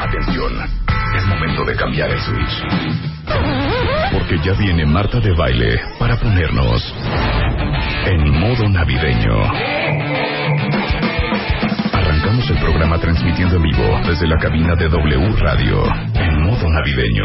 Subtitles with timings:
[0.00, 0.52] Atención.
[1.16, 2.64] Es momento de cambiar el switch.
[4.12, 6.94] Porque ya viene Marta de baile para ponernos
[8.06, 9.44] en modo navideño.
[11.92, 15.84] Arrancamos el programa transmitiendo en vivo desde la cabina de W Radio
[16.14, 17.24] en modo navideño.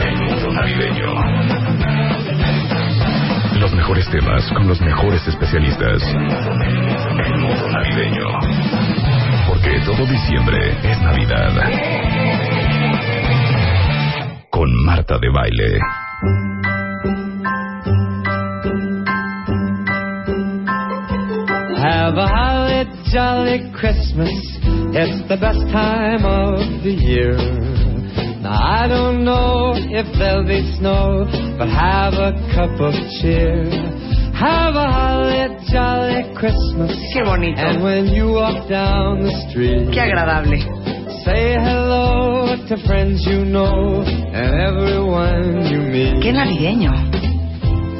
[0.00, 2.31] En modo navideño.
[3.62, 6.02] Los mejores temas con los mejores especialistas.
[6.02, 8.26] En modo navideño.
[9.46, 11.52] Porque todo diciembre es Navidad.
[14.50, 15.78] Con Marta de Baile.
[21.78, 24.32] Have a holly jolly Christmas.
[24.92, 27.81] It's the best time of the year.
[28.42, 31.24] Now I don't know if there'll be snow,
[31.58, 33.64] but have a cup of cheer.
[34.34, 36.90] Have a holly jolly Christmas.
[37.14, 37.60] Qué bonito.
[37.60, 40.58] And when you walk down the street, Qué agradable.
[41.24, 46.18] say hello to friends you know and everyone you meet.
[46.24, 46.90] Qué navideño.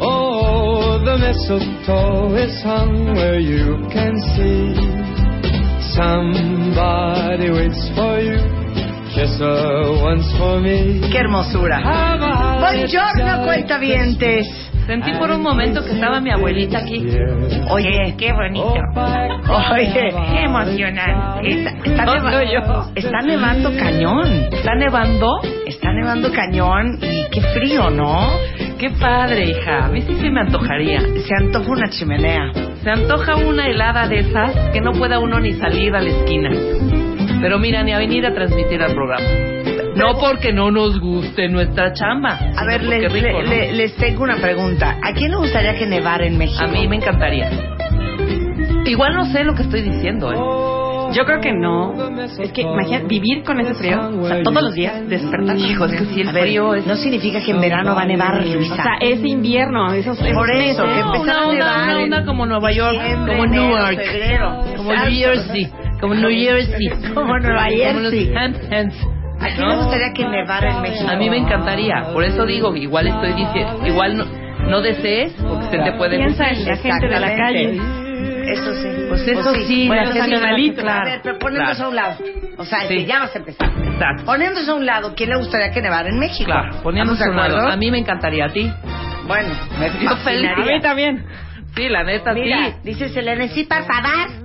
[0.02, 4.74] Oh, the mistletoe is hung where you can see.
[5.94, 8.61] Somebody waits for you.
[11.10, 11.78] Qué hermosura.
[12.60, 14.46] Buongiorno, cuentavientes.
[14.86, 17.06] Sentí por un momento que estaba mi abuelita aquí.
[17.70, 18.74] Oye, qué bonito.
[19.74, 19.92] Oye,
[20.32, 21.48] qué emocionante.
[21.48, 22.90] Está, está No, neva- no, yo.
[22.96, 24.28] está nevando cañón.
[24.50, 25.40] ¿Está nevando?
[25.66, 28.30] Está nevando cañón y qué frío, ¿no?
[28.78, 29.84] Qué padre, hija.
[29.84, 31.00] A mí sí se me antojaría.
[31.00, 32.50] Se antoja una chimenea.
[32.82, 36.50] Se antoja una helada de esas que no pueda uno ni salir a la esquina.
[37.42, 39.26] Pero mira, ni a venir a transmitir al programa.
[39.96, 42.38] No porque no nos guste nuestra chamba.
[42.56, 43.42] A ver, les, rico, le- ¿no?
[43.50, 44.96] le- les tengo una pregunta.
[45.02, 46.64] ¿A quién le gustaría que nevara en México?
[46.64, 47.50] A mí me encantaría.
[48.86, 50.36] Igual no sé lo que estoy diciendo, ¿eh?
[51.14, 51.92] Yo creo que no.
[52.40, 55.58] Es que imagina vivir con ese frío, o sea, todos los días despertar.
[55.58, 56.86] Hijo, es que si el A ver, frío es...
[56.86, 58.72] no significa que en verano va a nevar, Luisa.
[58.72, 60.70] O sea, es invierno, esos, esos Por meses.
[60.72, 63.96] eso, que No, empezar una a onda, nevar una onda como Nueva York, como Newark,
[63.98, 64.64] febrero.
[64.74, 64.90] como.
[64.94, 65.68] New Jersey,
[66.02, 68.34] como New Jersey, Como Nueva como los Jersey.
[68.36, 71.08] ¿A quién le gustaría que nevara en México?
[71.10, 74.24] A mí me encantaría, por eso digo, igual estoy diciendo, igual no,
[74.68, 77.80] no desees porque se te puede Piensa en la gente de la calle.
[78.44, 78.88] Eso sí.
[79.08, 81.04] Pues eso sí, Bueno, los que sí, animalitos, A claro.
[81.10, 81.86] ver, pero poniéndose Claro.
[81.86, 82.16] a un lado.
[82.58, 83.06] O sea, Sí.
[83.06, 83.68] ya vas a empezar.
[83.70, 84.24] Exacto.
[84.24, 86.44] Poniéndose a un lado, ¿quién le gustaría que nevara en México?
[86.50, 87.56] Claro, poniéndose a ¿Estamos un lado.
[87.60, 87.74] acuerdo?
[87.74, 88.70] A mí me encantaría, a ti.
[89.26, 89.48] Bueno,
[89.78, 90.50] me Yo feliz.
[90.56, 91.24] A mí también.
[91.76, 92.74] Sí, la neta, Mira, sí.
[92.82, 94.41] dice Selene, sí, por favor.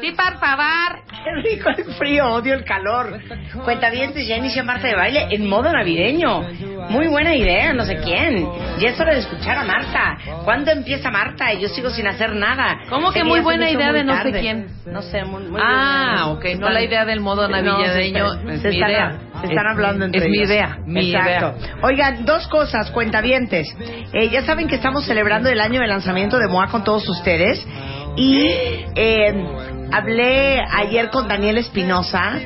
[0.00, 1.00] Sí, por favor.
[1.24, 3.18] Qué rico el frío, odio el calor.
[3.64, 6.42] Cuenta bien, ya inició Marta de baile en modo navideño.
[6.90, 8.46] Muy buena idea, no sé quién.
[8.78, 10.18] Ya es hora de escuchar a Marta.
[10.44, 11.52] ¿Cuándo empieza Marta?
[11.52, 12.78] Y yo sigo sin hacer nada.
[12.88, 14.66] ¿Cómo que muy buena idea muy de no sé quién?
[14.86, 16.54] No sé, muy, muy Ah, bien.
[16.56, 19.18] ok, no la idea del modo navideño, No, se- es se mi están- idea.
[19.40, 20.50] Se están Es- hablando entre Es mi ellos.
[20.50, 21.58] idea, mi Exacto.
[21.58, 21.76] idea.
[21.82, 23.68] Oigan, dos cosas, cuentavientes.
[24.12, 27.66] Eh, ya saben que estamos celebrando el año de lanzamiento de MOA con todos ustedes.
[28.16, 28.48] Y
[28.94, 29.46] eh,
[29.92, 32.40] hablé ayer con Daniel Espinosa.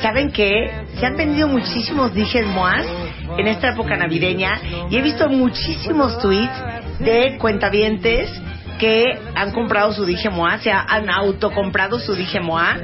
[0.00, 0.70] ¿Saben qué?
[0.98, 2.86] Se han vendido muchísimos dijes MOAs
[3.38, 4.60] en esta época navideña.
[4.90, 6.62] Y he visto muchísimos tweets
[6.98, 8.30] de cuentavientes
[8.78, 12.76] que han comprado su dije MOA, se han autocomprado su dije MOA.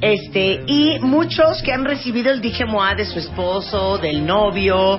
[0.00, 4.98] Este, y muchos que han recibido el dije MOA de su esposo, del novio,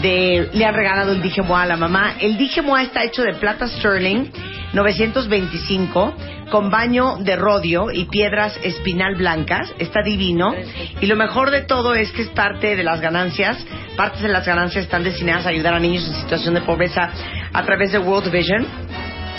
[0.00, 2.16] de, le han regalado el dije MOA a la mamá.
[2.20, 4.26] El dije MOA está hecho de plata sterling
[4.72, 6.14] 925
[6.50, 9.72] con baño de rodio y piedras espinal blancas.
[9.78, 10.54] Está divino.
[11.00, 13.58] Y lo mejor de todo es que es parte de las ganancias.
[13.96, 17.10] Partes de las ganancias están destinadas a ayudar a niños en situación de pobreza
[17.52, 18.66] a través de World Vision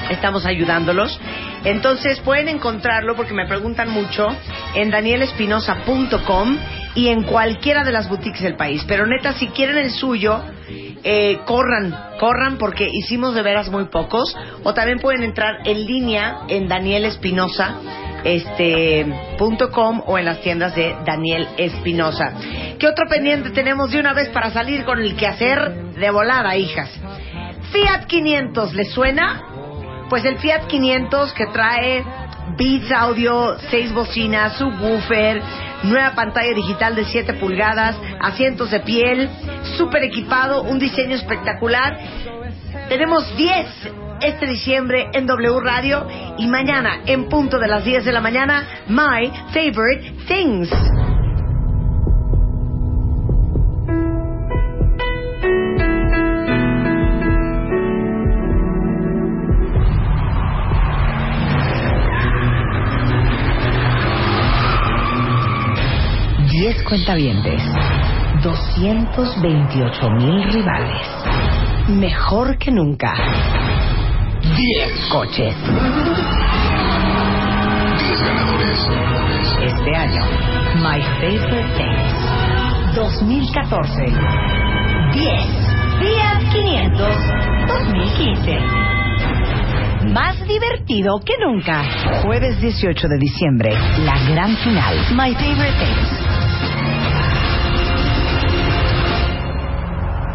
[0.10, 1.20] estamos ayudándolos.
[1.64, 4.28] Entonces pueden encontrarlo porque me preguntan mucho
[4.76, 6.58] en danielespinosa.com
[6.96, 8.84] y en cualquiera de las boutiques del país.
[8.88, 10.42] Pero neta, si quieren el suyo,
[11.04, 14.36] eh, corran, corran porque hicimos de veras muy pocos.
[14.64, 17.78] O también pueden entrar en línea en danielespinosa
[18.24, 19.06] este
[19.38, 22.34] o en las tiendas de Daniel Espinosa.
[22.80, 26.90] ¿Qué otro pendiente tenemos de una vez para salir con el quehacer de volada, hijas?
[27.72, 29.53] Fiat 500, ¿les suena?
[30.14, 32.06] Pues el Fiat 500 que trae
[32.56, 35.42] Beats Audio, seis bocinas, subwoofer,
[35.82, 39.28] nueva pantalla digital de 7 pulgadas, asientos de piel,
[39.76, 41.98] súper equipado, un diseño espectacular.
[42.90, 43.68] Tenemos 10
[44.22, 46.06] este diciembre en W Radio
[46.38, 50.70] y mañana en punto de las 10 de la mañana, My Favorite Things.
[66.94, 67.60] Cuentavientes,
[68.44, 71.02] 228 mil rivales,
[71.88, 73.16] mejor que nunca.
[74.44, 75.56] 10 coches.
[75.56, 75.80] 10
[78.22, 78.78] ganadores.
[79.64, 80.22] Este año,
[80.84, 82.14] My Favorite Things
[82.94, 84.06] 2014.
[85.14, 87.18] 10 Fiat 500
[87.70, 88.60] 2015.
[90.14, 91.84] Más divertido que nunca.
[92.22, 93.72] Jueves 18 de diciembre,
[94.06, 94.96] la gran final.
[95.16, 96.43] My Favorite Things.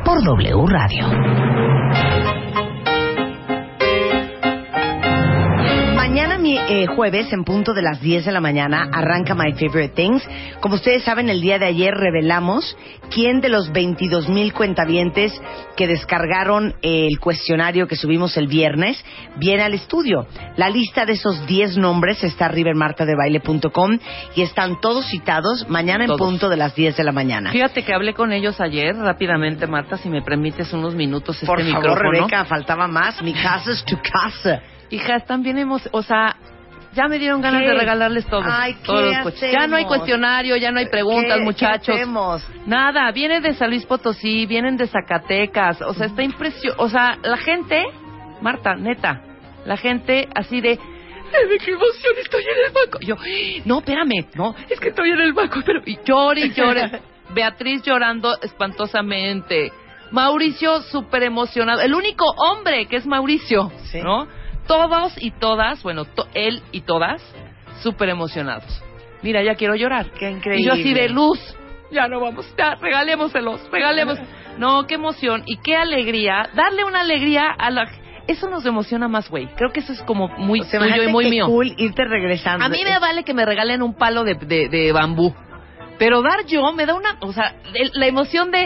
[0.09, 1.05] Por W Radio.
[6.45, 10.23] Eh, jueves en punto de las 10 de la mañana arranca My Favorite Things.
[10.61, 12.77] Como ustedes saben, el día de ayer revelamos
[13.11, 15.33] quién de los 22 mil cuentavientes
[15.77, 19.05] que descargaron el cuestionario que subimos el viernes
[19.37, 20.29] viene al estudio.
[20.57, 23.99] La lista de esos 10 nombres está arriba en martadebaile.com
[24.37, 26.21] y están todos citados mañana en Todos.
[26.21, 27.51] punto de las 10 de la mañana.
[27.51, 31.63] Fíjate que hablé con ellos ayer rápidamente, Marta, si me permites unos minutos este Por
[31.63, 32.11] favor, micrófono.
[32.13, 33.21] Rebeca, faltaba más.
[33.23, 34.63] Mi casa es tu casa.
[34.91, 36.37] Hija, están bien emo- o sea,
[36.95, 37.69] ya me dieron ganas ¿Qué?
[37.69, 38.43] de regalarles todo.
[38.45, 39.53] Ay, todos ¿qué los coches.
[39.53, 41.97] Ya no hay cuestionario, ya no hay preguntas, ¿Qué- muchachos.
[42.67, 47.19] Nada, viene de San Luis Potosí, vienen de Zacatecas, o sea, está impresionante, o sea,
[47.23, 47.85] la gente,
[48.41, 49.21] Marta, neta,
[49.67, 52.99] la gente así de, "Ay, qué emoción, estoy en el banco.
[53.03, 53.17] Yo,
[53.67, 56.91] no, espérame, no, es que estoy en el banco, pero y llore y llore.
[57.35, 59.71] Beatriz llorando espantosamente.
[60.11, 61.83] Mauricio súper emocionado.
[61.83, 64.01] El único hombre que es Mauricio, Sí.
[64.01, 64.27] ¿no?
[64.69, 67.21] Todos y todas, bueno, to- él y todas,
[67.83, 68.85] súper emocionados.
[69.23, 70.13] Mira, ya quiero llorar.
[70.13, 71.03] Qué Y yo así increíble.
[71.03, 71.41] de luz.
[71.91, 74.19] Ya no vamos, ya, regalémoselos, regalemos.
[74.59, 76.49] No, qué emoción y qué alegría.
[76.53, 77.89] Darle una alegría a la...
[78.27, 79.47] Eso nos emociona más, güey.
[79.55, 81.47] Creo que eso es como muy O sea, tuyo y muy mío.
[81.47, 82.65] cool irte regresando.
[82.65, 85.33] A mí me vale que me regalen un palo de, de, de bambú.
[85.97, 87.19] Pero dar yo me da una...
[87.21, 87.55] O sea,
[87.93, 88.59] la emoción de...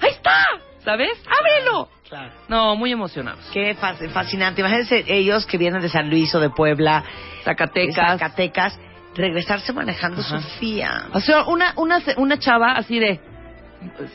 [0.00, 0.34] ¡Ahí está!
[0.78, 1.22] ¿Sabes?
[1.28, 1.90] ¡Ábrelo!
[2.08, 2.32] Claro.
[2.48, 3.40] No, muy emocionados.
[3.52, 4.60] Qué fas- fascinante.
[4.60, 7.02] Imagínense ellos que vienen de San Luis o de Puebla,
[7.38, 8.18] de Zacatecas.
[8.18, 8.78] Zacatecas,
[9.14, 10.40] regresarse manejando Ajá.
[10.40, 11.06] Sofía.
[11.12, 13.20] O sea, una, una, una chava así de...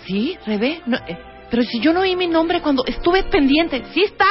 [0.05, 0.81] ¿Sí, Rebe?
[0.85, 1.17] No, eh,
[1.49, 3.83] pero si yo no oí mi nombre cuando estuve pendiente.
[3.93, 4.29] ¿Sí estás?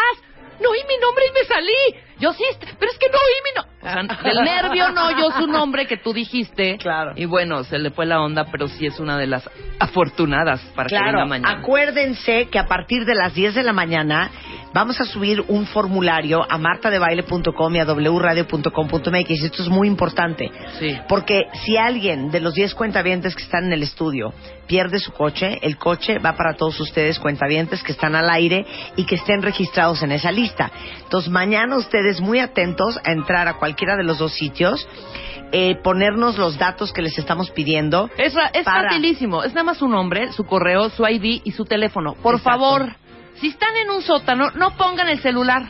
[0.61, 2.03] No oí mi nombre y me salí.
[2.21, 2.45] Yo sí,
[2.79, 3.79] pero es que no oí mi nombre.
[3.81, 6.77] O sea, del nervio no oyó su nombre que tú dijiste.
[6.79, 7.13] Claro.
[7.17, 9.49] Y bueno, se le fue la onda, pero sí es una de las
[9.79, 11.61] afortunadas para que Claro, venga mañana.
[11.61, 14.31] acuérdense que a partir de las 10 de la mañana
[14.73, 19.43] vamos a subir un formulario a martadebaile.com y a wradio.com.mx.
[19.43, 20.51] Esto es muy importante.
[20.79, 20.97] Sí.
[21.09, 24.33] Porque si alguien de los 10 cuentavientes que están en el estudio
[24.67, 28.67] pierde su coche, el coche va para todos ustedes cuentavientes que están al aire
[28.97, 30.71] y que estén registrados en esa lista.
[31.03, 34.87] Entonces mañana ustedes muy atentos a entrar a cualquiera de los dos sitios,
[35.53, 38.11] eh, ponernos los datos que les estamos pidiendo.
[38.19, 38.91] Es, es Para.
[38.91, 39.43] facilísimo.
[39.43, 42.15] Es nada más su nombre, su correo, su ID y su teléfono.
[42.23, 42.59] Por Exacto.
[42.61, 42.93] favor,
[43.41, 45.63] si están en un sótano, no pongan el celular.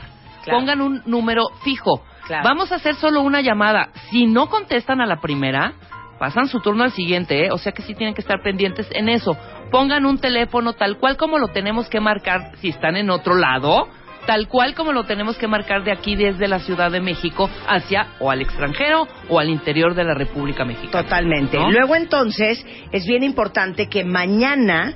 [0.43, 0.59] Claro.
[0.59, 2.03] Pongan un número fijo.
[2.25, 2.43] Claro.
[2.43, 3.89] Vamos a hacer solo una llamada.
[4.09, 5.73] Si no contestan a la primera,
[6.19, 7.51] pasan su turno al siguiente, ¿eh?
[7.51, 9.35] O sea que sí tienen que estar pendientes en eso.
[9.71, 13.87] Pongan un teléfono tal cual como lo tenemos que marcar si están en otro lado,
[14.27, 18.09] tal cual como lo tenemos que marcar de aquí desde la Ciudad de México hacia
[18.19, 21.03] o al extranjero o al interior de la República Mexicana.
[21.03, 21.57] Totalmente.
[21.57, 21.71] ¿No?
[21.71, 24.93] Luego entonces es bien importante que mañana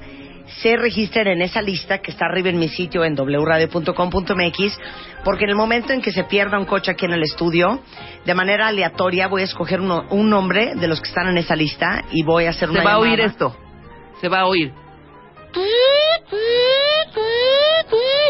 [0.61, 4.79] se registren en esa lista que está arriba en mi sitio en wradio.com.mx
[5.23, 7.81] porque en el momento en que se pierda un coche aquí en el estudio,
[8.25, 11.55] de manera aleatoria voy a escoger uno- un nombre de los que están en esa
[11.55, 13.55] lista y voy a hacer Se una va a oír esto.
[14.21, 14.71] Se va a oír.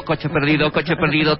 [0.06, 1.40] Coche perdido, coche perdido.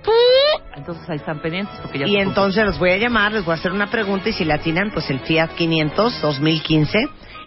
[0.76, 3.52] Entonces ahí están pendientes porque ya Y se entonces los voy a llamar, les voy
[3.54, 6.98] a hacer una pregunta y si la atinan, pues el Fiat 500 2015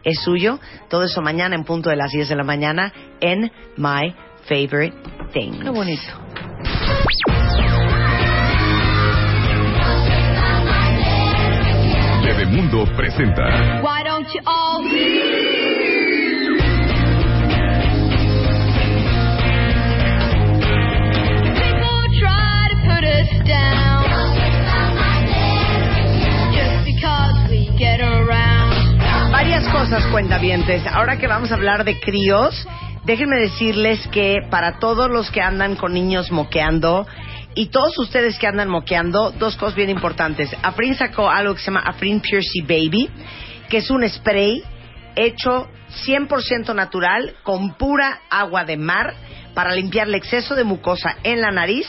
[0.04, 0.58] es suyo.
[0.88, 4.14] Todo eso mañana en punto de las 10 de la mañana en My
[4.48, 4.96] Favorite
[5.32, 5.62] Things.
[5.62, 6.02] Qué bonito.
[12.22, 14.82] Bebemundo presenta Why don't you all
[21.54, 23.85] People try to put us down.
[29.72, 30.86] Cosas, cuentavientes.
[30.86, 32.66] Ahora que vamos a hablar de críos,
[33.04, 37.06] déjenme decirles que para todos los que andan con niños moqueando
[37.54, 40.54] y todos ustedes que andan moqueando, dos cosas bien importantes.
[40.62, 43.08] Afrin sacó algo que se llama Afrin Sea Baby,
[43.68, 44.62] que es un spray
[45.14, 45.68] hecho
[46.06, 49.14] 100% natural con pura agua de mar
[49.54, 51.86] para limpiar el exceso de mucosa en la nariz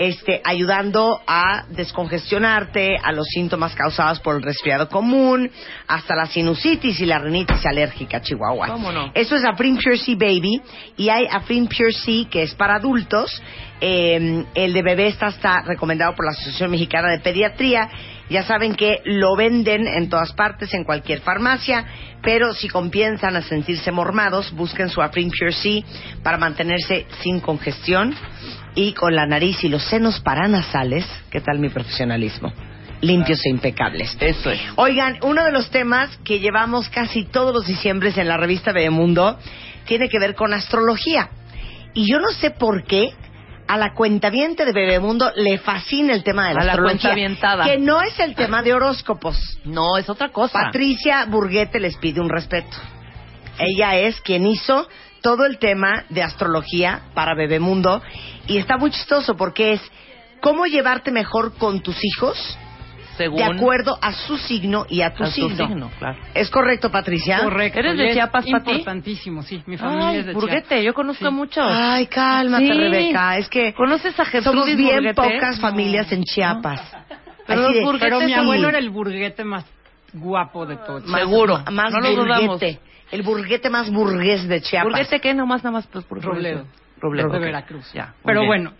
[0.00, 5.50] este, ayudando a descongestionarte, a los síntomas causados por el resfriado común,
[5.86, 8.68] hasta la sinusitis y la rinitis alérgica, Chihuahua.
[8.68, 9.12] ¿Cómo no?
[9.12, 10.62] Eso es Afrin Pure Sea Baby
[10.96, 13.42] y hay Afrin Pure Sea que es para adultos.
[13.82, 17.90] Eh, el de bebé está, está recomendado por la Asociación Mexicana de Pediatría.
[18.30, 21.84] Ya saben que lo venden en todas partes, en cualquier farmacia,
[22.22, 25.82] pero si comienzan a sentirse mormados, busquen su Afrin Pure Sea
[26.22, 28.14] para mantenerse sin congestión
[28.74, 31.06] y con la nariz y los senos paranasales.
[31.30, 32.52] ¿Qué tal mi profesionalismo?
[33.00, 34.16] Limpios e impecables.
[34.20, 34.60] Eso es.
[34.76, 39.38] Oigan, uno de los temas que llevamos casi todos los diciembres en la revista Bebemundo
[39.86, 41.30] tiene que ver con astrología.
[41.94, 43.14] Y yo no sé por qué
[43.66, 47.14] a la cuentaviente de Bebemundo le fascina el tema de la A astrología.
[47.64, 49.58] Que no es el tema de horóscopos.
[49.64, 50.64] No, es otra cosa.
[50.64, 52.76] Patricia Burguete les pide un respeto.
[53.58, 54.88] Ella es quien hizo
[55.20, 58.02] todo el tema de astrología para Bebemundo
[58.50, 59.80] y está muy chistoso porque es
[60.40, 62.58] cómo llevarte mejor con tus hijos
[63.16, 65.66] Según de acuerdo a su signo y a tu a signo.
[65.66, 66.18] signo, claro.
[66.34, 67.40] ¿Es correcto, Patricia?
[67.42, 67.78] Correcto.
[67.78, 68.70] ¿Eres de Chiapas, Pati?
[68.70, 69.62] Importantísimo, sí.
[69.66, 70.84] Mi familia Ay, es de Burguete, Chiapas.
[70.84, 71.30] yo conozco Sí.
[71.34, 71.64] muchos.
[71.68, 72.72] Ay, cálmate, Sí.
[72.72, 73.36] Rebeca.
[73.38, 75.14] Es que ¿Conoces a Jesús somos bien Burguete?
[75.14, 76.80] pocas familias en Chiapas.
[77.46, 79.64] Pero Así de- Pero mi abuelo era el burguete más
[80.14, 81.04] guapo de todos.
[81.06, 81.62] más- Seguro.
[81.70, 82.46] Más No lo dudamos.
[82.60, 82.80] burguete.
[83.12, 84.92] El burguete más burgués de Chiapas.
[84.92, 85.34] ¿Burguete qué?
[85.34, 85.86] Nomás, nada más.
[85.88, 86.64] Pues, por Robledo.
[87.00, 87.28] Robledo.
[87.30, 87.38] de.
[87.38, 87.92] Veracruz.
[87.92, 88.14] Ya.
[88.24, 88.48] Pero bien.
[88.48, 88.72] bueno,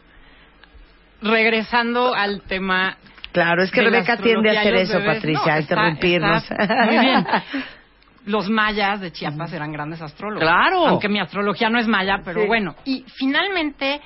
[1.23, 2.97] regresando al tema
[3.33, 5.17] Claro, es que Rebeca tiende a hacer eso, bebés.
[5.17, 6.51] Patricia, No, a está- interrumpirnos.
[6.51, 7.27] está muy bien.
[8.27, 10.43] Los mayas de Chiapas eran grandes astrólogos.
[10.43, 10.87] Claro.
[10.87, 12.47] Aunque mi astrología no es maya, pero Sí.
[12.49, 12.75] bueno.
[12.85, 14.01] Y finalmente,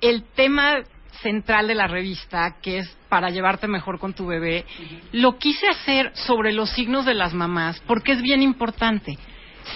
[0.00, 0.78] el tema
[1.22, 4.66] central de la revista, que es para llevarte mejor con tu bebé,
[5.12, 9.16] lo quise hacer sobre los signos de las mamás, porque es bien importante.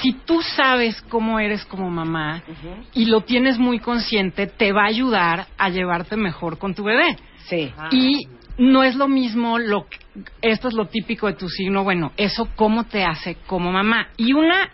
[0.03, 2.43] Si tú sabes cómo eres como mamá
[2.95, 7.17] y lo tienes muy consciente, te va a ayudar a llevarte mejor con tu bebé.
[7.47, 7.73] Sí.
[7.91, 8.29] Y
[8.59, 9.99] no es lo mismo lo que-
[10.43, 14.09] esto es lo típico de tu signo, bueno, eso cómo te hace como mamá.
[14.17, 14.69] Y una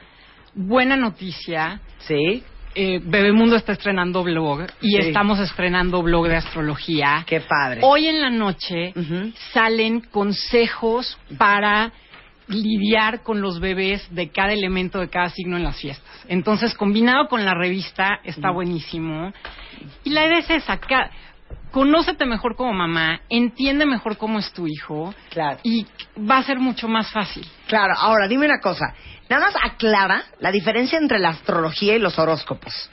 [0.54, 2.42] buena noticia, Sí.
[2.74, 4.96] eh, Bebemundo está estrenando blog y Sí.
[4.98, 7.24] estamos estrenando blog de astrología.
[7.26, 7.80] Qué padre.
[7.84, 8.92] Hoy en la noche
[9.52, 11.92] salen consejos para
[12.48, 16.24] lidiar con los bebés de cada elemento de cada signo en las fiestas.
[16.28, 19.32] Entonces, combinado con la revista, está buenísimo.
[20.04, 20.78] Y la idea es esa,
[21.70, 25.58] conócete mejor como mamá, entiende mejor cómo es tu hijo Claro.
[25.62, 25.86] y
[26.18, 27.46] va a ser mucho más fácil.
[27.66, 28.94] Claro, ahora dime una cosa.
[29.28, 32.90] Nada más aclara la diferencia entre la astrología y los horóscopos.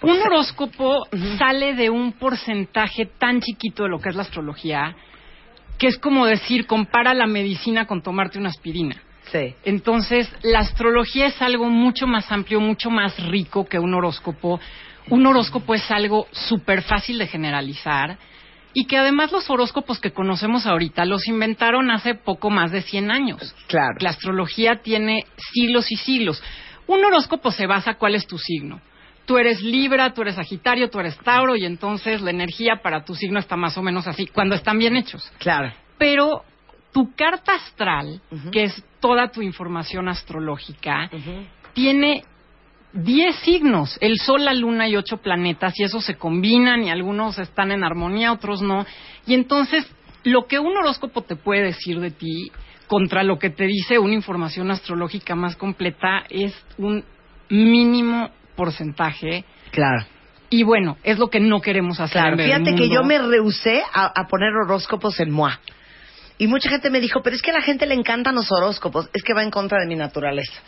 [0.00, 1.06] Un horóscopo
[1.38, 4.94] sale de un porcentaje tan chiquito de lo que es la astrología,
[5.78, 8.96] que es como decir, compara la medicina con tomarte una aspirina.
[9.30, 9.54] Sí.
[9.64, 14.60] Entonces, la astrología es algo mucho más amplio, mucho más rico que un horóscopo.
[15.10, 18.18] Un horóscopo es algo súper fácil de generalizar
[18.74, 23.10] y que además los horóscopos que conocemos ahorita los inventaron hace poco más de 100
[23.10, 23.54] años.
[23.66, 23.96] Claro.
[24.00, 26.42] La astrología tiene siglos y siglos.
[26.86, 28.80] Un horóscopo se basa cuál es tu signo.
[29.28, 33.14] Tú eres Libra, tú eres Sagitario, tú eres Tauro y entonces la energía para tu
[33.14, 35.70] signo está más o menos así cuando están bien hechos Claro.
[35.98, 36.44] pero
[36.92, 41.10] tu carta astral, que es toda tu información astrológica,
[41.74, 42.24] tiene
[42.94, 47.38] 10 signos, el Sol, la Luna y ocho planetas, y esos se combinan y algunos
[47.38, 48.86] están en armonía, otros no.
[49.26, 49.86] Y entonces,
[50.24, 52.50] lo que un horóscopo te puede decir de ti
[52.86, 57.04] contra lo que te dice una información astrológica más completa es un
[57.50, 59.44] mínimo porcentaje.
[59.70, 60.04] Claro.
[60.50, 62.20] Y bueno, es lo que no queremos hacer.
[62.20, 62.36] Claro.
[62.38, 65.60] en Fíjate que yo me rehusé a, a poner horóscopos en MOA.
[66.38, 69.08] Y mucha gente me dijo, pero es que a la gente le encantan los horóscopos.
[69.12, 70.60] Es que va en contra de mi naturaleza.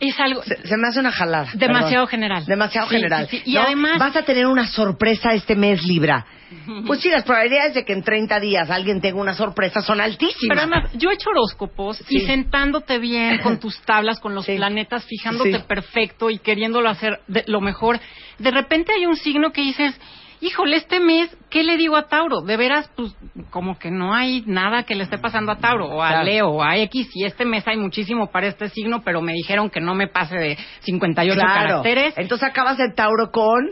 [0.00, 0.42] Es algo...
[0.42, 1.48] Se, se me hace una jalada.
[1.54, 2.08] Demasiado perdón.
[2.08, 2.46] general.
[2.46, 3.28] Demasiado Sí, general.
[3.28, 3.42] sí, sí.
[3.50, 3.62] Y ¿no?
[3.62, 6.26] además- Vas a tener una sorpresa este mes, Libra.
[6.86, 10.46] Pues sí, las probabilidades de que en 30 días alguien tenga una sorpresa son altísimas.
[10.48, 15.04] Pero además, yo he hecho horóscopos y sentándote bien con tus tablas, con los planetas,
[15.04, 17.98] fijándote perfecto y queriéndolo hacer de- lo mejor,
[18.38, 19.98] de repente hay un signo que dices,
[20.44, 22.42] híjole, este mes, ¿qué le digo a Tauro?
[22.42, 23.16] De veras, pues,
[23.50, 26.24] como que no hay nada que le esté pasando a Tauro, o a Claro.
[26.24, 29.70] Leo, o a X, y este mes hay muchísimo para este signo, pero me dijeron
[29.70, 31.68] que no me pase de 58 claro.
[31.68, 32.14] caracteres.
[32.18, 33.70] Entonces acabas el Tauro con...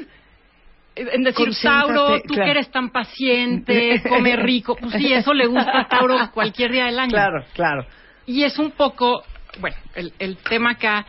[0.95, 2.45] En decir, Concéntrate, Tauro, tú claro.
[2.45, 6.85] que eres tan paciente, come rico, pues sí, eso le gusta a Tauro cualquier día
[6.85, 7.12] del año.
[7.12, 7.87] Claro, claro.
[8.26, 9.23] y es un poco,
[9.59, 11.07] bueno, el, el tema acá,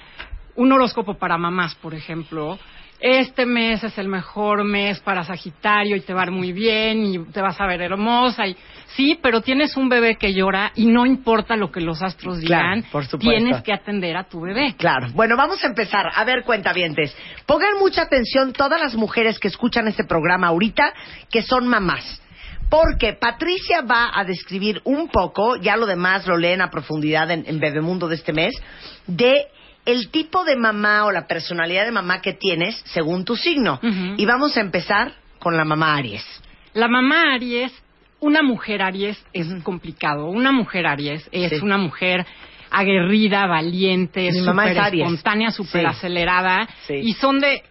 [0.55, 2.57] un horóscopo para mamás, por ejemplo,
[3.05, 7.05] este mes es el mejor mes para Sagitario y te va a ir muy bien
[7.05, 8.47] y te vas a ver hermosa.
[8.47, 8.55] Y,
[8.95, 12.79] sí, pero tienes un bebé que llora y no importa lo que los astros digan,
[12.79, 13.29] Claro, por supuesto.
[13.29, 14.75] tienes que atender a tu bebé.
[14.77, 15.09] Claro.
[15.13, 16.11] Bueno, vamos a empezar.
[16.15, 17.13] A ver, cuentavientes.
[17.45, 20.93] Pongan mucha atención todas las mujeres que escuchan este programa ahorita,
[21.29, 22.21] que son mamás.
[22.69, 27.43] Porque Patricia va a describir un poco, ya lo demás lo leen a profundidad en,
[27.47, 28.53] en Bebemundo de este mes,
[29.07, 29.47] de
[29.85, 33.79] el tipo de mamá o la personalidad de mamá que tienes según tu signo.
[34.17, 36.23] Y vamos a empezar con la mamá Aries.
[36.73, 37.71] La mamá Aries,
[38.19, 39.61] una mujer Aries es Ujú.
[39.63, 40.27] complicado.
[40.27, 41.59] Una mujer Aries es Sí.
[41.61, 42.25] una mujer
[42.71, 45.87] aguerrida, valiente, súper es espontánea, súper Sí.
[45.87, 46.95] acelerada Sí.
[46.95, 47.63] y son de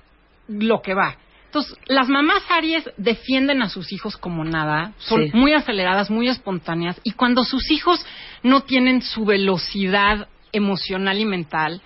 [0.48, 1.16] lo que va.
[1.46, 5.30] Entonces, las mamás Aries defienden a sus hijos como nada, son Sí.
[5.34, 8.04] muy aceleradas, muy espontáneas y cuando sus hijos
[8.42, 11.80] no tienen su velocidad emocional y mental,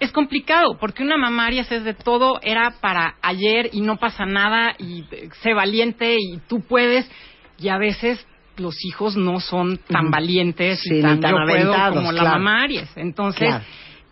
[0.00, 4.26] es complicado, porque una mamá Aries es de todo, era para ayer y no pasa
[4.26, 7.10] nada y eh, sé valiente y tú puedes
[7.58, 8.24] y a veces
[8.58, 12.20] los hijos no son tan valientes Sí, y tan tan yo puedo aventados, como la
[12.22, 12.38] claro.
[12.38, 12.88] mamá Aries.
[12.96, 13.64] Entonces, Claro.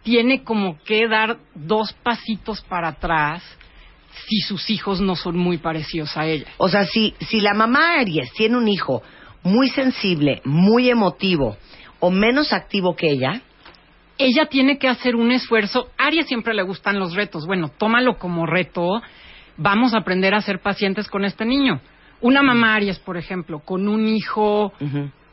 [0.02, 3.42] tiene como que dar dos pasitos para atrás
[4.28, 6.46] si sus hijos no son muy parecidos a ella.
[6.58, 9.02] O sea, si, si la mamá Aries tiene un hijo
[9.42, 11.56] muy sensible, muy emotivo
[12.00, 13.40] o menos activo que ella,
[14.18, 15.88] ella tiene que hacer un esfuerzo.
[15.98, 17.46] A Aries siempre le gustan los retos.
[17.46, 19.02] Bueno, tómalo como reto.
[19.56, 21.80] Vamos a aprender a ser pacientes con este niño.
[22.20, 24.72] Una mamá Aries, por ejemplo, con un hijo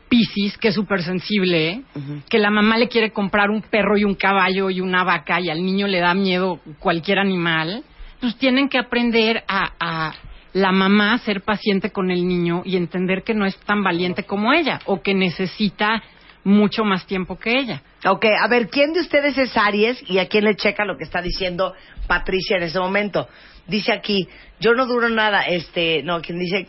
[0.08, 1.82] Piscis, que es súper sensible,
[2.28, 5.48] que la mamá le quiere comprar un perro y un caballo y una vaca y
[5.48, 7.82] al niño le da miedo cualquier animal,
[8.20, 10.12] pues tienen que aprender a, a
[10.52, 14.24] la mamá a ser paciente con el niño y entender que no es tan valiente
[14.24, 16.02] como ella o que necesita
[16.44, 17.82] mucho más tiempo que ella.
[18.04, 21.04] Ok, a ver, ¿quién de ustedes es Aries y a quién le checa lo que
[21.04, 21.74] está diciendo
[22.08, 23.28] Patricia en ese momento?
[23.66, 26.66] Dice aquí, yo no duro nada, este, no, quien dice,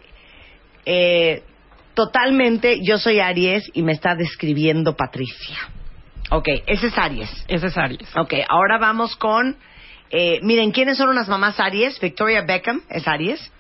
[0.86, 1.42] eh,
[1.96, 5.58] totalmente, yo soy Aries y me está describiendo Patricia.
[6.30, 7.46] Ok, ese es Aries.
[7.48, 8.16] Ese es Aries.
[8.16, 9.58] Ok, ahora vamos con,
[10.12, 12.00] eh, miren, ¿quiénes son unas mamás Aries?
[12.00, 13.52] Victoria Beckham es Aries,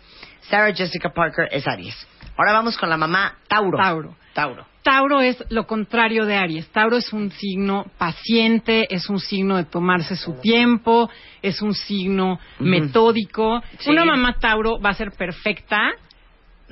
[0.42, 1.96] Sarah Jessica Parker es Aries.
[2.38, 3.78] Ahora vamos con la mamá Tauro.
[3.78, 4.16] Tauro.
[4.34, 4.73] Tauro.
[4.84, 6.68] Tauro es lo contrario de Aries.
[6.70, 11.10] Tauro es un signo paciente, es un signo de tomarse su tiempo,
[11.42, 13.62] es un signo metódico.
[13.80, 13.90] Sí.
[13.90, 15.92] Una mamá Tauro va a ser perfecta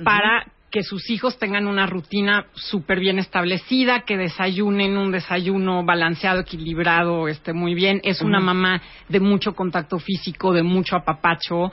[0.04, 6.40] para que sus hijos tengan una rutina súper bien establecida, que desayunen un desayuno balanceado,
[6.40, 8.00] equilibrado, esté muy bien.
[8.04, 11.70] Es una mamá de mucho contacto físico, de mucho apapacho,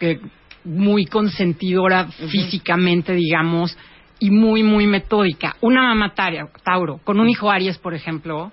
[0.00, 0.20] que
[0.64, 3.78] muy consentidora físicamente, digamos,
[4.20, 5.56] y muy, muy metódica.
[5.62, 6.14] Una mamá
[6.62, 8.52] Tauro, con un hijo Aries, por ejemplo,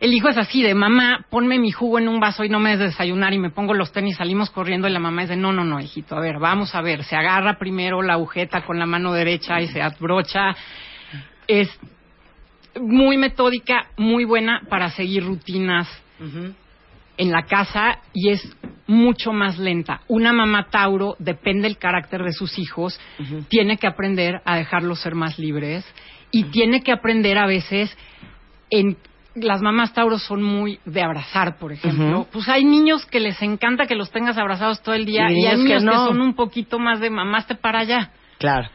[0.00, 2.70] el hijo es así de mamá, ponme mi jugo en un vaso y no me
[2.70, 5.36] des de desayunar y me pongo los tenis, salimos corriendo y la mamá es de
[5.36, 8.78] no, no, no, hijito, a ver, vamos a ver, se agarra primero la agujeta con
[8.78, 10.56] la mano derecha y se abrocha.
[11.46, 11.68] Es
[12.80, 15.88] muy metódica, muy buena para seguir rutinas
[16.20, 16.54] Ujú.
[17.16, 20.02] En la casa y es mucho más lenta.
[20.08, 22.98] Una mamá Tauro, depende del carácter de sus hijos,
[23.48, 25.84] tiene que aprender a dejarlos ser más libres
[26.30, 27.96] y tiene que aprender a veces
[28.70, 28.96] en
[29.34, 32.26] las mamás Tauro son muy de abrazar, por ejemplo.
[32.30, 35.46] Pues hay niños que les encanta que los tengas abrazados todo el día Y y,
[35.46, 38.10] hay niños que son un poquito más de mamás te para allá.
[38.38, 38.68] Claro.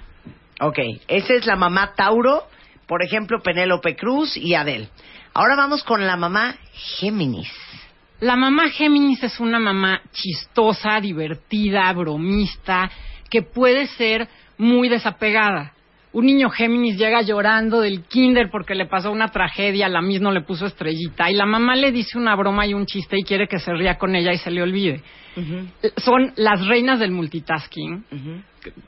[0.59, 2.47] Ok, esa es la mamá Tauro,
[2.87, 4.89] por ejemplo, Penélope Cruz y Adel.
[5.33, 7.51] Ahora vamos con la mamá Géminis.
[8.19, 12.89] La mamá Géminis es una mamá chistosa, divertida, bromista,
[13.29, 14.27] que puede ser
[14.57, 15.73] muy desapegada.
[16.13, 20.41] Un niño Géminis llega llorando del kinder porque le pasó una tragedia, la misma le
[20.41, 23.59] puso estrellita y la mamá le dice una broma y un chiste y quiere que
[23.59, 25.03] se ría con ella y se le olvide.
[25.97, 28.03] Son las reinas del multitasking.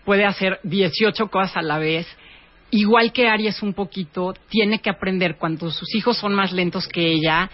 [0.06, 2.08] Puede hacer 18 cosas a la vez.
[2.72, 7.12] Igual que Aries un poquito, tiene que aprender cuando sus hijos son más lentos que
[7.12, 7.50] ella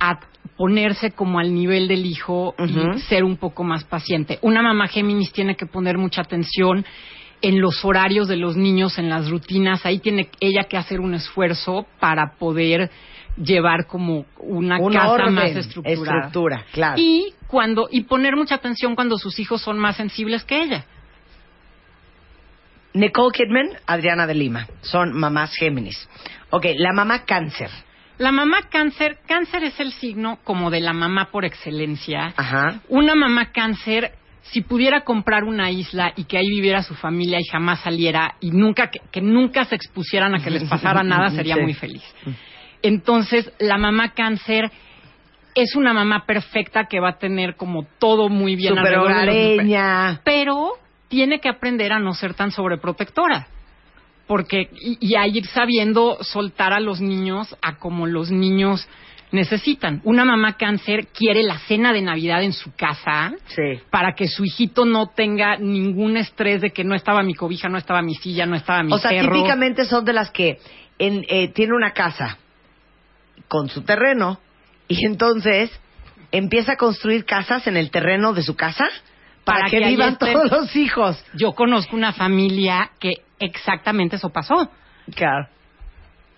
[0.00, 0.20] a
[0.56, 4.38] ponerse como al nivel del hijo y ser un poco más paciente.
[4.42, 6.84] Una mamá Géminis tiene que poner mucha atención
[7.42, 9.84] en los horarios de los niños, en las rutinas.
[9.84, 12.90] Ahí tiene ella que hacer un esfuerzo para poder
[13.36, 16.18] llevar como una Un casa orden, más estructurada.
[16.18, 16.94] estructura, claro.
[16.98, 20.86] Y cuando y poner mucha atención cuando sus hijos son más sensibles que ella.
[22.92, 24.68] Nicole Kidman, Adriana de Lima.
[24.82, 26.08] Son mamás Géminis.
[26.50, 27.70] Ok, la mamá Cáncer.
[28.18, 32.32] La mamá cáncer, cáncer es el signo como de la mamá por excelencia.
[32.36, 32.80] Ajá.
[32.88, 37.44] Una mamá cáncer, si pudiera comprar una isla y que ahí viviera su familia y
[37.50, 41.56] jamás saliera y nunca que, que nunca se expusieran a que les pasara nada, sería
[41.56, 41.60] Sí.
[41.62, 42.02] muy feliz.
[42.82, 44.70] Entonces, la mamá cáncer
[45.54, 50.20] es una mamá perfecta que va a tener como todo muy bien los- hogareña.
[50.24, 50.72] pero
[51.08, 53.46] tiene que aprender a no ser tan sobreprotectora.
[54.26, 58.88] Porque, y, y a ir sabiendo soltar a los niños a como los niños
[59.32, 60.00] necesitan.
[60.04, 63.80] Una mamá cáncer quiere la cena de Navidad en su casa Sí.
[63.90, 67.76] para que su hijito no tenga ningún estrés de que no estaba mi cobija, no
[67.76, 69.32] estaba mi silla, no estaba mi O sea, perro.
[69.34, 70.58] típicamente son de las que
[70.98, 72.38] en, eh, tiene una casa
[73.48, 74.38] con su terreno
[74.88, 75.70] y entonces
[76.30, 78.84] empieza a construir casas en el terreno de su casa
[79.44, 80.32] para, Para que, vivan estén.
[80.32, 81.22] todos los hijos.
[81.34, 84.70] Yo conozco una familia que exactamente eso pasó.
[85.14, 85.48] Claro.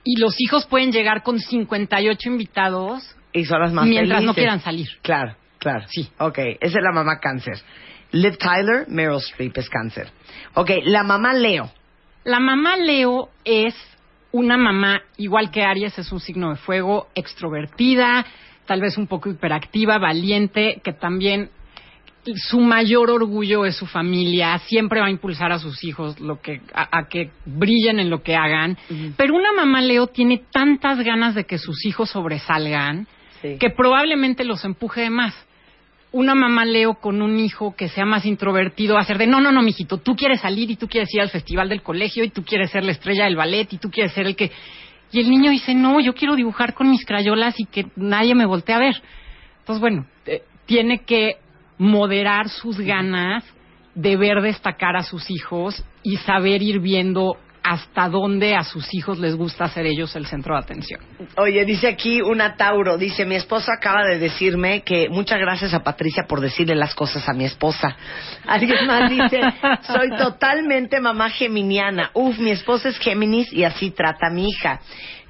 [0.04, 4.60] Y los hijos pueden llegar con 58 invitados Y son las más mientras no quieran
[4.60, 4.88] salir.
[5.02, 5.84] Claro, claro.
[5.88, 6.08] Sí.
[6.18, 7.58] Ok, esa es la mamá cáncer.
[8.12, 10.10] Liv Tyler, Meryl Streep es cáncer.
[10.54, 11.70] Ok, la mamá Leo.
[12.24, 13.74] La mamá Leo es
[14.32, 18.26] una mamá, igual que Aries, es un signo de fuego, extrovertida,
[18.66, 21.50] tal vez un poco hiperactiva, valiente, que también
[22.34, 26.60] su mayor orgullo es su familia, siempre va a impulsar a sus hijos lo que,
[26.74, 28.76] a, a que brillen en lo que hagan.
[29.16, 33.06] Pero una mamá Leo tiene tantas ganas de que sus hijos sobresalgan
[33.42, 33.58] Sí.
[33.60, 35.34] que probablemente los empuje de más.
[36.10, 39.42] Una mamá Leo con un hijo que sea más introvertido va a ser de no,
[39.42, 42.30] no, no, mijito, tú quieres salir y tú quieres ir al festival del colegio y
[42.30, 44.50] tú quieres ser la estrella del ballet y tú quieres ser el que...
[45.12, 48.46] Y el niño dice, no, yo quiero dibujar con mis crayolas y que nadie me
[48.46, 49.02] voltee a ver.
[49.60, 51.36] Entonces, bueno, eh, tiene que
[51.78, 53.44] moderar sus ganas
[53.94, 57.36] de ver destacar a sus hijos y saber ir viendo
[57.66, 61.00] hasta dónde a sus hijos les gusta ser ellos el centro de atención.
[61.36, 65.82] Oye, dice aquí una Tauro, dice, mi esposa acaba de decirme que muchas gracias a
[65.82, 67.96] Patricia por decirle las cosas a mi esposa.
[68.46, 69.40] Alguien más dice,
[69.82, 72.12] soy totalmente mamá geminiana.
[72.14, 74.80] Uf, mi esposa es Géminis y así trata a mi hija.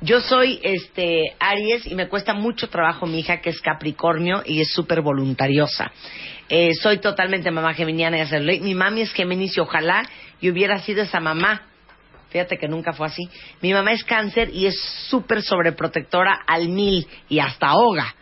[0.03, 4.61] Yo soy este Aries y me cuesta mucho trabajo mi hija que es Capricornio y
[4.61, 5.91] es súper voluntariosa.
[6.49, 8.53] Eh, soy totalmente mamá geminiana y hacerlo.
[8.61, 10.03] Mi mami es Géminis y ojalá
[10.41, 11.63] yo hubiera sido esa mamá.
[12.31, 13.29] Fíjate que nunca fue así.
[13.63, 18.15] Mi mamá es cáncer y es súper sobreprotectora al mil y hasta ahoga.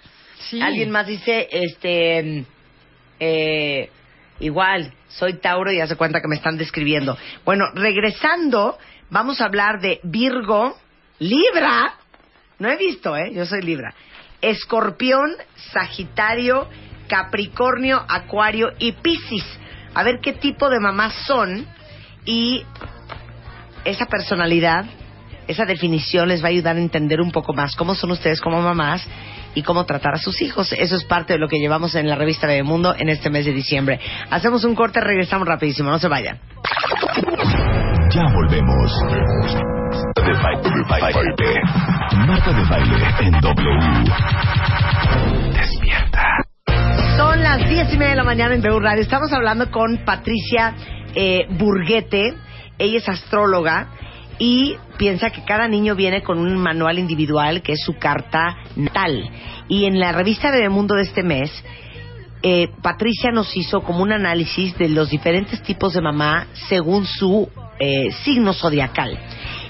[0.49, 0.61] Sí.
[0.61, 2.45] Alguien más dice, este,
[3.19, 3.91] eh,
[4.41, 7.17] igual, soy Tauro y hace cuenta que me están describiendo.
[7.45, 8.79] Bueno, regresando,
[9.11, 10.79] vamos a hablar de Virgo,
[11.19, 11.95] Libra.
[12.59, 13.33] No he visto, ¿eh?
[13.35, 13.95] Yo soy Libra.
[14.41, 15.35] Escorpión,
[15.73, 16.69] Sagitario,
[17.09, 19.45] Capricornio, Acuario y Piscis.
[19.95, 21.67] A ver qué tipo de mamás son
[22.25, 22.65] y
[23.85, 24.87] esa personalidad,
[25.47, 28.61] esa definición les va a ayudar a entender un poco más cómo son ustedes como
[28.61, 29.07] mamás
[29.55, 30.73] y cómo tratar a sus hijos.
[30.73, 33.53] Eso es parte de lo que llevamos en la revista Bebemundo en este mes de
[33.53, 34.01] diciembre.
[34.31, 36.41] Hacemos un corte, regresamos rapidísimo, no se vayan.
[38.11, 38.93] Ya volvemos.
[40.17, 41.61] De baile, baile.
[42.27, 44.74] Marta de baile en W.
[47.57, 49.01] Las diez y media de la mañana en BU Radio.
[49.01, 50.75] Estamos hablando con Patricia
[51.15, 52.35] eh, Burguete.
[52.79, 53.91] Ella es astróloga
[54.41, 59.31] y piensa que cada niño viene con un manual individual que es su carta natal.
[59.69, 61.53] Y en la revista Bebemundo de este mes,
[62.43, 67.49] eh, Patricia nos hizo como un análisis de los diferentes tipos de mamá según su
[67.79, 69.17] eh, signo zodiacal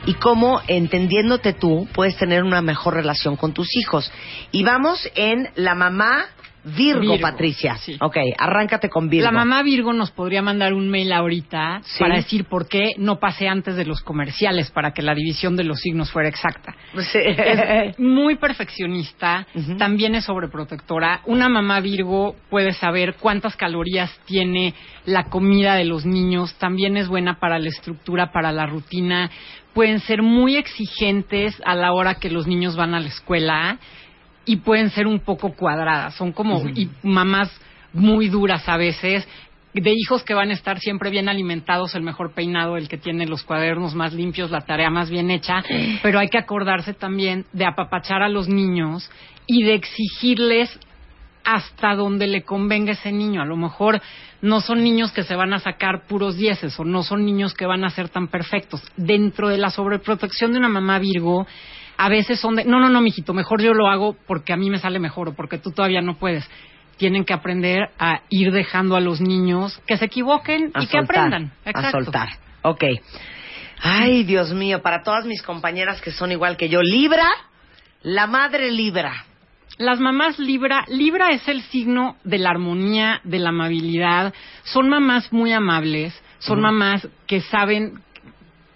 [0.06, 4.10] y cómo entendiéndote tú puedes tener una mejor relación con tus hijos.
[4.52, 6.28] Y vamos en la mamá
[6.64, 7.76] Virgo, Virgo, Patricia.
[7.76, 7.96] sí.
[8.00, 9.24] Ok, arráncate con Virgo.
[9.26, 11.98] La mamá Virgo nos podría mandar un mail ahorita Sí.
[12.00, 15.64] para decir por qué no pasé antes de los comerciales para que la división de
[15.64, 16.74] los signos fuera exacta.
[16.98, 17.18] Sí.
[17.22, 19.46] Es muy perfeccionista,
[19.78, 21.20] también es sobreprotectora.
[21.26, 24.74] Una mamá Virgo puede saber cuántas calorías tiene
[25.04, 29.30] la comida de los niños, también es buena para la estructura, para la rutina.
[29.74, 33.78] Pueden ser muy exigentes a la hora que los niños van a la escuela
[34.44, 36.14] y pueden ser un poco cuadradas.
[36.14, 37.50] Son como y mamás
[37.92, 39.26] muy duras a veces,
[39.72, 43.26] de hijos que van a estar siempre bien alimentados, el mejor peinado, el que tiene
[43.26, 45.64] los cuadernos más limpios, la tarea más bien hecha,
[46.02, 49.10] pero hay que acordarse también de apapachar a los niños
[49.46, 50.78] y de exigirles
[51.44, 53.42] hasta donde le convenga ese niño.
[53.42, 54.00] A lo mejor
[54.40, 57.66] no son niños que se van a sacar puros dieces o no son niños que
[57.66, 58.82] van a ser tan perfectos.
[58.96, 61.46] Dentro de la sobreprotección de una mamá Virgo,
[61.96, 64.70] a veces son de, no, no, no, mijito, mejor yo lo hago porque a mí
[64.70, 66.48] me sale mejor o porque tú todavía no puedes.
[66.96, 70.98] Tienen que aprender a ir dejando a los niños que se equivoquen A y que
[70.98, 71.52] aprendan.
[71.64, 72.04] A Exacto.
[72.04, 72.28] soltar.
[72.62, 72.84] Ok.
[73.82, 77.28] Ay, Dios mío, para todas mis compañeras que son igual que yo, Libra,
[78.02, 79.24] la madre Libra.
[79.76, 84.32] Las mamás Libra, Libra es el signo de la armonía, de la amabilidad.
[84.62, 88.00] Son mamás muy amables, son mamás que saben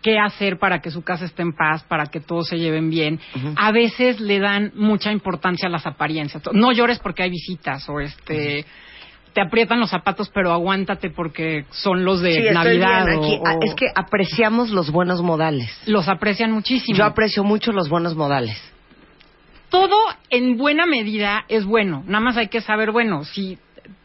[0.03, 3.19] qué hacer para que su casa esté en paz, para que todos se lleven bien.
[3.57, 6.43] A veces le dan mucha importancia a las apariencias.
[6.53, 8.65] No llores porque hay visitas o este
[9.35, 13.07] te aprietan los zapatos, pero aguántate porque son los de Sí, estoy Navidad.
[13.07, 13.41] bien o- aquí.
[13.47, 15.71] Ah, o- Es que apreciamos los buenos modales.
[15.87, 16.97] los aprecian muchísimo.
[16.99, 18.61] Yo aprecio mucho los buenos modales.
[19.71, 19.97] todo
[20.31, 22.03] en buena medida es bueno.
[22.07, 23.59] Nada más hay que saber, bueno, si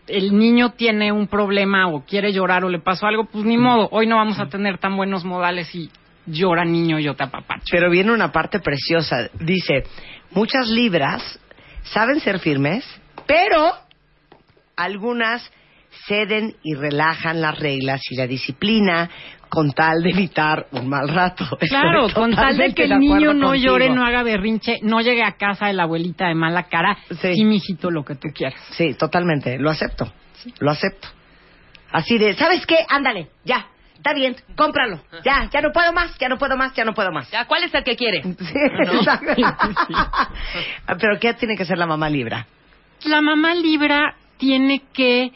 [0.08, 3.88] el niño tiene un problema o quiere llorar o le pasó algo, pues ni modo.
[3.92, 5.90] Hoy no vamos a tener tan buenos modales y
[6.26, 7.66] llora niño y yo te apapacho.
[7.72, 9.30] Pero viene una parte preciosa.
[9.40, 9.84] Dice,
[10.32, 11.40] muchas libras
[11.84, 12.86] saben ser firmes,
[13.26, 13.74] pero
[14.76, 15.50] algunas
[16.08, 19.10] ceden y relajan las reglas y la disciplina
[19.50, 21.46] con tal de evitar un mal rato.
[21.70, 23.54] Claro, Estoy con tal de que el niño no contigo.
[23.56, 27.36] llore, no haga berrinche, no llegue a casa de la abuelita de mala cara, Sí.
[27.36, 28.60] sí, mijito, lo que tú quieras.
[28.72, 30.12] Sí, totalmente, lo acepto,
[30.60, 31.08] lo acepto.
[31.92, 32.78] Así de, ¿sabes qué?
[32.90, 35.00] Ándale, ya, está bien, cómpralo.
[35.24, 37.30] Ya, ya no puedo más, ya no puedo más, ya no puedo más.
[37.30, 38.24] Ya, ¿Cuál es el que quiere?
[38.24, 38.34] Sí.
[41.00, 42.48] Pero ¿qué tiene que ser la mamá libra?
[43.06, 45.32] la mamá libra tiene que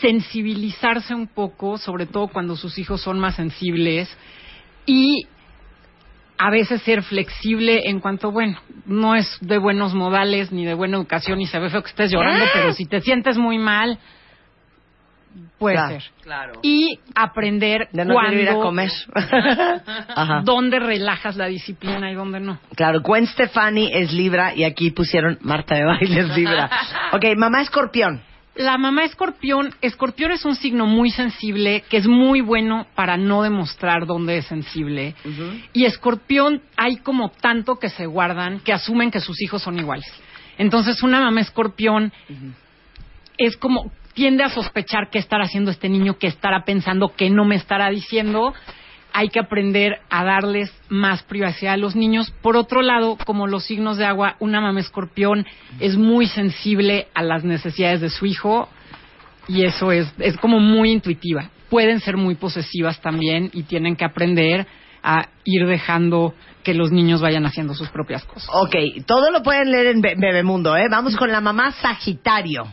[0.00, 4.08] sensibilizarse un poco, sobre todo cuando sus hijos son más sensibles,
[4.86, 5.26] y
[6.36, 10.96] a veces ser flexible en cuanto, bueno, no es de buenos modales ni de buena
[10.96, 12.50] educación y se ve feo que estés llorando, ¡Ah!
[12.52, 13.98] pero si te sientes muy mal,
[15.58, 15.88] puede Claro.
[16.00, 16.10] ser.
[16.22, 16.52] Claro.
[16.62, 18.90] Y aprender De no quiero ir a comer.
[20.16, 20.42] Ajá.
[20.44, 22.58] dónde relajas la disciplina y dónde no.
[22.76, 26.68] Claro, Gwen Stefani es Libra y aquí pusieron Marta de Baile es Libra.
[27.12, 28.22] Ok, mamá escorpión.
[28.56, 33.42] La mamá escorpión, escorpión es un signo muy sensible que es muy bueno para no
[33.42, 35.16] demostrar dónde es sensible.
[35.72, 40.06] Y escorpión hay como tanto que se guardan que asumen que sus hijos son iguales.
[40.56, 42.12] Entonces una mamá escorpión
[43.36, 47.44] es como tiende a sospechar qué estará haciendo este niño, qué estará pensando, qué no
[47.44, 48.54] me estará diciendo.
[49.16, 52.32] Hay que aprender a darles más privacidad a los niños.
[52.42, 55.46] Por otro lado, como los signos de agua, una mamá escorpión
[55.78, 58.68] es muy sensible a las necesidades de su hijo
[59.46, 61.48] y eso es, es como muy intuitiva.
[61.70, 64.66] Pueden ser muy posesivas también y tienen que aprender
[65.02, 68.48] a ir dejando que los niños vayan haciendo sus propias cosas.
[68.52, 68.74] Ok,
[69.06, 70.88] todo lo pueden leer en Be- Bebemundo, ¿eh?
[70.90, 72.66] Vamos con la mamá Sagitario.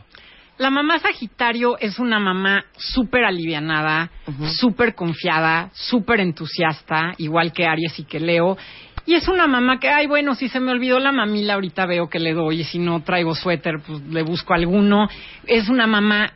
[0.62, 4.12] La mamá Sagitario es una mamá súper alivianada,
[4.60, 8.60] súper confiada, súper entusiasta, igual que Aries y que Leo.
[9.08, 12.10] Y es una mamá que, ay, bueno, si se me olvidó la mamila, ahorita veo
[12.10, 15.10] que le doy, y si no traigo suéter, pues le busco alguno.
[15.47, 16.32] Es una mamá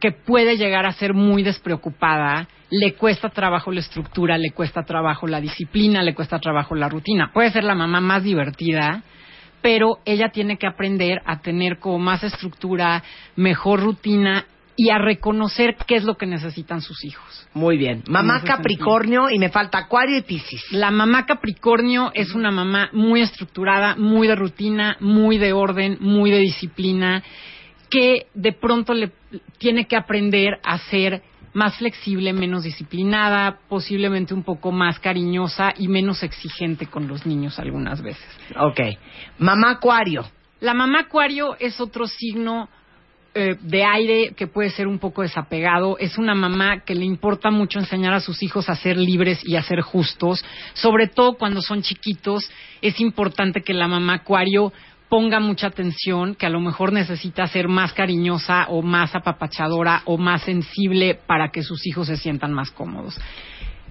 [0.00, 5.26] que puede llegar a ser muy despreocupada, le cuesta trabajo la estructura, le cuesta trabajo
[5.26, 7.30] la disciplina, le cuesta trabajo la rutina.
[7.30, 9.02] Puede ser la mamá más divertida,
[9.66, 13.02] pero ella tiene que aprender a tener como más estructura,
[13.34, 17.48] mejor rutina y a reconocer qué es lo que necesitan sus hijos.
[17.52, 18.04] Muy bien.
[18.06, 20.62] Mamá Capricornio y me falta Acuario y Piscis.
[20.70, 26.30] La mamá Capricornio es una mamá muy estructurada, muy de rutina, muy de orden, muy
[26.30, 27.24] de disciplina,
[27.90, 29.10] que de pronto le
[29.58, 31.24] tiene que aprender a ser
[31.56, 37.58] más flexible, menos disciplinada, posiblemente un poco más cariñosa y menos exigente con los niños
[37.58, 38.26] algunas veces.
[38.60, 38.80] Ok.
[39.38, 40.26] Mamá Acuario.
[40.60, 42.68] La mamá acuario es otro signo
[43.34, 45.98] eh, de aire que puede ser un poco desapegado.
[45.98, 49.56] Es una mamá que le importa mucho enseñar a sus hijos a ser libres y
[49.56, 50.44] a ser justos.
[50.74, 54.72] Sobre todo cuando son chiquitos, es importante que la mamá acuario
[55.08, 60.18] ponga mucha atención, que a lo mejor necesita ser más cariñosa o más apapachadora o
[60.18, 63.20] más sensible para que sus hijos se sientan más cómodos.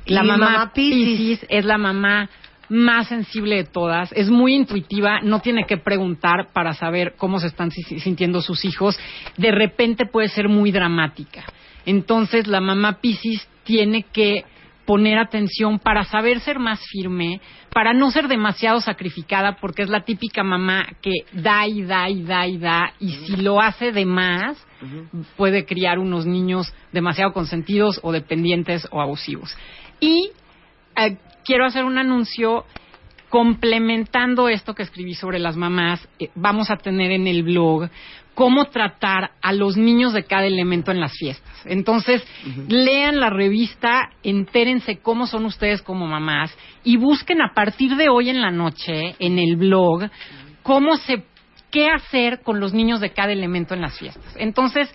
[0.05, 1.45] La Y mamá, mamá Piscis.
[1.49, 2.29] Es la mamá
[2.67, 7.47] más sensible de todas, es muy intuitiva, no tiene que preguntar para saber cómo se
[7.47, 8.99] están si- sintiendo sus hijos,
[9.37, 11.43] de repente puede ser muy dramática.
[11.85, 14.45] Entonces la mamá Piscis tiene que
[14.85, 17.41] poner atención para saber ser más firme,
[17.73, 22.23] para no ser demasiado sacrificada, porque es la típica mamá que da y da y
[22.23, 24.65] da y da, y si lo hace de más,
[25.35, 29.57] puede criar unos niños demasiado consentidos o dependientes o abusivos.
[29.99, 30.31] Y
[30.95, 32.65] eh, quiero hacer un anuncio
[33.29, 36.07] complementando esto que escribí sobre las mamás.
[36.19, 37.89] eh, vamos a tener en el blog
[38.35, 41.51] cómo tratar a los niños de cada elemento en las fiestas.
[41.65, 42.23] Entonces,
[42.67, 48.29] lean la revista, entérense cómo son ustedes como mamás y busquen a partir de hoy
[48.29, 50.09] en la noche en el blog
[50.61, 51.23] cómo se
[51.71, 54.35] qué hacer con los niños de cada elemento en las fiestas.
[54.37, 54.93] Entonces,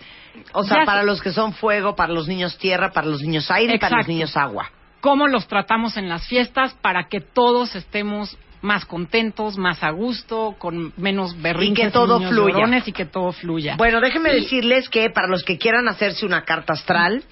[0.53, 3.51] O sea, para se- los que son fuego, para los niños tierra, para los niños
[3.51, 4.71] aire y para los niños agua.
[5.01, 10.55] cómo los tratamos en las fiestas para que todos estemos más contentos, más a gusto,
[10.59, 12.53] con menos berrinches Y que todo fluya.
[12.55, 13.75] llorones y que todo fluya.
[13.77, 17.23] Bueno, déjenme decirles que para los que quieran hacerse una carta astral,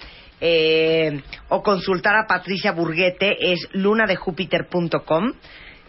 [0.41, 5.33] eh, o consultar a Patricia Burguete es lunadejupiter.com,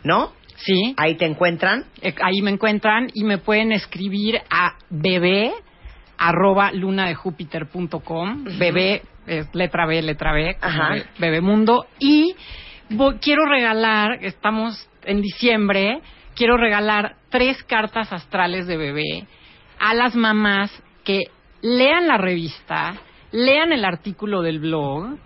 [0.05, 0.33] ¿no?
[0.57, 0.95] Sí.
[0.99, 1.87] Ahí te encuentran.
[2.03, 5.53] Eh, Ahí me encuentran y me pueden escribir a bebé
[6.19, 8.45] arroba lunadejupiter.com.
[8.59, 10.95] Bebé es letra B, letra B, Ajá.
[10.95, 11.87] be- Bebemundo.
[11.99, 12.35] Y
[12.91, 16.01] vo- quiero regalar, estamos en diciembre,
[16.35, 19.27] quiero regalar tres cartas astrales de bebé
[19.79, 20.71] a las mamás
[21.05, 21.21] que
[21.63, 22.95] lean la revista,
[23.33, 25.17] lean el artículo del blog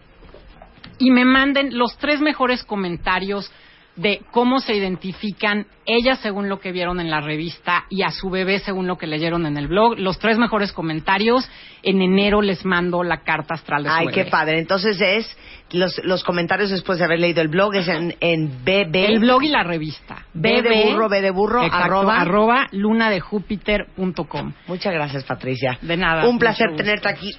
[0.98, 3.50] y me manden los tres mejores comentarios
[3.96, 8.30] de cómo se identifican ellas según lo que vieron en la revista y a su
[8.30, 9.98] bebé según lo que leyeron en el blog.
[9.98, 11.48] Los tres mejores comentarios,
[11.82, 14.24] en enero les mando la carta astral de su Ay, bebé.
[14.24, 14.58] qué padre.
[14.58, 15.36] Entonces es
[15.70, 18.96] los, los comentarios después de haber leído el blog es en, en BB.
[18.96, 20.26] El blog y la revista.
[20.32, 22.20] B de burro, B de burro, exacto, arroba.
[22.20, 24.52] arroba lunadejupiter.com.
[24.66, 25.78] Muchas gracias, Patricia.
[25.82, 27.30] De nada, Un placer tenerte aquí.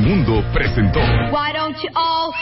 [0.00, 1.00] Bebemundo presentó.
[1.30, 2.32] Why don't you all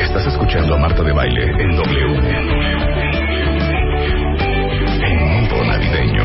[0.00, 2.18] Estás escuchando a Marta de Baile en W.
[5.02, 6.24] En modo navideño.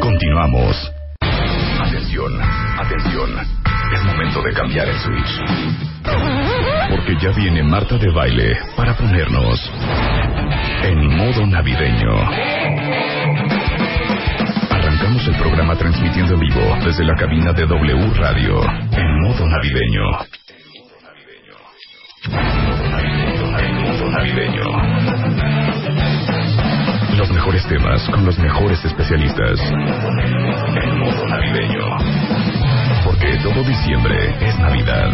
[0.00, 0.92] Continuamos.
[1.80, 2.40] Atención,
[2.78, 3.30] atención.
[3.94, 5.40] Es momento de cambiar el switch.
[6.90, 9.72] Porque ya viene Marta de Baile para ponernos
[10.84, 13.57] en modo navideño.
[15.08, 18.60] Arrancamos el programa transmitiendo en vivo desde la cabina de W Radio
[18.92, 20.02] en modo navideño.
[24.10, 24.64] Navideño.
[27.16, 29.58] Los mejores temas con los mejores especialistas.
[30.76, 31.86] En modo navideño.
[33.02, 35.08] Porque todo diciembre es Navidad.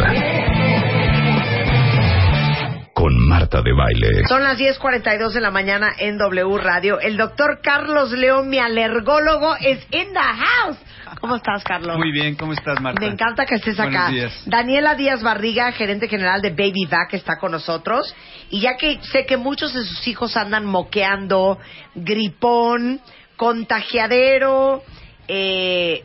[2.95, 4.25] Con Marta de Baile.
[4.29, 7.01] Son las 10.42 de la mañana en W Radio.
[7.01, 10.79] El doctor Carlos León, mi alergólogo, es in the house.
[11.21, 11.99] ¿Cómo estás, Carlos?
[11.99, 13.01] Muy bien, ¿cómo estás, Marta?
[13.01, 14.09] Me encanta que estés acá.
[14.09, 14.43] Buenos días.
[14.47, 18.15] Daniela Díaz Barriga, gerente general de Baby Back, está con nosotros.
[18.51, 21.59] Y ya que sé que muchos de sus hijos andan moqueando,
[21.95, 23.01] gripón,
[23.37, 24.83] contagiadero,
[25.27, 26.05] eh,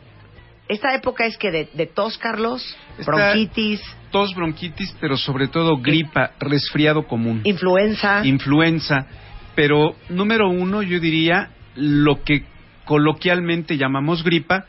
[0.68, 6.32] esta época es que de, de tos, Carlos, bronquitis, Tos, bronquitis, pero sobre todo gripa,
[6.40, 8.26] resfriado común, influenza.
[8.26, 9.06] influenza.
[9.54, 12.44] Pero número uno, yo diría lo que
[12.84, 14.64] coloquialmente llamamos gripa,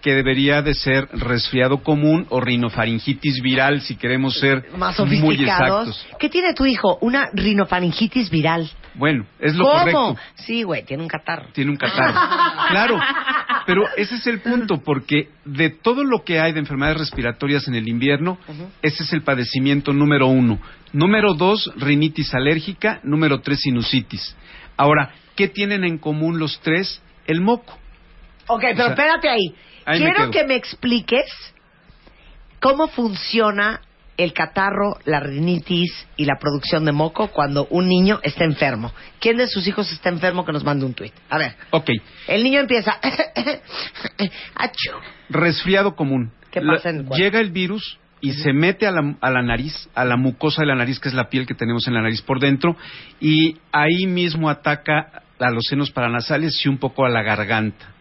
[0.00, 5.88] que debería de ser resfriado común o rinofaringitis viral, si queremos ser más muy sofisticados.
[5.88, 6.18] exactos.
[6.20, 6.98] ¿Qué tiene tu hijo?
[7.00, 8.70] Una rinofaringitis viral.
[8.96, 9.78] Bueno, es lo ¿Cómo?
[9.78, 10.16] correcto.
[10.34, 11.48] Sí, güey, tiene un catarro.
[11.52, 12.14] Tiene un catarro.
[12.68, 12.98] Claro,
[13.64, 17.74] pero ese es el punto, porque de todo lo que hay de enfermedades respiratorias en
[17.76, 18.38] el invierno,
[18.82, 20.58] ese es el padecimiento número uno.
[20.92, 23.00] Número dos, rinitis alérgica.
[23.04, 24.36] Número tres, sinusitis.
[24.76, 27.00] Ahora, ¿qué tienen en común los tres?
[27.26, 27.78] El moco.
[28.48, 29.54] Ok, pero sea, espérate ahí.
[29.96, 31.30] Quiero que me expliques
[32.60, 33.80] cómo funciona
[34.16, 38.92] el catarro, la rinitis y la producción de moco cuando un niño está enfermo.
[39.20, 41.12] ¿Quién de sus hijos está enfermo que nos mande un tuit?
[41.28, 41.90] A ver, Ok,
[42.28, 42.98] el niño empieza...
[44.54, 44.90] Achú.
[45.28, 46.32] resfriado común.
[46.50, 47.22] ¿Qué pasa en el cuerpo?
[47.22, 50.68] Llega el virus y se mete a la, a la nariz, a la mucosa de
[50.68, 52.76] la nariz, que es la piel que tenemos en la nariz por dentro,
[53.20, 57.92] y ahí mismo ataca a los senos paranasales y un poco a la garganta.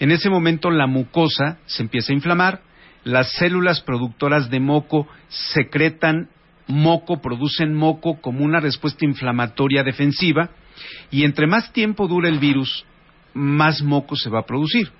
[0.00, 2.60] En ese momento la mucosa se empieza a inflamar,
[3.04, 6.28] las células productoras de moco secretan
[6.66, 10.50] moco, producen moco como una respuesta inflamatoria defensiva,
[11.10, 12.84] y entre más tiempo dura el virus,
[13.34, 14.90] más moco se va a producir.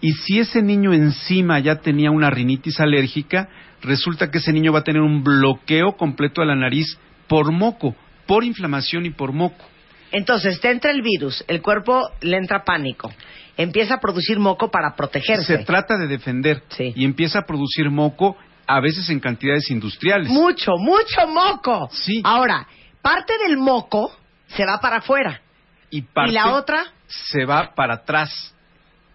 [0.00, 3.48] Y si ese niño encima ya tenía una rinitis alérgica,
[3.82, 7.96] resulta que ese niño va a tener un bloqueo completo de la nariz por moco,
[8.26, 9.64] por inflamación y por moco.
[10.12, 13.12] Entonces, te entra el virus, el cuerpo le entra pánico,
[13.58, 15.58] empieza a producir moco para protegerse.
[15.58, 16.94] Se trata de defender Sí.
[16.96, 20.28] y empieza a producir moco a veces en cantidades industriales.
[20.30, 21.88] Mucho, mucho moco.
[21.92, 22.22] Sí.
[22.24, 22.66] Ahora,
[23.02, 24.16] parte del moco
[24.48, 25.42] se va para afuera.
[25.90, 26.84] y, parte ¿Y la otra?
[27.06, 28.54] se va para atrás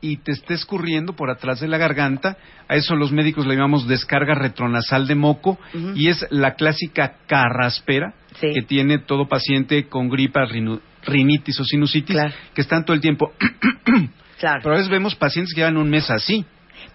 [0.02, 2.36] y te está escurriendo por atrás de la garganta.
[2.68, 5.92] A eso los médicos le llamamos descarga retronasal de moco Ujú.
[5.96, 8.48] y es la clásica carraspera Sí.
[8.54, 10.46] que tiene todo paciente con gripa,
[11.06, 12.34] rinitis o sinusitis Claro.
[12.56, 13.32] que están todo el tiempo.
[14.44, 14.60] Claro.
[14.62, 16.46] Pero a veces vemos pacientes que llevan un mes así.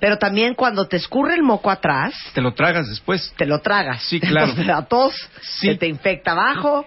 [0.00, 3.32] Pero también cuando te escurre el moco atrás, Te lo tragas después.
[3.38, 4.02] te lo tragas.
[4.02, 4.52] Sí, claro.
[4.66, 5.68] La tos, Sí.
[5.68, 6.84] se te infecta abajo.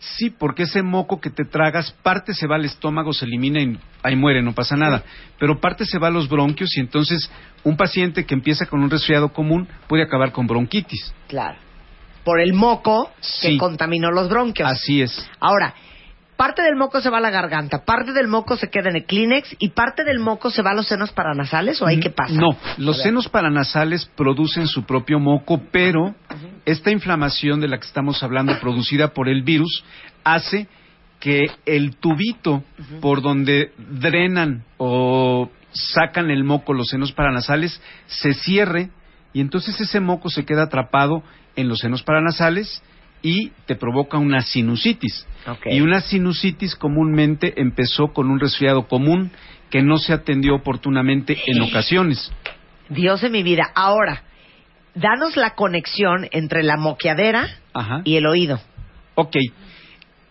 [0.00, 3.78] Sí, porque ese moco que te tragas, parte se va al estómago, se elimina y
[4.02, 5.04] ahí muere, no pasa nada.
[5.38, 7.30] Pero parte se va a los bronquios y entonces
[7.62, 11.14] un paciente que empieza con un resfriado común puede acabar con bronquitis.
[11.28, 11.56] Claro.
[12.24, 14.68] Por el moco que contaminó los bronquios.
[14.68, 15.30] Así es.
[15.38, 15.72] Ahora,
[16.40, 19.04] parte del moco se va a la garganta, parte del moco se queda en el
[19.04, 22.32] Kleenex y parte del moco se va a los senos paranasales o ahí qué pasa?
[22.32, 26.14] No, los senos paranasales producen su propio moco, pero
[26.64, 29.84] esta inflamación de la que estamos hablando, producida por el virus,
[30.24, 30.66] hace
[31.18, 32.64] que el tubito
[33.02, 38.88] por donde drenan o sacan el moco los senos paranasales se cierre
[39.34, 41.22] y entonces ese moco se queda atrapado
[41.54, 42.82] en los senos paranasales
[43.22, 45.26] y te provoca una sinusitis.
[45.66, 49.30] Y una sinusitis comúnmente empezó con un resfriado común
[49.70, 52.32] que no se atendió oportunamente en ocasiones.
[52.88, 53.70] Dios de mi vida.
[53.74, 54.24] Ahora,
[54.94, 58.02] danos la conexión entre la moqueadera Ajá.
[58.04, 58.60] y el oído.
[59.14, 59.36] Ok.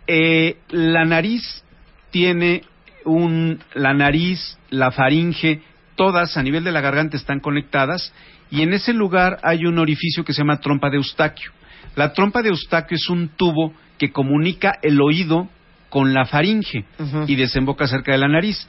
[0.07, 1.63] Eh, la nariz
[2.11, 2.63] tiene
[3.05, 3.59] un.
[3.73, 5.61] La nariz, la faringe,
[5.95, 8.13] todas a nivel de la garganta están conectadas
[8.51, 11.51] y en ese lugar hay un orificio que se llama trompa de Eustaquio.
[11.99, 15.49] La trompa de Eustaquio es un tubo que comunica el oído
[15.89, 16.85] con la faringe
[17.27, 18.65] y desemboca cerca de la nariz.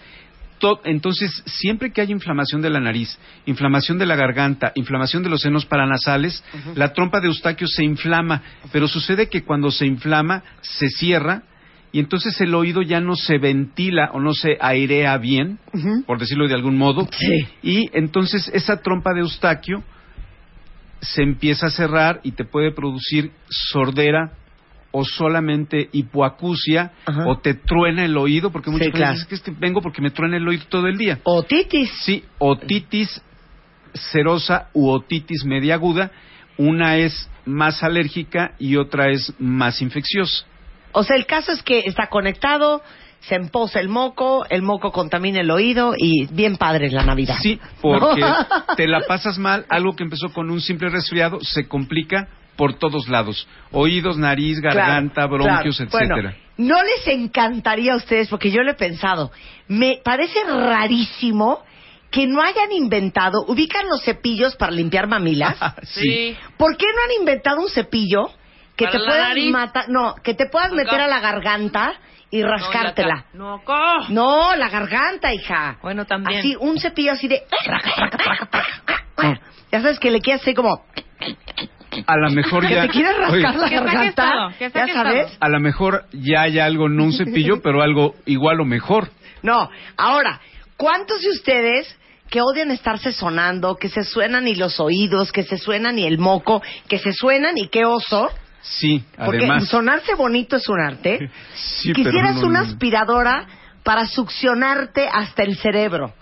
[0.58, 3.16] To- Entonces, siempre que hay inflamación de la nariz,
[3.46, 6.42] inflamación de la garganta, inflamación de los senos paranasales,
[6.74, 11.44] la trompa de Eustaquio se inflama, pero sucede que cuando se inflama se cierra
[11.92, 15.60] y entonces el oído ya no se ventila o no se airea bien,
[16.04, 17.46] por decirlo de algún modo, Sí.
[17.62, 19.84] y entonces esa trompa de Eustaquio
[21.00, 24.32] se empieza a cerrar y te puede producir sordera
[24.92, 27.26] o solamente hipoacusia Ajá.
[27.28, 30.36] o te truena el oído porque muchas Sí, veces es que vengo porque me truena
[30.36, 31.18] el oído todo el día.
[31.22, 31.90] Otitis.
[32.02, 33.22] Sí, otitis
[33.94, 36.10] serosa u otitis media aguda,
[36.56, 40.44] una es más alérgica y otra es más infecciosa.
[40.92, 42.82] O sea, el caso es que está conectado,
[43.20, 47.36] se empoza el moco, el moco contamina el oído y bien padre la Navidad.
[47.40, 48.22] Sí, porque
[48.76, 53.08] te la pasas mal, algo que empezó con un simple resfriado se complica por todos
[53.08, 55.88] lados, oídos, nariz, garganta, Claro, bronquios, claro.
[55.90, 56.36] etcétera.
[56.56, 59.30] Bueno, no les encantaría a ustedes, porque yo lo he pensado,
[59.68, 61.62] me parece rarísimo
[62.10, 65.56] que no hayan inventado, ubican los cepillos para limpiar mamilas.
[65.84, 66.36] sí.
[66.56, 68.30] ¿Por qué no han inventado un cepillo
[68.76, 70.76] que Para te puedas matar, no, que te puedas Acá.
[70.76, 71.94] meter a la garganta
[72.30, 73.26] y rascártela?
[73.34, 74.08] No, acá.
[74.08, 75.78] No, la garganta, hija.
[75.82, 76.38] Bueno, también.
[76.40, 77.42] Así, un cepillo así de...
[79.72, 80.84] Ya sabes que le quieres hacer como...
[82.06, 84.30] A lo mejor Que ya te quieres rascar Oye, la Que garganta.
[84.30, 85.36] todo, ya sabes.
[85.40, 89.10] a lo mejor ya hay algo, no un cepillo, pero algo igual o mejor.
[89.42, 90.40] No, ahora,
[90.76, 91.96] ¿cuántos de ustedes
[92.30, 96.18] que odian estarse sonando, que se suenan y los oídos, que se suenan y el
[96.18, 98.30] moco, que se suenan y qué oso?
[98.62, 99.68] Sí, Porque además.
[99.68, 101.30] sonarse bonito es un arte.
[101.54, 102.66] Sí, pero Quisieras no, una no.
[102.68, 103.46] aspiradora
[103.82, 106.12] para succionarte hasta el cerebro.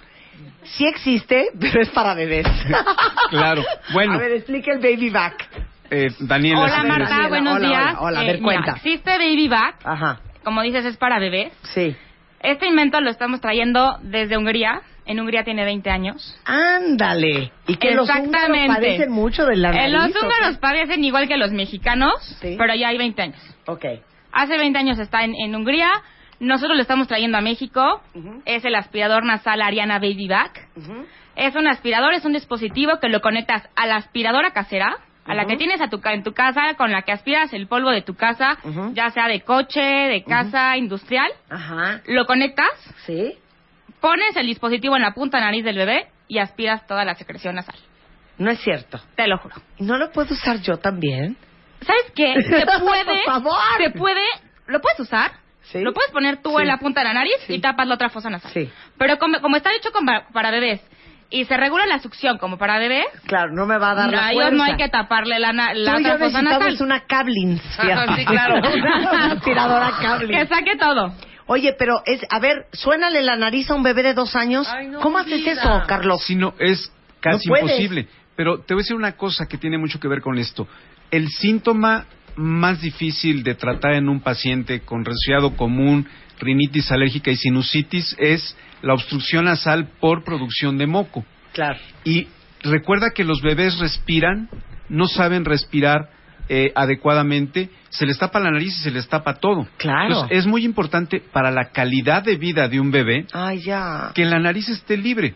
[0.64, 2.46] Sí existe, pero es para bebés.
[3.30, 3.62] Claro.
[3.92, 4.14] Bueno.
[4.14, 5.48] A ver, explica el baby back.
[5.90, 6.84] Eh, Daniela, Hola.
[6.84, 7.94] Marta, Daniela, buenos hola, días.
[7.98, 8.72] hola, hola, a Eh, ver, mira, cuenta.
[8.72, 11.52] existe Baby Back, Ajá, como dices, es para bebés.
[11.74, 11.96] sí.
[12.40, 14.80] Este invento lo estamos trayendo desde Hungría.
[15.08, 16.38] En Hungría tiene 20 años.
[16.44, 17.50] Ándale.
[17.66, 19.92] Y que los húngaros padecen mucho de la Eh, nariz.
[20.14, 22.54] los húngaros parecen igual que los mexicanos, Sí.
[22.58, 23.40] pero ya hay 20 años.
[23.66, 23.84] Ok.
[24.32, 25.88] Hace 20 años está en, en Hungría.
[26.40, 28.02] Nosotros lo estamos trayendo a México.
[28.44, 30.68] Es el aspirador nasal Ariana Baby Back.
[30.76, 31.06] Ujú.
[31.34, 35.44] Es un aspirador, es un dispositivo que lo conectas a la aspiradora casera, a la
[35.46, 38.14] que tienes a tu, en tu casa, con la que aspiras el polvo de tu
[38.14, 38.58] casa,
[38.92, 41.30] ya sea de coche, de casa, industrial.
[41.50, 42.00] Ajá.
[42.06, 42.68] Lo conectas,
[43.06, 43.34] Sí.
[44.00, 47.76] Pones el dispositivo en la punta nariz del bebé y aspiras toda la secreción nasal.
[48.38, 49.00] No es cierto.
[49.16, 49.56] Te lo juro.
[49.78, 51.36] ¿No lo puedo usar yo también?
[51.80, 52.34] ¿Sabes qué?
[52.42, 53.58] Se puede, Por favor.
[53.78, 54.22] se puede,
[54.66, 55.32] lo puedes usar,
[55.62, 55.80] Sí.
[55.82, 56.62] lo puedes poner tú Sí.
[56.62, 57.54] en la punta de la nariz Sí.
[57.54, 58.50] y tapas la otra fosa nasal.
[58.52, 58.70] Sí.
[58.96, 60.80] Pero como, como está hecho con- para bebés
[61.30, 64.32] y se regula la succión como para bebés, Claro, no me va a dar la
[64.32, 64.50] fuerza.
[64.52, 66.58] no hay que taparle la, la Tú y yo otra fosa nasal.
[66.60, 67.62] necesitamos una Cablins.
[67.80, 68.14] fíjate.
[68.16, 68.54] sí, claro.
[69.12, 69.92] una aspiradora
[70.26, 71.12] Que saque todo.
[71.48, 74.68] Oye, pero es, a ver, suénale la nariz a un bebé de dos años.
[74.70, 76.22] Ay, no ¿Cómo haces eso, Carlos?
[76.22, 77.70] Si no, es casi No puedes.
[77.70, 78.06] imposible.
[78.36, 80.68] Pero te voy a decir una cosa que tiene mucho que ver con esto.
[81.10, 86.06] El síntoma más difícil de tratar en un paciente con resfriado común,
[86.38, 91.24] rinitis alérgica y sinusitis es la obstrucción nasal por producción de moco.
[91.52, 91.80] Claro.
[92.04, 92.28] Y
[92.62, 94.48] recuerda que los bebés respiran,
[94.88, 96.10] no saben respirar
[96.48, 99.66] eh, adecuadamente, se les tapa la nariz y se les tapa todo.
[99.76, 100.06] Claro.
[100.08, 104.12] Entonces, es muy importante para la calidad de vida de un bebé Ay, ya.
[104.14, 105.34] que la nariz esté libre.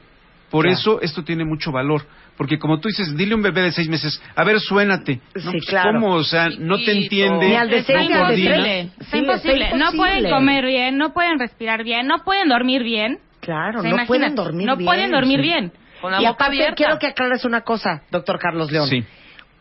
[0.51, 0.73] Por Ya.
[0.73, 2.05] eso esto tiene mucho valor.
[2.37, 5.21] Porque como tú dices, dile a un bebé de seis meses, a ver, suénate.
[5.35, 5.93] Sí, no, pues, claro.
[6.01, 6.15] ¿cómo?
[6.15, 7.49] O sea, no te entiende.
[7.49, 8.91] Ni al de seis ni al de.
[9.11, 9.71] Sí, imposible.
[9.77, 13.19] No pueden comer bien, no pueden respirar bien, no pueden dormir bien.
[13.41, 14.87] Claro, O sea, no pueden dormir No bien.
[14.87, 15.43] pueden dormir Sí.
[15.43, 15.73] bien.
[16.01, 16.75] Con la y boca aparte, abierta.
[16.75, 18.89] quiero que aclares una cosa, doctor Carlos León.
[18.89, 19.05] Sí.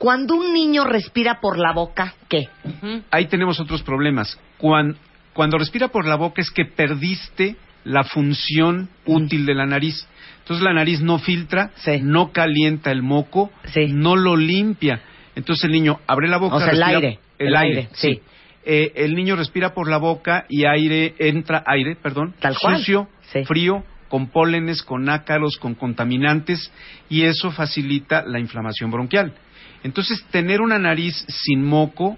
[0.02, 2.48] Cuando un niño respira por la boca, ¿qué?
[3.12, 4.40] Ahí tenemos otros problemas.
[4.58, 4.96] Cuan-
[5.34, 10.08] Cuando respira por la boca es que perdiste la función útil de la nariz.
[10.40, 12.00] Entonces la nariz no filtra, Sí.
[12.02, 13.86] no calienta el moco, Sí.
[13.94, 15.02] no lo limpia.
[15.36, 16.56] Entonces el niño abre la boca.
[16.56, 18.16] O sea, el respira- aire, El, el aire, aire, sí.
[18.16, 18.22] sí.
[18.66, 22.78] Eh, el niño respira por la boca y aire entra aire, perdón, Tal cual.
[22.78, 23.46] sucio, Sí.
[23.46, 26.72] frío, con pólenes, con ácaros, con contaminantes
[27.08, 29.34] y eso facilita la inflamación bronquial.
[29.84, 32.18] Entonces tener una nariz sin moco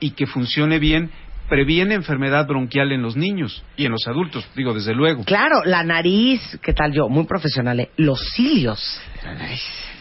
[0.00, 1.10] y que funcione bien
[1.48, 5.24] previene enfermedad bronquial en los niños y en los adultos, digo desde luego.
[5.24, 7.08] Claro, la nariz, ¿qué tal yo?
[7.08, 7.90] Muy profesional, ¿eh?
[7.96, 9.00] Los cilios.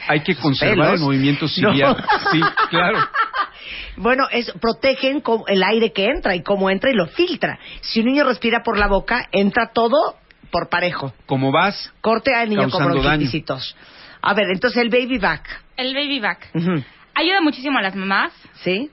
[0.08, 1.00] Hay que conservar pelos.
[1.02, 1.50] el movimiento No.
[1.50, 2.06] ciliar.
[2.32, 3.00] Sí, claro.
[3.96, 7.60] Bueno, es, protegen el aire que entra y cómo entra y lo filtra.
[7.82, 10.16] Si un niño respira por la boca, entra todo
[10.52, 11.14] por parejo.
[11.28, 13.44] Como vas, Corte al niño con bronquitis.
[14.22, 15.63] A ver, entonces el baby back.
[15.78, 16.50] El baby back.
[17.16, 18.32] Ayuda muchísimo a las mamás.
[18.64, 18.90] ¿Sí?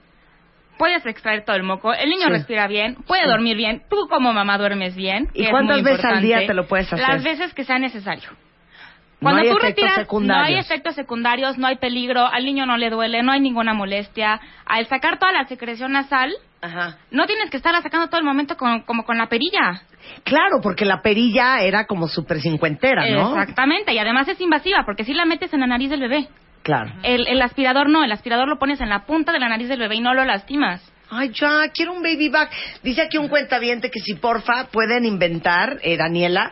[0.77, 1.93] Puedes extraer todo el moco.
[1.93, 2.31] El niño Sí.
[2.31, 2.95] respira bien.
[3.07, 3.27] Puede Sí.
[3.29, 3.83] dormir bien.
[3.89, 5.29] Tú como mamá duermes bien.
[5.33, 7.07] ¿Y cuántas veces al día te lo puedes hacer?
[7.07, 8.29] Las veces que sea necesario.
[8.31, 10.49] No Cuando hay tú efectos retiras, secundarios.
[10.49, 13.75] no hay efectos secundarios, no hay peligro, al niño no le duele, no hay ninguna
[13.75, 14.41] molestia.
[14.65, 16.97] Al sacar toda la secreción nasal, Ajá.
[17.11, 19.83] no tienes que estarla sacando todo el momento con- como con la perilla.
[20.23, 23.37] Claro, porque la perilla era como súper cincuentera, ¿no?
[23.39, 26.27] Exactamente, y además es invasiva porque si la metes en la nariz del bebé.
[26.63, 26.91] Claro.
[27.03, 29.79] El, el aspirador no, el aspirador lo pones en la punta de la nariz del
[29.79, 30.81] bebé y no lo lastimas.
[31.09, 32.51] Ay, ya, quiero un baby back.
[32.83, 36.51] Dice aquí un cuentaviente que si porfa pueden inventar, eh, Daniela,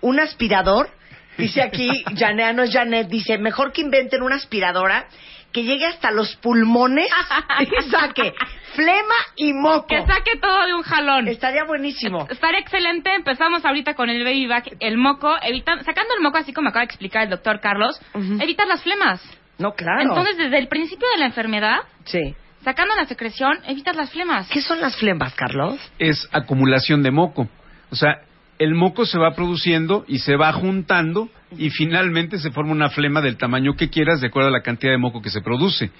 [0.00, 0.88] un aspirador.
[1.36, 1.88] Dice aquí,
[2.18, 5.06] Janea, no es Janet, dice, mejor que inventen una aspiradora
[5.52, 7.10] que llegue hasta los pulmones
[7.60, 8.32] y saque
[8.74, 9.88] flema y moco.
[9.88, 11.26] Que saque todo de un jalón.
[11.28, 12.26] Estaría buenísimo.
[12.30, 13.12] Estaría excelente.
[13.14, 16.82] Empezamos ahorita con el baby back, el moco, evita- sacando el moco así como acaba
[16.82, 18.38] de explicar el doctor Carlos, Ujú.
[18.40, 19.20] evitas las flemas.
[19.60, 20.02] No, claro.
[20.02, 22.34] Entonces, desde el principio de la enfermedad, sí.
[22.64, 24.48] sacando la secreción, evitas las flemas.
[24.48, 25.78] ¿Qué son las flemas, Carlos?
[25.98, 27.48] es acumulación de moco.
[27.90, 28.22] O sea,
[28.58, 33.20] el moco se va produciendo y se va juntando y finalmente se forma una flema
[33.20, 35.90] del tamaño que quieras de acuerdo a la cantidad de moco que se produce.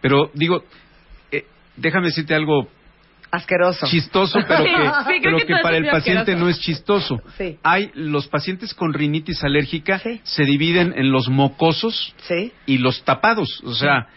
[0.00, 0.64] Pero digo,
[1.32, 1.44] eh,
[1.76, 2.68] déjame decirte algo
[3.30, 3.86] Asqueroso.
[3.86, 4.70] chistoso, pero que,
[5.14, 6.44] sí, pero que para el paciente asqueroso.
[6.44, 7.22] no es chistoso.
[7.38, 7.58] Sí.
[7.62, 10.20] Hay los pacientes con rinitis alérgica Sí.
[10.24, 12.14] se dividen en los mocosos
[12.66, 13.62] y los tapados.
[13.64, 14.08] O sea,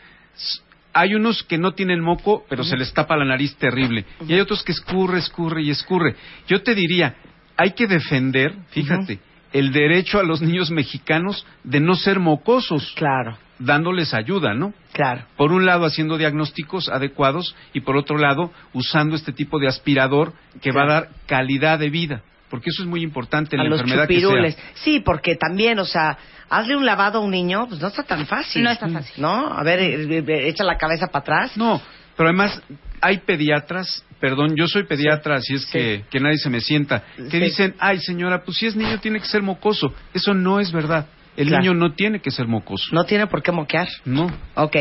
[0.94, 4.06] hay unos que no tienen moco, pero se les tapa la nariz terrible.
[4.28, 6.16] Y hay otros que escurre, escurre y escurre.
[6.48, 7.16] Yo te diría,
[7.58, 9.20] hay que defender, fíjate,
[9.54, 14.74] el derecho a los niños mexicanos de no ser mocosos, Claro, dándoles ayuda, ¿no?
[14.94, 15.24] claro.
[15.38, 20.34] Por un lado, haciendo diagnósticos adecuados y por otro lado, usando este tipo de aspirador
[20.62, 22.22] que va a dar calidad de vida.
[22.50, 24.56] Porque eso es muy importante en a la los enfermedad que chupirules.
[24.56, 24.64] sea.
[24.76, 26.18] Sí, porque también, o sea,
[26.50, 28.64] hazle un lavado a un niño, pues no está tan fácil.
[28.64, 29.20] No está fácil.
[29.22, 29.48] ¿No?
[29.52, 31.58] A ver, eh, eh, echa la cabeza para atrás.
[31.58, 31.82] No,
[32.16, 32.62] pero además
[33.02, 35.72] hay pediatras, perdón, yo soy pediatra, así es Sí.
[35.72, 37.40] que, que nadie se me sienta, que Sí.
[37.40, 39.94] dicen, ay señora, pues si es niño tiene que ser mocoso.
[40.14, 41.08] Eso no es verdad.
[41.36, 41.64] El Claro.
[41.64, 42.94] niño no tiene que ser mocoso.
[42.94, 43.88] No tiene por qué moquear.
[44.06, 44.32] No.
[44.56, 44.76] Ok.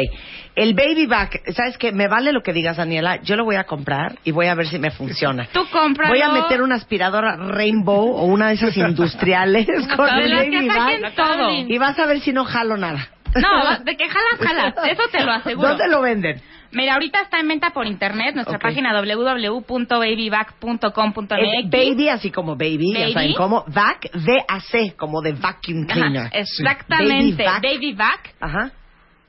[0.55, 1.93] El baby back, ¿sabes qué?
[1.93, 3.23] Me vale lo que digas, Daniela.
[3.23, 5.47] Yo lo voy a comprar y voy a ver si me funciona.
[5.53, 6.13] Tú cómpralo.
[6.13, 10.69] Voy a meter una aspiradora Rainbow o una de esas industriales con De el baby
[10.69, 11.15] back.
[11.15, 11.51] todo.
[11.69, 13.09] Y vas a ver si no jalo nada.
[13.35, 14.75] No, de que jalas, jalas.
[14.91, 15.69] Eso te lo aseguro.
[15.71, 16.39] ¿Dónde lo venden?
[16.73, 21.31] Mira, ahorita está en venta por internet, nuestra página www.babyback.com.mx.
[21.31, 23.13] Es baby, así como baby, ya Baby.
[23.13, 23.65] saben cómo.
[23.69, 26.27] Vac, V-A-C, como de vacuum cleaner.
[26.27, 27.45] Ajá, exactamente.
[27.45, 28.35] Baby Vac.
[28.41, 28.73] Ajá.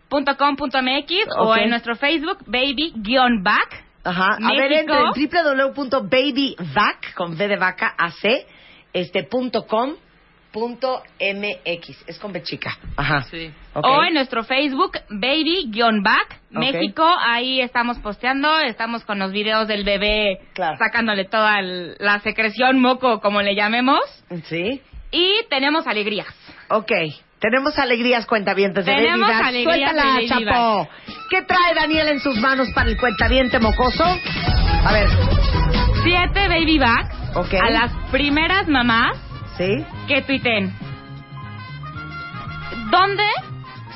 [0.10, 3.84] babyback.com.mx o en nuestro Facebook, baby-back.
[4.04, 4.38] Ajá.
[4.42, 5.12] A ver, entre en
[5.76, 8.46] www.babyvac, con V de vaca, AC,
[8.94, 9.94] este, punto com,
[10.54, 12.08] punto MX.
[12.08, 12.78] Es con B chica.
[12.96, 13.24] Ajá.
[13.24, 13.52] Sí.
[13.74, 16.40] O en nuestro Facebook, baby-back.
[16.52, 17.04] México.
[17.28, 20.78] Ahí estamos posteando, estamos con los videos del bebé Claro.
[20.78, 24.00] sacándole toda el- la secreción moco, como le llamemos.
[24.46, 24.80] Sí.
[25.12, 26.28] Y tenemos alegrías.
[26.70, 26.92] Ok.
[27.40, 30.90] Tenemos alegrías cuentavientes de Tenemos Baby alegrías Suéltala, de Baby Chapo.
[31.30, 34.06] ¿Qué trae Daniel en sus manos para el cuentaviente mocoso?
[34.06, 35.10] A ver.
[36.04, 37.54] Siete baby backs Ok.
[37.62, 39.18] a las primeras mamás
[39.58, 39.86] ¿Sí?
[40.08, 40.74] que tuiten.
[42.90, 43.24] ¿Dónde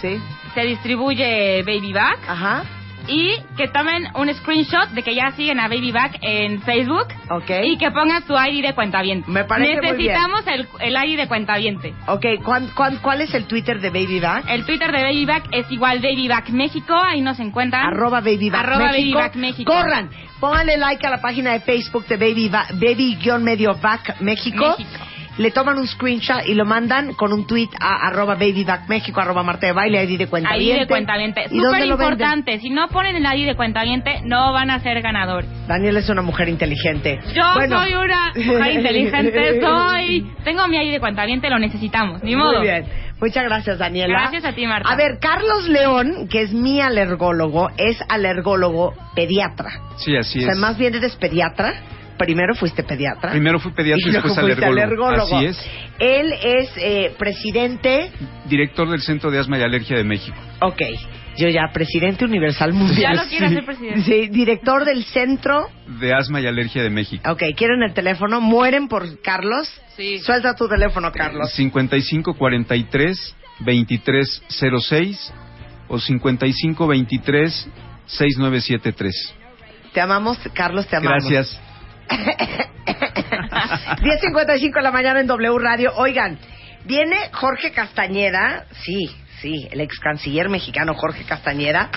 [0.01, 0.19] ¿Sí?
[0.53, 2.19] se distribuye Baby Back?
[2.27, 2.63] Ajá.
[3.09, 7.49] Y que tomen un screenshot de que ya siguen a Baby Back en Facebook Ok.
[7.63, 9.31] y que pongan su ID de cuentaviente.
[9.31, 10.13] Me parece muy bien.
[10.13, 11.93] Necesitamos el, el ID de cuentaviente.
[12.07, 14.43] Ok, ¿cuán- cuán- cuál es el Twitter de Baby Vac?
[14.49, 17.85] El Twitter de Baby Back es igual Baby Back México, ahí nos encuentran.
[17.85, 19.19] Arroba Baby Back Arroba Baby México.
[19.19, 19.71] Back México.
[19.73, 20.09] Corran,
[20.41, 24.75] pónganle like a la página de Facebook de Baby Baby-medio Back México.
[24.77, 25.05] México.
[25.37, 29.67] Le toman un screenshot y lo mandan con un tweet a arroba babybackmexico, arroba Marta
[29.67, 31.45] de Baile, ID de cuenta Ahí de cuentaviente.
[31.51, 32.59] ¿Y dónde Súper importante.
[32.59, 35.49] Si no ponen el ID de cuentaviente, no van a ser ganadores.
[35.67, 37.19] Daniel es una mujer inteligente.
[37.33, 37.81] Yo Bueno.
[37.83, 40.31] soy una mujer inteligente, soy...
[40.43, 42.59] Tengo mi ID de cuentaviente, lo necesitamos, ni modo.
[42.59, 42.85] Muy bien.
[43.19, 44.19] Muchas gracias, Daniela.
[44.19, 44.89] Gracias a ti, Marta.
[44.89, 49.71] A ver, Carlos León, que es mi alergólogo, es alergólogo pediatra.
[49.97, 50.59] Sí, así o sea, es.
[50.59, 51.73] más bien eres pediatra.
[52.17, 53.31] Primero fuiste pediatra.
[53.31, 55.07] Primero fui pediatra y luego después alergólogo.
[55.07, 55.37] alergólogo.
[55.37, 55.69] Así es.
[55.99, 58.11] Él es eh, presidente.
[58.45, 60.37] Director del Centro de Asma y Alergia de México.
[60.61, 60.81] Ok.
[61.37, 63.15] Yo ya, presidente universal mundial.
[63.15, 64.01] Ya lo quiero hacer presidente.
[64.01, 65.69] Sí, director del centro.
[65.99, 67.31] De Asma y Alergia de México.
[67.31, 68.41] Ok, quieren el teléfono.
[68.41, 69.69] Mueren por Carlos.
[69.95, 70.17] Sí.
[70.19, 71.51] Suelta tu teléfono, Carlos.
[71.53, 75.33] 5543 2306
[75.87, 77.69] o 5523
[78.07, 79.35] 6973.
[79.93, 81.29] Te amamos, Carlos, te amamos.
[81.29, 81.59] Gracias.
[82.87, 85.93] 10.55 de la mañana en W Radio.
[85.95, 86.37] Oigan,
[86.85, 89.09] viene Jorge Castañeda, sí,
[89.41, 91.89] sí, el ex canciller mexicano Jorge Castañeda,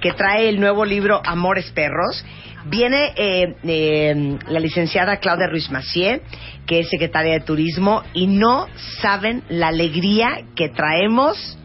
[0.00, 2.24] que trae el nuevo libro Amores Perros.
[2.66, 6.20] Viene eh, eh, la licenciada Claudia Ruiz Macié,
[6.66, 8.66] que es secretaria de Turismo, y no
[9.00, 11.58] saben la alegría que traemos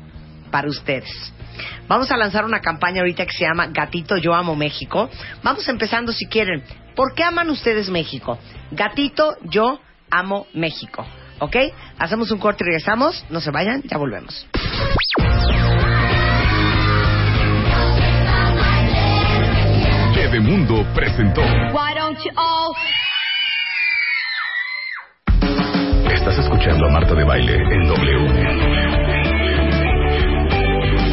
[0.52, 1.34] para ustedes.
[1.88, 5.10] Vamos a lanzar una campaña ahorita que se llama Gatito Yo Amo México.
[5.44, 6.64] Vamos empezando si quieren.
[6.96, 8.38] ¿Por qué aman ustedes México?
[8.72, 9.80] Gatito Yo
[10.10, 11.06] Amo México.
[11.40, 11.56] ¿Ok?
[12.00, 13.26] Hacemos un corte y regresamos.
[13.30, 14.48] No se vayan, ya volvemos.
[20.40, 21.42] Mundo presentó.
[26.12, 28.26] Estás escuchando a Marta de Baile en W.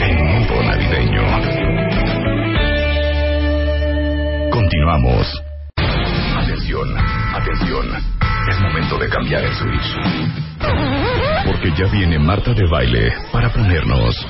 [0.03, 1.22] En modo navideño.
[4.51, 5.51] Continuamos.
[7.53, 7.86] Atención.
[8.48, 9.96] Es momento de cambiar el switch.
[11.44, 14.26] Porque ya viene Marta de Baile para ponernos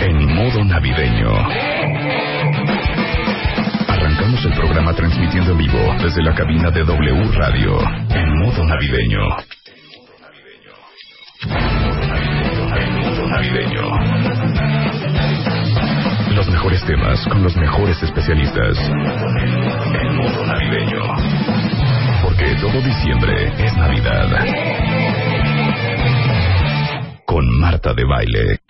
[0.00, 1.32] en modo navideño.
[3.88, 9.20] Arrancamos el programa transmitiendo en vivo desde la cabina de W Radio en modo navideño.
[12.76, 13.82] En modo navideño.
[16.36, 18.78] Los mejores temas con los mejores especialistas.
[18.78, 21.63] En modo navideño.
[22.24, 24.30] Porque todo diciembre es Navidad.
[27.26, 28.60] Con Marta de Baile.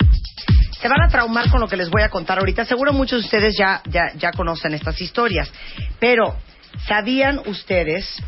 [0.81, 2.65] Se van a traumar con lo que les voy a contar ahorita.
[2.65, 5.53] Seguro muchos de ustedes ya, ya, ya conocen estas historias.
[6.01, 6.37] Pero,
[6.89, 8.21] ¿sabían ustedes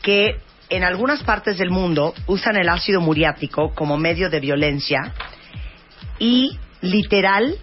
[0.00, 0.38] que
[0.70, 5.12] en algunas partes del mundo usan el ácido muriático como medio de violencia
[6.18, 7.54] y literal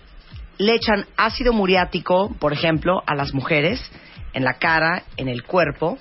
[0.60, 3.82] le echan ácido muriático, por ejemplo, a las mujeres
[4.34, 5.98] en la cara, en el cuerpo,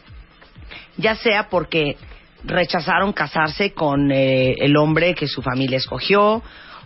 [0.97, 1.97] ya sea porque
[2.45, 6.43] rechazaron casarse con eh, el hombre que su familia escogió,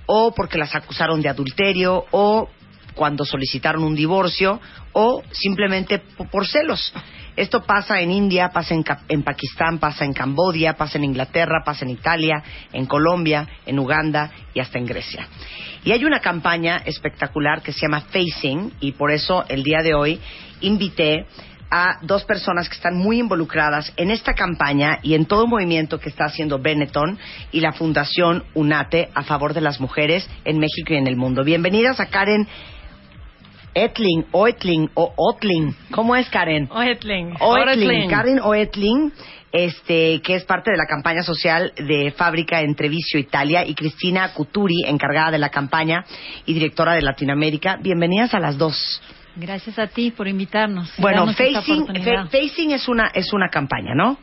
[0.07, 2.49] o porque las acusaron de adulterio, o
[2.95, 4.61] cuando solicitaron un divorcio,
[4.93, 5.99] o simplemente
[6.31, 6.93] por celos.
[7.37, 11.85] Esto pasa en India, pasa en, en Pakistán, pasa en Cambodia, pasa en Inglaterra, pasa
[11.85, 12.43] en Italia,
[12.73, 15.27] en Colombia, en Uganda y hasta en Grecia.
[15.85, 19.95] Y hay una campaña espectacular que se llama Facing y por eso el día de
[19.95, 20.21] hoy
[20.61, 21.27] invité
[21.77, 25.99] a dos personas que están muy involucradas en esta campaña y en todo el movimiento
[25.99, 27.19] que está haciendo Benetton
[27.51, 31.43] y la Fundación UNATE a favor de las mujeres en México y en el mundo.
[31.43, 32.47] Bienvenidas a Karen
[33.75, 35.75] Etling, Oetling o Otling.
[35.91, 36.69] ¿Cómo es Karen?
[36.71, 37.35] Oetling.
[37.41, 39.13] Oetling, Karen Oetling,
[39.51, 44.33] este, que es parte de la campaña social de Fábrica en Treviso, Italia, y Cristina
[44.33, 46.05] Cuturi, encargada de la campaña
[46.47, 47.79] y directora de Latinoamérica.
[47.83, 49.03] Bienvenidas a las dos.
[49.37, 50.93] Gracias a ti por invitarnos.
[50.99, 51.87] Bueno, Facing,
[52.31, 54.19] Facing es una es una campaña, ¿no?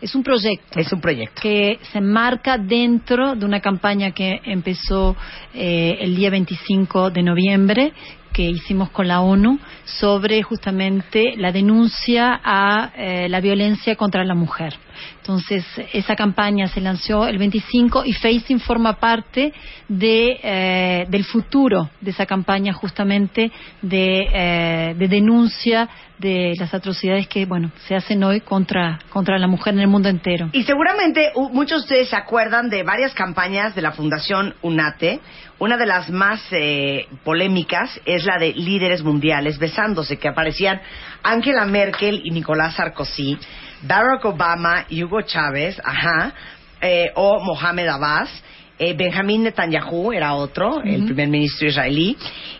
[0.00, 1.40] es un proyecto Es un proyecto.
[1.42, 5.16] que se marca dentro de una campaña que empezó
[5.54, 7.92] eh, el día 25 de noviembre
[8.32, 14.34] que hicimos con la ONU sobre justamente la denuncia a eh, la violencia contra la
[14.34, 14.74] mujer.
[15.18, 19.52] Entonces, esa campaña se lanzó el 25 y Facing forma parte
[19.88, 23.50] de, eh, del futuro de esa campaña justamente
[23.82, 25.88] de, eh, de denuncia
[26.18, 30.08] de las atrocidades que, bueno, se hacen hoy contra, contra la mujer en el mundo
[30.10, 30.50] entero.
[30.52, 35.20] Y seguramente u- muchos de ustedes se acuerdan de varias campañas de la Fundación UNATE.
[35.58, 40.80] Una de las más eh, polémicas es la de líderes mundiales besándose, que aparecían
[41.22, 43.38] Angela Merkel y Nicolás Sarkozy,
[43.82, 46.32] Barack Obama y Hugo Chávez, ajá,
[46.80, 48.42] eh, o Mohamed Abbas.
[48.78, 52.16] Eh, Benjamín Netanyahu era otro, el primer ministro israelí.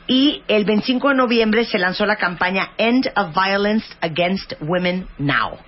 [0.07, 5.59] Y el 25 de noviembre se lanzó la campaña End of Violence Against Women Now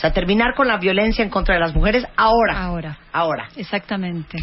[0.00, 2.58] sea, terminar con la violencia en contra de las mujeres ahora.
[2.64, 2.98] Ahora.
[3.12, 3.48] Ahora.
[3.56, 4.38] Exactamente.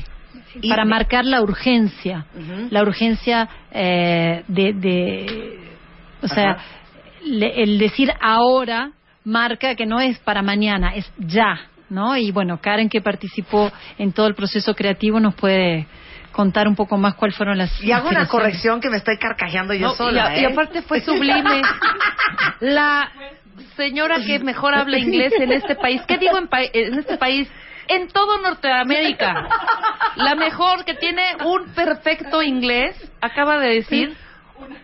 [0.61, 2.25] Y- Para marcar la urgencia,
[2.69, 5.59] la urgencia eh, de, de-
[6.21, 6.57] o sea,
[7.25, 8.91] le- el decir ahora
[9.27, 11.59] marca que no es para mañana, es ya,
[11.89, 12.15] ¿no?
[12.15, 15.85] Y bueno, Karen que participó en todo el proceso creativo nos puede
[16.31, 19.73] contar un poco más cuáles fueron las Y hago una corrección que me estoy carcajeando
[19.73, 20.37] yo No, y, sola.
[20.39, 20.47] y ¿eh?
[20.47, 21.61] aparte fue sublime.
[22.61, 23.11] La
[23.75, 27.49] señora que mejor habla inglés en este país, ¿qué digo en, pa- en este país?
[27.89, 29.47] En todo Norteamérica.
[30.17, 34.15] La mejor que tiene un perfecto inglés acaba de decir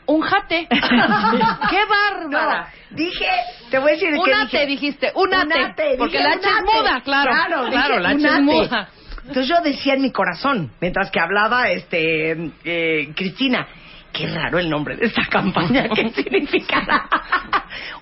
[0.05, 0.67] un jate.
[1.69, 2.67] ¡Qué bárbara!
[2.89, 3.26] No, dije,
[3.71, 4.65] te voy a decir Un ate, dije.
[4.65, 6.63] dijiste, un ate, ate, porque dije la un H es ate.
[6.78, 8.41] muda, claro, Claro, claro, dije la H un es ate.
[8.41, 8.89] muda.
[9.28, 13.65] Entonces yo decía en mi corazón, mientras que hablaba este eh, Cristina,
[14.11, 17.05] qué raro el nombre de esta campaña, ¿qué significará?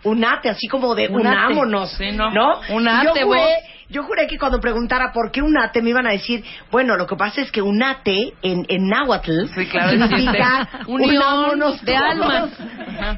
[0.03, 2.31] Unate, así como de unámonos, Sí, no.
[2.31, 2.59] ¿no?
[2.69, 3.49] Unate, yo juré, vos.
[3.91, 7.15] Yo juré que cuando preguntara por qué unate me iban a decir, bueno, lo que
[7.15, 10.69] pasa es que unate en, en náhuatl Sí, claro, significa.
[10.87, 12.49] Unión de almas.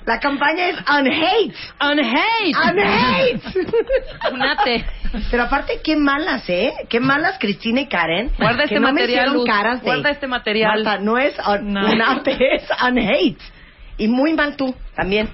[0.05, 1.53] La campaña es unhate.
[1.79, 2.51] Unhate.
[2.71, 3.41] Unhate.
[4.33, 4.85] Unate.
[5.29, 6.73] Pero aparte, qué malas, ¿eh?
[6.89, 8.31] Qué malas Cristina y Karen.
[8.37, 9.85] Guarda que este no material, caras de...
[9.85, 10.83] Guarda este material.
[10.83, 11.91] Marta, no es un, No.
[11.91, 13.37] unate, es unhate.
[13.97, 15.29] Y muy mal tú, también.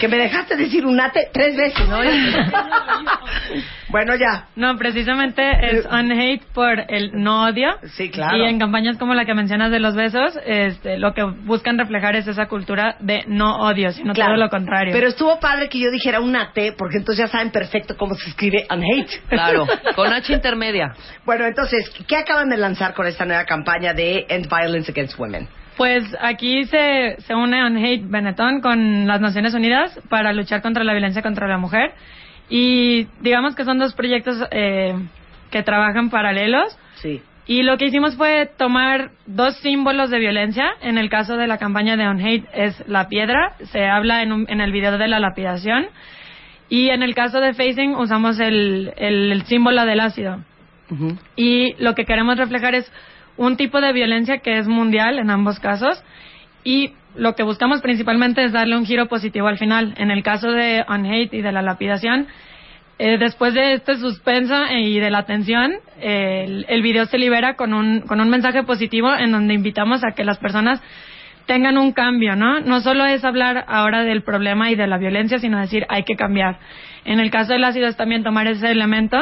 [0.00, 1.88] Que me dejaste decir unate tres veces.
[1.88, 1.98] No,
[3.88, 4.46] bueno, ya.
[4.56, 7.70] No, precisamente es on hate por el no odio.
[7.96, 8.36] Sí, claro.
[8.36, 12.16] Y en campañas como la que mencionas de los besos, este, lo que buscan reflejar
[12.16, 14.34] es esa cultura de no odio, sino Claro.
[14.34, 14.92] todo lo contrario.
[14.92, 18.66] Pero estuvo padre que yo dijera unate, porque entonces ya saben perfecto cómo se escribe
[18.70, 19.20] unhate.
[19.28, 20.94] Claro, con H intermedia.
[21.24, 25.48] Bueno, entonces, ¿qué acaban de lanzar con esta nueva campaña de End Violence Against Women?
[25.76, 30.84] Pues aquí se, se une On Hate Benetton con las Naciones Unidas para luchar contra
[30.84, 31.92] la violencia contra la mujer.
[32.48, 34.94] Y digamos que son dos proyectos eh,
[35.50, 36.78] que trabajan paralelos.
[36.96, 37.20] Sí.
[37.46, 40.66] Y lo que hicimos fue tomar dos símbolos de violencia.
[40.80, 43.54] En el caso de la campaña de On Hate es la piedra.
[43.72, 45.86] Se habla en, un- en el video de la lapidación.
[46.68, 50.38] Y en el caso de Facing usamos el, el- el símbolo del ácido.
[51.36, 52.90] Y lo que queremos reflejar es
[53.36, 56.02] un tipo de violencia que es mundial en ambos casos.
[56.62, 59.94] Y lo que buscamos principalmente es darle un giro positivo al final.
[59.96, 62.26] En el caso de On Hate y de la lapidación,
[62.98, 67.54] eh, después de este suspenso y de la tensión, eh, el, el video se libera
[67.54, 70.80] con un, con un mensaje positivo en donde invitamos a que las personas
[71.46, 72.60] tengan un cambio, ¿no?
[72.60, 76.16] No solo es hablar ahora del problema y de la violencia, sino decir hay que
[76.16, 76.58] cambiar.
[77.04, 79.18] En el caso del ácido es también tomar ese elemento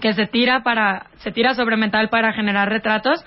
[0.00, 3.24] que se tira para se tira sobre metal para generar retratos,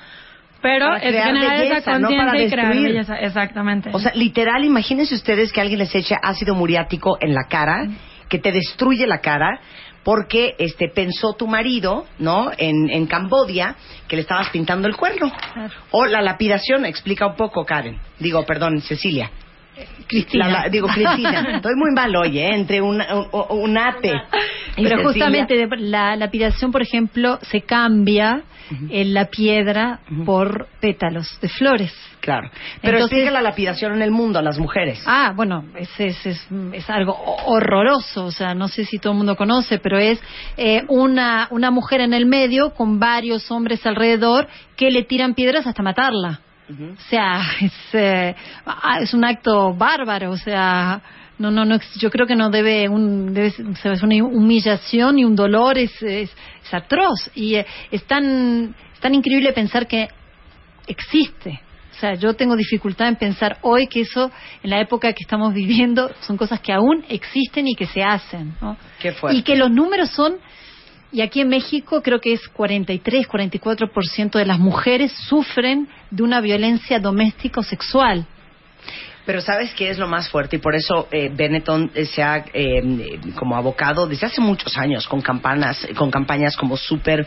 [0.62, 3.90] pero es generar belleza, esa no conciencia y crear belleza, exactamente.
[3.94, 7.88] O sea, literal, imagínense ustedes que alguien les eche ácido muriático en la cara,
[8.30, 9.60] que te destruye la cara,
[10.04, 12.52] porque este pensó tu marido, ¿no?
[12.58, 13.76] En, en Cambodia,
[14.08, 15.32] que le estabas pintando el cuerno.
[15.92, 18.00] O la lapidación, explica un poco, Karen.
[18.20, 19.32] Digo, perdón, Cecilia.
[20.08, 20.48] Cristina.
[20.50, 21.42] La- digo, Cristina.
[21.58, 22.56] Estoy muy mal hoy, ¿eh?
[22.56, 24.14] Entre un, un, un ate.
[24.76, 28.44] Pero justamente la lapidación, por ejemplo, se cambia
[28.90, 31.94] en la piedra por pétalos de flores.
[32.20, 32.50] Claro.
[32.82, 35.04] Pero Entonces- explica la lapidación en el mundo a las mujeres.
[35.06, 37.16] Ah, bueno, es, es, es, es algo
[37.46, 40.20] horroroso, o sea, no sé si todo el mundo conoce, pero es
[40.58, 45.68] eh, una, una mujer en el medio con varios hombres alrededor que le tiran piedras
[45.68, 46.40] hasta matarla.
[46.70, 48.36] O sea, es, eh,
[48.66, 51.02] ah, es un acto bárbaro, o sea,
[51.38, 55.36] no, no, no, yo creo que no debe, un, debe es una humillación y un
[55.36, 56.32] dolor, es, es,
[56.64, 57.30] es atroz.
[57.36, 60.08] Y eh, es, tan, es tan increíble pensar que
[60.88, 61.62] existe.
[61.96, 64.30] O sea, yo tengo dificultad en pensar hoy que eso,
[64.64, 68.54] en la época que estamos viviendo, son cosas que aún existen y que se hacen.
[68.62, 68.78] ¿no?
[69.00, 69.14] Qué.
[69.32, 70.36] Y que los números son,
[71.16, 76.42] y aquí en México creo que es 43, 44% de las mujeres sufren de una
[76.42, 78.28] violencia doméstica o sexual.
[79.26, 80.58] Pero ¿sabes qué es lo más fuerte?
[80.58, 85.08] Y por eso eh, Benetton eh, se ha eh, como abocado desde hace muchos años
[85.08, 87.26] con campanas, con campañas como súper,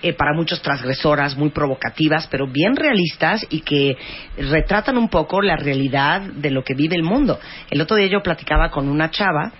[0.00, 3.98] eh, para muchos transgresoras, muy provocativas, pero bien realistas y que
[4.38, 7.38] retratan un poco la realidad de lo que vive el mundo.
[7.70, 9.52] El otro día yo platicaba con una chava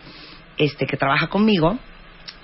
[0.57, 1.79] este, que trabaja conmigo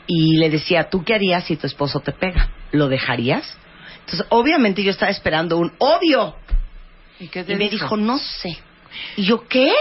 [0.07, 2.51] y le decía, ¿tú qué harías si tu esposo te pega?
[2.73, 3.57] ¿Lo dejarías?
[4.01, 6.37] Entonces, obviamente yo estaba esperando un obvio.
[7.21, 8.59] ¿Y, qué Y me dijo, no sé.
[9.17, 9.73] Y yo, ¿qué?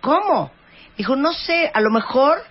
[0.00, 0.52] ¿Cómo?
[0.96, 2.42] Dijo, no sé, a lo mejor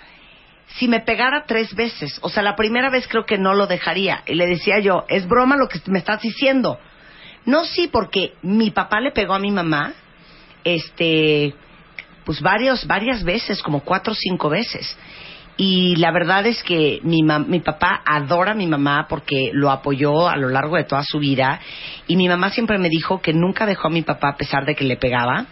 [0.77, 2.19] si me pegara tres veces.
[2.21, 4.23] O sea, la primera vez creo que no lo dejaría.
[4.25, 6.79] Y le decía yo, es broma lo que me estás diciendo.
[7.45, 9.93] No, sí, porque mi papá le pegó a mi mamá,
[10.63, 11.55] este,
[12.23, 14.95] pues varios, varias veces, como cuatro o cinco veces.
[15.57, 20.27] Y la verdad es que mi, mi papá adora a mi mamá porque lo apoyó
[20.27, 21.59] a lo largo de toda su vida.
[22.07, 24.75] Y mi mamá siempre me dijo que nunca dejó a mi papá a pesar de
[24.75, 25.45] que le pegaba,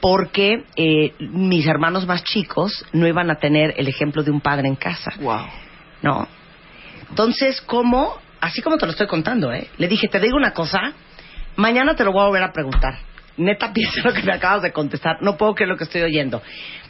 [0.00, 4.68] porque eh, mis hermanos más chicos no iban a tener el ejemplo de un padre
[4.68, 5.12] en casa.
[5.20, 5.46] Wow.
[6.02, 6.28] ¿no?
[7.08, 8.16] Entonces, ¿cómo?
[8.40, 9.68] Así como te lo estoy contando, ¿eh?
[9.78, 10.92] Le dije, te digo una cosa,
[11.56, 12.98] mañana te lo voy a volver a preguntar.
[13.36, 15.18] Neta, piensa lo que me acabas de contestar.
[15.22, 16.42] No puedo creer lo que estoy oyendo.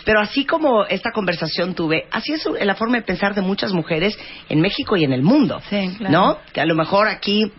[0.09, 4.19] Pero así como esta conversación tuve, así es la forma de pensar de muchas mujeres
[4.49, 5.61] en México y en el mundo.
[5.69, 6.11] Sí, claro.
[6.11, 6.39] ¿No?
[6.51, 7.53] Que a lo mejor aquí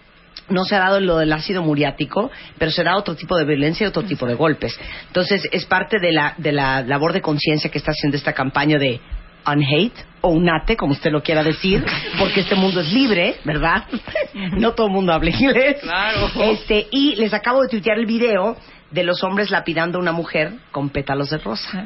[0.48, 3.86] no se ha dado lo del ácido muriático, pero se da otro tipo de violencia
[3.86, 4.80] y otro tipo de golpes.
[5.06, 8.80] Entonces, es parte de la, de la labor de conciencia que está haciendo esta campaña
[8.80, 9.00] de
[9.46, 11.86] unhate o unate, como usted lo quiera decir,
[12.18, 13.84] porque este mundo es libre, ¿verdad?
[14.58, 15.82] no todo el mundo habla inglés.
[15.84, 16.32] Claro.
[16.42, 18.58] Este, y les acabo de tuitear el video
[18.92, 21.86] de los hombres lapidando a una mujer con pétalos de rosa.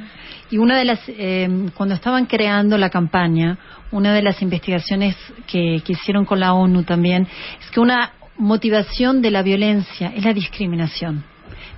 [0.54, 3.58] Y una de las, eh, cuando estaban creando la campaña,
[3.90, 7.28] una de las investigaciones que, que hicieron con la ONU también
[7.60, 11.24] es que una motivación de la violencia es la discriminación.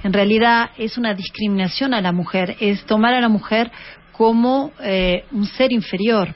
[0.03, 3.71] En realidad es una discriminación a la mujer, es tomar a la mujer
[4.11, 6.35] como eh, un ser inferior.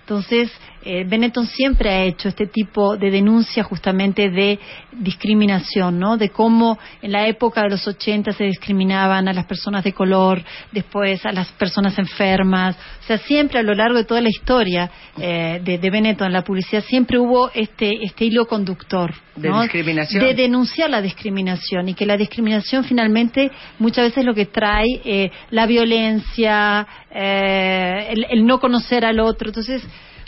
[0.00, 0.52] Entonces,
[0.84, 4.58] eh, Benetton siempre ha hecho este tipo de denuncia justamente de
[4.92, 6.16] discriminación, ¿no?
[6.16, 10.42] De cómo en la época de los 80 se discriminaban a las personas de color,
[10.72, 12.76] después a las personas enfermas.
[13.00, 16.42] O sea, siempre a lo largo de toda la historia eh, de, de Benetton, la
[16.42, 19.14] publicidad, siempre hubo este, este hilo conductor.
[19.36, 20.22] De discriminación.
[20.22, 25.30] De denunciar la discriminación y que la discriminación finalmente muchas veces lo que trae eh,
[25.50, 29.48] la violencia, eh, el, el no conocer al otro.
[29.48, 29.82] Entonces,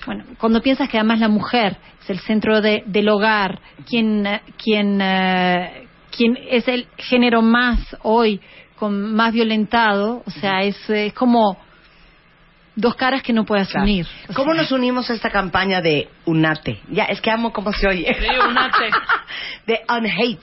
[0.06, 4.40] bueno, cuando piensas que además la mujer es el centro de- del hogar, quien, eh,
[4.56, 5.86] quien, eh,
[6.16, 8.40] quien es el género más hoy
[8.76, 11.58] con más violentado, o sea, es, es como
[12.74, 13.84] dos caras que no puedes Claro.
[13.84, 14.06] unir.
[14.28, 16.80] O ¿Cómo sea, nos unimos a esta campaña de unate?
[16.90, 18.14] Ya, es que amo cómo se oye.
[18.18, 18.90] Sí, unate.
[19.66, 20.38] de unhate.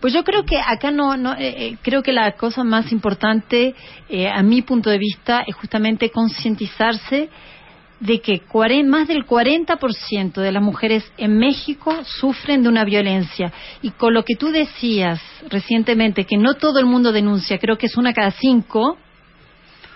[0.00, 3.76] Pues yo creo que acá no, no eh, eh, creo que la cosa más importante,
[4.08, 7.28] eh, a mi punto de vista, es justamente concientizarse
[8.02, 8.42] de que
[8.84, 13.52] más del 40% de las mujeres en México sufren de una violencia.
[13.80, 17.86] Y con lo que tú decías recientemente, que no todo el mundo denuncia, creo que
[17.86, 18.98] es una cada cinco,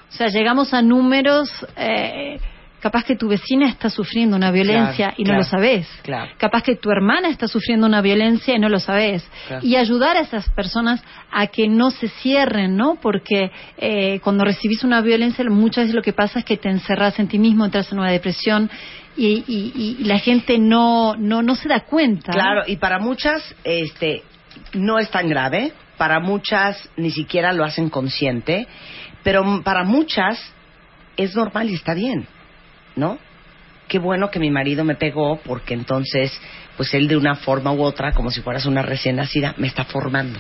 [0.08, 2.38] o sea, llegamos a números, eh,
[2.86, 5.88] capaz que tu vecina está sufriendo una violencia Claro, y no claro, lo sabes.
[6.02, 6.30] claro.
[6.38, 9.28] Capaz que tu hermana está sufriendo una violencia y no lo sabes.
[9.62, 12.96] Y ayudar a esas personas a que no se cierren, ¿no?
[13.00, 17.18] Porque eh, cuando recibís una violencia, muchas veces lo que pasa es que te encerras
[17.18, 18.70] en ti mismo, entras en una depresión
[19.16, 22.32] y, y- y la gente no, no, no se da cuenta.
[22.32, 24.22] Claro, y para muchas este,
[24.74, 28.66] no es tan grave, para muchas ni siquiera lo hacen consciente,
[29.22, 30.38] pero para muchas
[31.16, 32.26] es normal y está bien,
[32.96, 33.18] ¿no?
[33.88, 36.32] Qué bueno que mi marido me pegó porque entonces,
[36.76, 39.84] pues él de una forma u otra, como si fueras una recién nacida, me está
[39.84, 40.38] formando.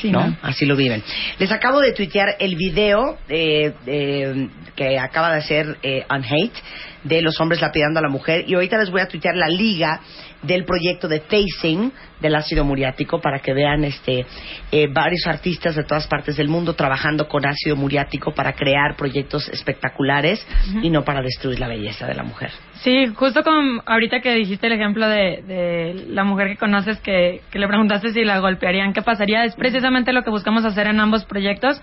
[0.00, 0.26] Sí, ¿no?
[0.26, 0.36] ¿no?
[0.42, 1.02] Así lo viven.
[1.38, 6.60] Les acabo de tuitear el video eh, eh, que acaba de hacer eh, Unhate
[7.04, 10.00] de los hombres lapidando a la mujer y ahorita les voy a tuitear la liga
[10.42, 14.24] del proyecto de Facing del ácido muriático para que vean este
[14.70, 19.48] eh, varios artistas de todas partes del mundo trabajando con ácido muriático para crear proyectos
[19.48, 20.44] espectaculares
[20.82, 22.50] y no para destruir la belleza de la mujer.
[22.82, 25.67] Sí, justo como ahorita que dijiste el ejemplo de, de
[26.08, 29.44] la mujer que conoces que, que le preguntaste si la golpearían, ¿qué pasaría?
[29.44, 31.80] Es precisamente lo que buscamos hacer en ambos proyectos,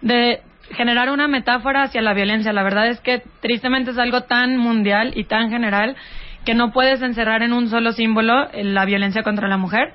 [0.00, 0.40] de
[0.72, 2.52] generar una metáfora hacia la violencia.
[2.52, 5.96] La verdad es que tristemente es algo tan mundial y tan general
[6.44, 9.92] que no puedes encerrar en un solo símbolo eh, la violencia contra la mujer.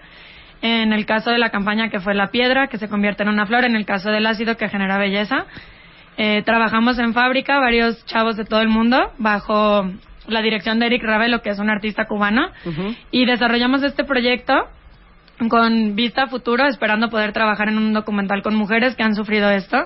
[0.62, 3.46] En el caso de la campaña que fue la piedra, que se convierte en una
[3.46, 5.46] flor, en el caso del ácido que genera belleza.
[6.16, 9.90] Eh, trabajamos en fábrica, varios chavos de todo el mundo, bajo
[10.28, 12.50] la dirección de Eric Ravelo, que es un artista cubano,
[13.12, 14.54] y desarrollamos este proyecto
[15.50, 19.50] con vista a futuro, esperando poder trabajar en un documental con mujeres que han sufrido
[19.50, 19.78] esto,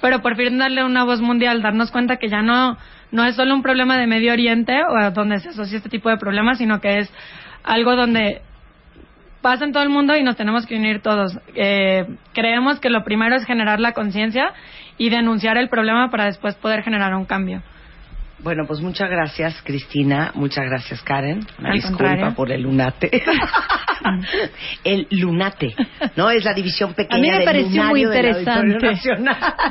[0.00, 2.76] pero por fin darle una voz mundial, darnos cuenta que ya no,
[3.10, 6.16] no es solo un problema de Medio Oriente o donde se asocia este tipo de
[6.16, 7.12] problemas, sino que es
[7.62, 8.42] algo donde
[9.42, 11.38] pasa en todo el mundo y nos tenemos que unir todos.
[11.54, 14.52] Eh, creemos que lo primero es generar la conciencia
[14.98, 17.62] y denunciar el problema para después poder generar un cambio.
[18.42, 20.32] Bueno, pues muchas gracias, Cristina.
[20.34, 21.46] Muchas gracias, Karen.
[21.58, 22.34] Una Al disculpa contrario.
[22.34, 23.10] por el lunate.
[24.84, 25.74] el lunate,
[26.16, 26.30] ¿no?
[26.30, 28.98] Es la división A pequeña mí me pareció muy interesante.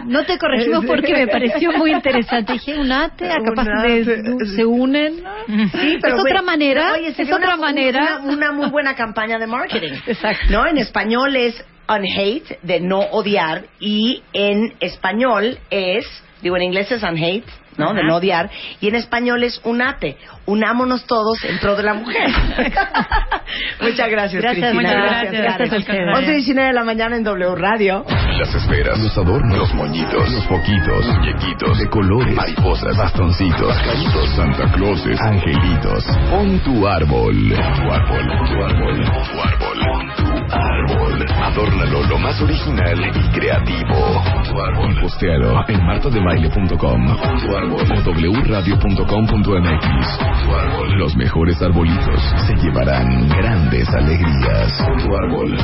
[0.05, 2.53] No te corregimos porque me pareció muy interesante.
[2.53, 5.15] Dije, unate, ah, capaz de, se unen.
[5.47, 8.19] Sí, pero es otra manera, oye, es otra una, manera.
[8.21, 9.93] Una, una muy buena campaña de marketing.
[10.07, 10.45] Exacto.
[10.51, 10.67] ¿No?
[10.67, 16.05] En español es unhate, de no odiar, y en español es,
[16.41, 17.45] digo, en inglés es unhate,
[17.79, 17.93] ¿no?
[17.93, 18.49] De no odiar.
[18.81, 20.17] Y en español es unate.
[20.45, 22.29] Unámonos todos en pro de la mujer.
[23.81, 24.73] muchas gracias, Gracias, Cristina.
[24.73, 25.41] muchas gracias.
[25.41, 26.17] Gracias ustedes.
[26.17, 28.05] 11 y 19 de la mañana en W Radio.
[28.37, 34.71] Las esferas, los adornos, los moñitos, los foquitos, muñequitos, de colores, mariposas, bastoncitos, pajaritos, Santa
[34.73, 36.05] Clauses, angelitos.
[36.29, 37.35] Pon tu árbol.
[37.55, 41.25] Pon tu árbol, pon tu árbol, pon tu árbol, pon tu árbol.
[41.43, 44.23] Adórnalo lo más original y creativo.
[44.33, 44.91] Pon tu árbol.
[44.91, 50.19] Y postealo en martadebaile.com Pon tu árbol o wradio.com.mx.
[50.49, 50.97] Árbol.
[50.97, 54.73] Los mejores arbolitos se llevarán grandes alegrías.
[54.85, 55.57] Pon tu árbol.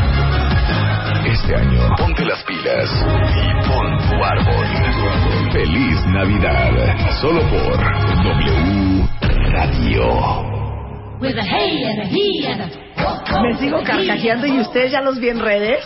[1.26, 2.90] Este año, ponte las pilas
[3.36, 4.68] y pon tu árbol.
[5.52, 6.96] Feliz Navidad.
[7.22, 7.78] Solo por
[8.24, 9.08] W
[9.52, 10.56] Radio.
[13.42, 15.86] Me sigo carcajeando y ustedes ya los vi en redes.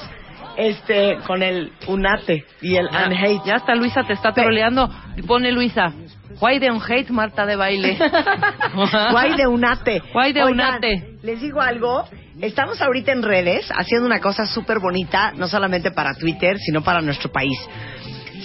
[0.59, 3.39] Este, con el unate y el Ya, unhate.
[3.45, 4.89] ya hasta Luisa te está troleando.
[5.25, 5.93] Pone Luisa.
[6.41, 7.97] Why the hate Marta de baile?
[9.11, 10.01] Guay de unate.
[10.13, 11.17] Guay de unate.
[11.23, 12.05] Les digo algo.
[12.41, 17.01] Estamos ahorita en redes haciendo una cosa súper bonita, no solamente para Twitter, sino para
[17.01, 17.57] nuestro país.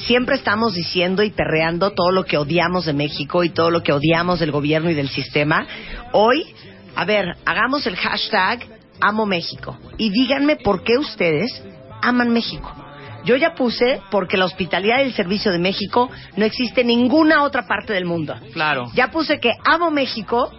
[0.06, 3.92] Siempre estamos diciendo y perreando todo lo que odiamos de México y todo lo que
[3.92, 5.66] odiamos del gobierno y del sistema.
[6.12, 6.44] Hoy,
[6.96, 8.60] a ver, hagamos el hashtag
[9.00, 11.62] Amo México y díganme por qué ustedes
[12.08, 12.72] aman México.
[13.24, 17.42] Yo ya puse porque la hospitalidad y el servicio de México no existe en ninguna
[17.42, 18.34] otra parte del mundo.
[18.52, 18.90] Claro.
[18.94, 20.50] Ya puse que amo México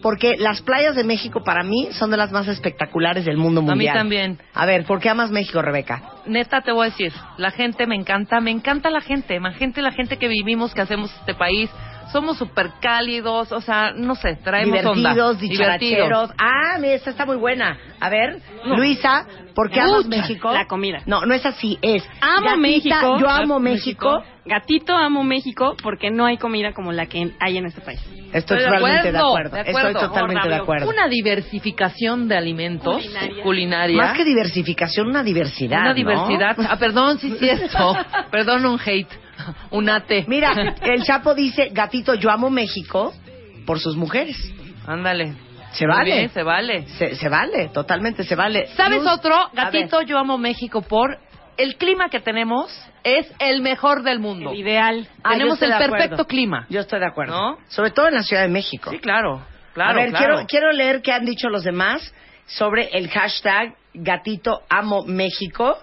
[0.00, 3.64] porque las playas de México para mí son de las más espectaculares del mundo A
[3.64, 3.94] mí mundial.
[3.94, 4.38] también.
[4.54, 6.02] A ver, ¿por qué amas México, Rebeca?
[6.24, 9.82] Neta te voy a decir, la gente me encanta, me encanta la gente, la gente,
[9.82, 11.68] la gente que vivimos, que hacemos este país,
[12.12, 15.12] somos súper cálidos, o sea, no sé, traemos onda.
[15.14, 16.30] Divertidos, dicharacheros.
[16.38, 17.78] Ah, mira, esta está muy buena.
[18.00, 20.06] A ver, Luisa, ¿por qué amas.
[20.06, 20.52] México?
[20.52, 21.02] La comida.
[21.06, 23.18] No, no es así, es Amo gatita, México.
[23.20, 24.22] Yo amo México.
[24.44, 28.00] Gatito amo México porque no hay comida como la que hay en este país.
[28.32, 29.54] Estoy, totalmente de acuerdo, acuerdo.
[29.54, 29.88] de acuerdo.
[29.88, 30.88] Estoy totalmente de acuerdo.
[30.88, 33.42] Una diversificación de alimentos, Culinaria.
[33.42, 33.96] culinaria.
[33.96, 35.80] Más que diversificación, una diversidad.
[35.80, 35.94] Una ¿no?
[35.94, 36.56] diversidad.
[36.68, 37.96] Ah, perdón, sí, sí, esto.
[38.30, 39.27] perdón, un hate.
[39.70, 40.24] Un ate.
[40.28, 43.12] Mira, el Chapo dice, gatito, yo amo México
[43.66, 44.36] por sus mujeres.
[44.86, 45.34] Ándale.
[45.72, 46.14] Se Muy vale.
[46.14, 46.86] bien, se vale.
[46.96, 48.68] Se, se vale, totalmente se vale.
[48.68, 49.36] ¿Sabes Luz, otro?
[49.52, 51.18] Gatito, yo amo México por
[51.58, 52.72] el clima que tenemos
[53.04, 54.50] es el mejor del mundo.
[54.52, 55.08] El ideal.
[55.22, 56.66] Ah, Tenemos el perfecto clima.
[56.70, 57.36] Yo estoy de acuerdo.
[57.36, 57.58] ¿No?
[57.68, 58.90] Sobre todo en la Ciudad de México.
[58.90, 59.44] Sí, claro.
[59.74, 60.26] Claro, a ver, claro.
[60.26, 62.14] Quiero, quiero leer qué han dicho los demás
[62.46, 65.76] sobre el hashtag Gatito Amo México.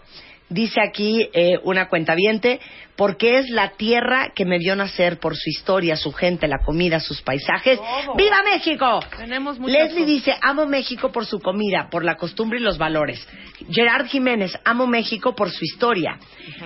[0.50, 2.60] Dice aquí eh, una cuentaviente,
[2.98, 7.00] porque es la tierra que me vio nacer por su historia, su gente, la comida,
[7.00, 7.80] sus paisajes.
[8.16, 9.00] ¡Viva México!
[9.18, 10.06] Tenemos Leslie cosas.
[10.08, 13.28] dice, amo México por su comida, por la costumbre y los valores.
[13.70, 16.18] Gerard Jiménez, amo México por su historia.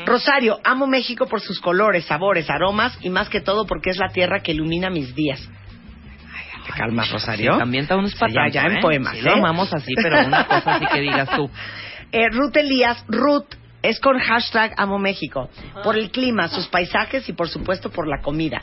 [0.05, 4.09] Rosario, amo México por sus colores, sabores, aromas y más que todo porque es la
[4.09, 5.41] tierra que ilumina mis días.
[6.31, 7.53] Ay, calmas, Rosario.
[7.53, 9.23] Sí, también unos Sí, ya, ya en poemas, Sí, ¿eh?
[9.23, 11.49] lo amamos así, pero una cosa así que digas tú.
[12.11, 15.49] Eh, Ruth Elías, Ruth, es con hashtag Amo México.
[15.83, 18.61] Por el clima, sus paisajes y por supuesto por la comida.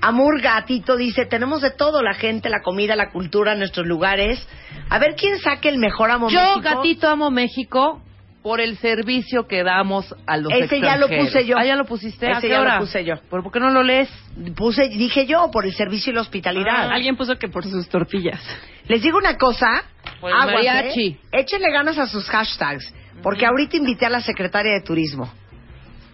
[0.00, 4.46] Amur Gatito dice, tenemos de todo, la gente, la comida, la cultura, nuestros lugares.
[4.90, 6.60] A ver quién saque el mejor Amo Yo, México.
[6.62, 8.02] Gatito, amo México
[8.42, 11.58] por el servicio que damos a los Ese ya lo puse yo.
[11.58, 12.26] Ah, ya lo pusiste.
[12.28, 12.74] ¿A Ese qué ya hora?
[12.74, 13.16] lo puse yo.
[13.28, 14.08] ¿Por, por qué no lo lees?
[14.56, 16.90] Puse, dije yo, por el servicio y la hospitalidad.
[16.90, 18.40] Alguien puso que por sus tortillas.
[18.86, 19.82] Les digo una cosa,
[20.20, 21.06] Por el aguas, mariachi.
[21.08, 21.18] ¿eh?
[21.32, 25.32] Échenle ganas a sus hashtags, porque ahorita invité a la secretaria de Turismo.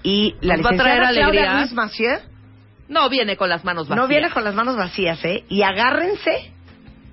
[0.03, 1.61] Y la Nos va a traer licenciada Claudia alegría.
[1.63, 2.19] Ruiz Massieu
[2.89, 4.03] No viene con las manos vacías.
[4.03, 5.45] no viene con las manos vacías, ¿eh?
[5.49, 6.53] Y agárrense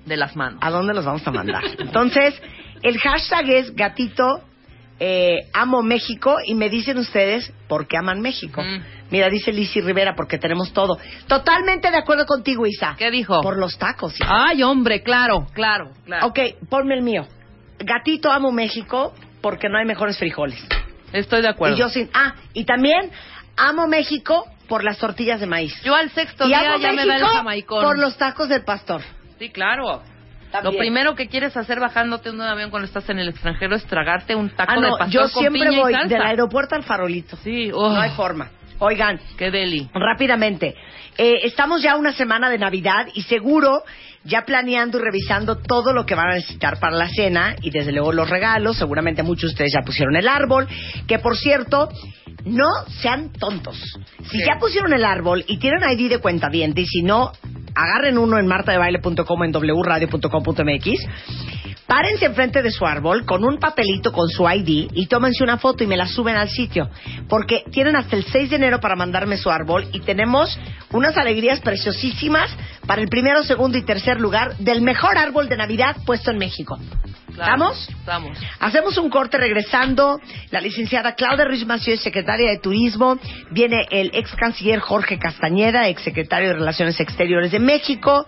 [0.04, 0.58] De las manos.
[0.62, 1.62] a dónde los vamos a mandar.
[1.78, 2.34] Entonces,
[2.82, 4.42] el hashtag es gatito
[5.04, 8.62] eh, amo México y me dicen ustedes por qué aman México.
[8.62, 8.82] Mm.
[9.10, 10.96] Mira, dice Lizzy Rivera, porque tenemos todo.
[11.26, 12.94] Totalmente de acuerdo contigo, Isa.
[12.96, 13.40] ¿Qué dijo?
[13.40, 14.14] Por los tacos.
[14.24, 16.28] Ay, hombre, claro, claro, claro.
[16.28, 16.38] Ok,
[16.68, 17.26] ponme el mío.
[17.80, 19.12] Gatito amo México
[19.42, 20.58] porque no hay mejores frijoles.
[21.12, 21.76] Estoy de acuerdo.
[21.76, 22.08] Y yo sin.
[22.14, 23.10] Ah, y también
[23.56, 25.74] amo México por las tortillas de maíz.
[25.82, 27.84] Yo al sexto y día amo ya me da el jamaicón.
[27.84, 29.02] por los tacos del pastor.
[29.38, 30.02] Sí, claro.
[30.50, 30.74] También.
[30.74, 33.84] Lo primero que quieres hacer bajándote de un avión cuando estás en el extranjero es
[33.86, 36.08] tragarte un taco Ah, no, de pastor yo con siempre piña y voy salsa.
[36.08, 37.36] del aeropuerto al farolito.
[37.38, 38.50] Sí, oh, No hay forma.
[38.78, 39.88] Oigan, qué deli.
[39.94, 40.74] rápidamente.
[41.16, 43.82] eh, estamos ya una semana de Navidad y seguro
[44.24, 47.92] ya planeando y revisando todo lo que van a necesitar para la cena y desde
[47.92, 48.76] luego los regalos.
[48.76, 50.68] Seguramente muchos de ustedes ya pusieron el árbol.
[51.06, 51.88] Que por cierto,
[52.44, 52.68] no
[53.00, 53.78] sean tontos.
[54.30, 57.32] Si ya pusieron el árbol y tienen ID de cuenta y si no,
[57.74, 61.71] agarren uno en martadebaile.com en wradio.com.mx.
[61.86, 65.84] párense enfrente de su árbol con un papelito con su ID y tómense una foto
[65.84, 66.88] y me la suben al sitio.
[67.28, 70.58] Porque tienen hasta el 6 de enero para mandarme su árbol y tenemos
[70.92, 72.50] unas alegrías preciosísimas
[72.86, 76.78] para el primero, segundo y tercer lugar del mejor árbol de Navidad puesto en México.
[77.32, 77.88] ¿Estamos?
[77.88, 78.38] Estamos.
[78.60, 80.20] Hacemos un corte regresando.
[80.50, 83.18] La licenciada Claudia Ruiz Mació, secretaria de Turismo.
[83.50, 88.26] Viene el ex canciller Jorge Castañeda, ex secretario de Relaciones Exteriores de México.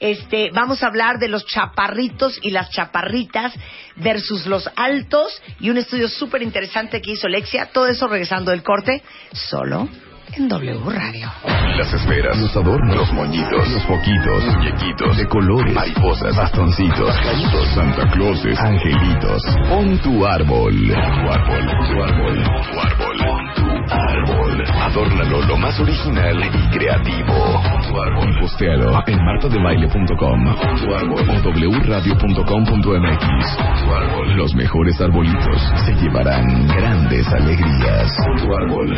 [0.00, 3.52] Este, vamos a hablar de los chaparritos y las chaparritas
[3.96, 7.66] versus los altos y un estudio súper interesante que hizo Lexia.
[7.66, 9.88] Todo eso regresando del corte, solo
[10.36, 11.30] en W Radio.
[11.76, 18.10] Las esferas, los adornos, los moñitos, los foquitos, muñequitos, de colores, mariposas, bastoncitos, pajaritos, Santa
[18.10, 19.42] Clauses, angelitos.
[19.68, 20.74] Pon tu árbol.
[20.74, 23.16] Tu árbol, tu árbol, tu árbol.
[23.18, 24.64] Pon tu árbol.
[24.82, 27.62] Adórnalo lo más original y creativo.
[27.88, 28.40] Tu árbol.
[28.40, 30.54] Postealo en martadebaile.com.
[30.76, 31.24] Tu árbol.
[31.44, 31.50] O
[31.80, 33.56] wradio.com.mx.
[33.56, 34.36] Tu árbol.
[34.36, 38.12] Los mejores arbolitos se llevarán grandes alegrías.
[38.38, 38.96] Tu árbol.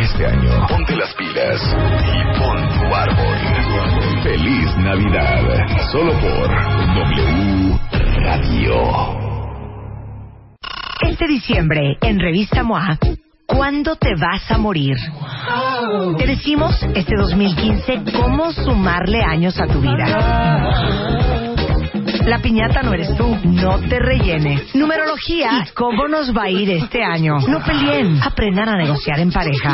[0.00, 4.22] Este año, ponte las pilas y pon tu árbol.
[4.22, 5.42] Feliz Navidad.
[5.90, 6.48] Solo por
[6.94, 7.78] W
[8.20, 8.74] Radio.
[11.00, 12.96] Este diciembre, en Revista MOA,
[13.46, 14.96] ¿cuándo te vas a morir?
[16.16, 21.47] Te decimos este 2015 cómo sumarle años a tu vida.
[22.28, 24.74] La piñata no eres tú, no te rellenes.
[24.74, 27.38] Numerología, ¿y cómo nos va a ir este año?
[27.48, 29.72] No peleen, aprendan a negociar en pareja.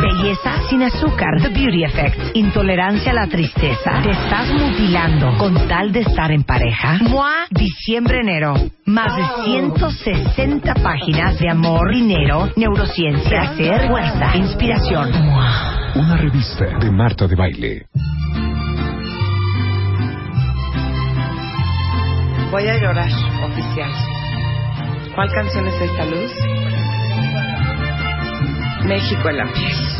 [0.00, 2.36] Belleza sin azúcar, The Beauty Effect.
[2.36, 4.00] Intolerancia a la tristeza.
[4.02, 7.00] Te estás mutilando con tal de estar en pareja.
[7.02, 8.54] MOA, diciembre-enero.
[8.86, 15.10] Más de 160 páginas de amor, dinero, neurociencia, placer, fuerza, inspiración.
[15.96, 17.86] Una revista de Marta de Baile.
[22.50, 23.10] Voy a llorar,
[23.44, 23.90] oficial.
[25.14, 26.32] ¿Cuál canción es esta luz?
[28.86, 29.98] México en la piel.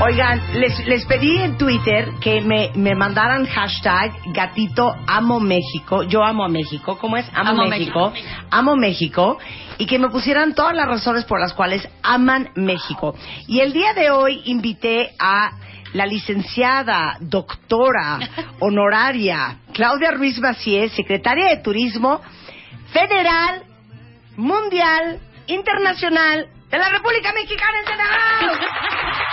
[0.00, 6.02] Oigan, les, les pedí en Twitter que me, me mandaran hashtag gatito amo México.
[6.02, 6.98] Yo amo a México.
[6.98, 7.24] ¿Cómo es?
[7.32, 8.10] Amo, Amo México.
[8.10, 8.28] México.
[8.50, 9.38] Amo México.
[9.78, 13.14] Y que me pusieran todas las razones por las cuales aman México.
[13.46, 15.52] Y el día de hoy invité a
[15.92, 18.18] la licenciada, doctora,
[18.58, 22.20] honoraria, Claudia Ruiz Macié, secretaria de Turismo
[22.92, 23.62] Federal,
[24.36, 28.60] Mundial, Internacional de la República Mexicana en Senegal.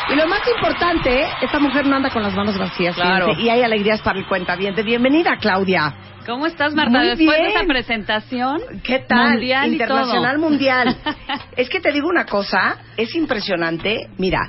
[0.09, 3.27] Y lo más importante, esta mujer no anda con las manos vacías, Claro.
[3.27, 4.83] fíjense, y hay alegrías para el cuentaviente.
[4.83, 5.93] Bienvenida, Claudia.
[6.25, 6.97] ¿Cómo estás, Marta?
[6.99, 7.57] Muy Después de bien.
[7.57, 8.61] esa presentación.
[8.83, 9.31] ¿Qué tal?
[9.33, 10.49] Mundial y Internacional todo.
[10.49, 10.97] mundial.
[11.57, 14.09] es que te digo una cosa, es impresionante.
[14.17, 14.39] Mira,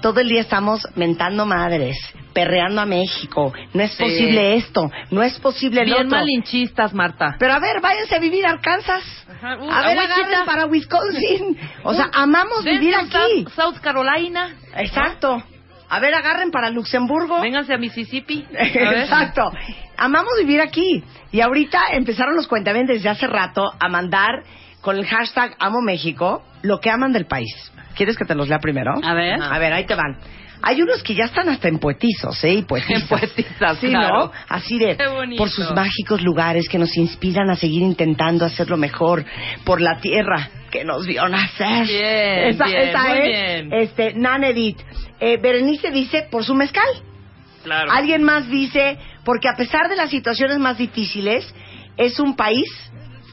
[0.00, 1.96] todo el día estamos mentando madres,
[2.36, 3.52] perreando a México.
[3.72, 4.02] No es Sí.
[4.02, 6.18] posible esto, no es posible el Bien otro.
[6.18, 7.34] malinchistas, Marta.
[7.38, 9.02] Pero a ver, váyanse a vivir a Arkansas.
[9.28, 11.58] Ajá, uh, a ver, agarren para Wisconsin.
[11.82, 13.44] O sea, amamos Dense vivir aquí.
[13.44, 14.54] South, South Carolina.
[14.76, 15.42] Exacto.
[15.88, 17.40] A ver, agarren para Luxemburgo.
[17.40, 18.44] Vénganse a Mississippi.
[18.58, 18.62] A.
[18.64, 19.50] Exacto.
[19.96, 21.02] Amamos vivir aquí.
[21.32, 24.42] Y ahorita empezaron los cuentavientes desde hace rato a mandar
[24.82, 27.54] con el hashtag Amo México lo que aman del país.
[27.94, 28.92] ¿Quieres que te los lea primero?
[29.02, 29.40] A ver.
[29.42, 30.18] A ver, ahí te van.
[30.68, 32.54] Hay unos que ya están hasta en poetizos, ¿eh?
[32.54, 33.02] Y poetizas.
[33.02, 34.26] En poetizas, Sí, claro.
[34.26, 34.32] ¿no?
[34.48, 35.38] Así de, Qué bonito.
[35.38, 39.24] por sus mágicos lugares que nos inspiran a seguir intentando hacerlo mejor,
[39.64, 41.86] por la tierra que nos vio nacer.
[41.86, 43.72] Bien, esa, bien, esa muy es, bien.
[43.72, 44.78] este, Nanedit.
[45.20, 46.88] Eh, Berenice dice, por su mezcal.
[47.62, 47.90] Claro.
[47.92, 51.52] Alguien más dice, porque a pesar de las situaciones más difíciles,
[51.96, 52.68] es un país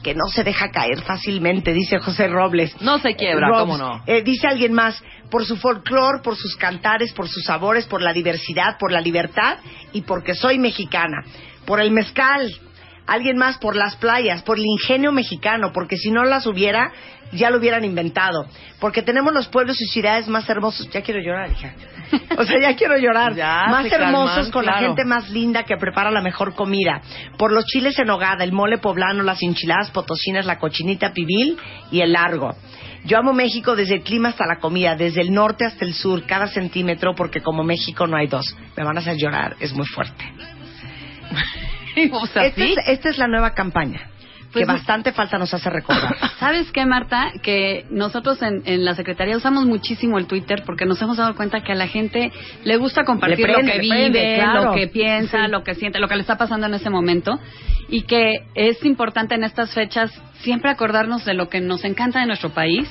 [0.02, 2.78] que no se deja caer fácilmente, dice José Robles.
[2.82, 4.02] No se quiebra, Robs, ¿cómo no?
[4.06, 8.12] eh, dice alguien más, por su folclore, por sus cantares, por sus sabores, por la
[8.12, 9.58] diversidad, por la libertad
[9.92, 11.24] y porque soy mexicana.
[11.66, 12.50] Por el mezcal.
[13.06, 16.90] Alguien más por las playas, por el ingenio mexicano, porque si no las hubiera,
[17.32, 18.46] ya lo hubieran inventado.
[18.80, 20.88] Porque tenemos los pueblos y ciudades más hermosos.
[20.90, 21.74] Ya quiero llorar, hija.
[22.38, 23.34] O sea, ya quiero llorar.
[23.36, 27.00] Ya, más hermosos calman, con la gente más linda que prepara la mejor comida.
[27.36, 31.58] Por los chiles en hogada, el mole poblano, las enchiladas potosinas, la cochinita pibil
[31.90, 32.54] y el largo.
[33.04, 36.24] Yo amo México desde el clima hasta la comida, desde el norte hasta el sur,
[36.24, 38.56] cada centímetro, porque como México no hay dos.
[38.76, 40.24] Me van a hacer llorar, es muy fuerte.
[42.12, 42.74] o sea, esta, sí.
[42.76, 44.08] es, esta es la nueva campaña,
[44.54, 46.16] Pues que bastante falta nos hace recordar.
[46.38, 47.30] ¿Sabes qué, Marta?
[47.42, 51.60] Que nosotros en, en la Secretaría usamos muchísimo el Twitter porque nos hemos dado cuenta
[51.60, 52.32] que a la gente
[52.64, 54.64] le gusta compartir Le prende, lo que vive, prende, claro.
[54.64, 55.50] lo que piensa, Sí.
[55.50, 57.38] lo que siente, lo que le está pasando en ese momento
[57.88, 60.10] y que es importante en estas fechas
[60.40, 62.88] siempre acordarnos de lo que nos encanta de nuestro país.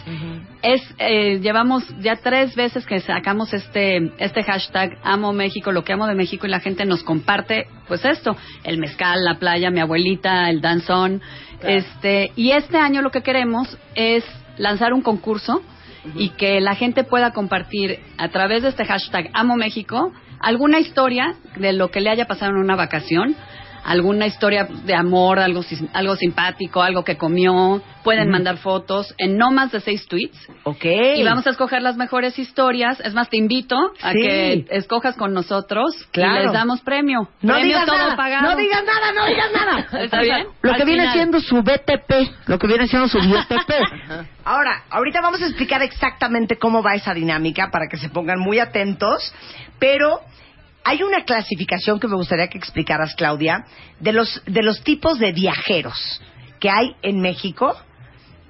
[0.61, 5.93] Es eh, llevamos ya tres veces que sacamos este este hashtag Amo México, lo que
[5.93, 9.79] amo de México y la gente nos comparte pues esto, el mezcal, la playa, mi
[9.79, 11.21] abuelita, el danzón,
[11.61, 14.23] este y este año lo que queremos es
[14.57, 15.61] lanzar un concurso
[16.15, 21.35] y que la gente pueda compartir a través de este hashtag Amo México alguna historia
[21.55, 23.35] de lo que le haya pasado en una vacación,
[23.83, 27.81] alguna historia de amor, algo, sis- algo simpático, algo que comió.
[28.03, 30.37] Pueden mandar fotos en no más de seis tweets.
[30.63, 30.83] Ok.
[31.15, 32.99] Y vamos a escoger las mejores historias.
[32.99, 34.19] Es más, te invito a Sí.
[34.21, 36.41] que escojas con nosotros Claro.
[36.41, 37.29] y les damos premio.
[37.41, 38.49] No premio digas todo nada, pagado.
[38.51, 39.87] no digas nada, no digas nada.
[40.03, 40.47] ¿Está bien?
[40.61, 43.71] Lo que viene siendo su BTP, lo que viene siendo su BTP.
[44.43, 48.59] Ahora, ahorita vamos a explicar exactamente cómo va esa dinámica para que se pongan muy
[48.59, 49.33] atentos,
[49.79, 50.19] pero
[50.83, 53.65] hay una clasificación que me gustaría que explicaras, Claudia,
[53.99, 56.21] de los de los tipos de viajeros
[56.59, 57.75] que hay en México.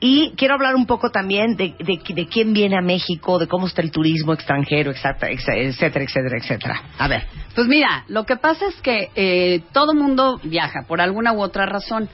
[0.05, 3.67] Y quiero hablar un poco también de, de, de quién viene a México, de cómo
[3.67, 6.83] está el turismo extranjero, etcétera, etcétera, etcétera, etcétera.
[6.97, 7.23] A ver.
[7.55, 11.65] Pues mira, lo que pasa es que eh, todo mundo viaja por alguna u otra
[11.67, 12.09] razón,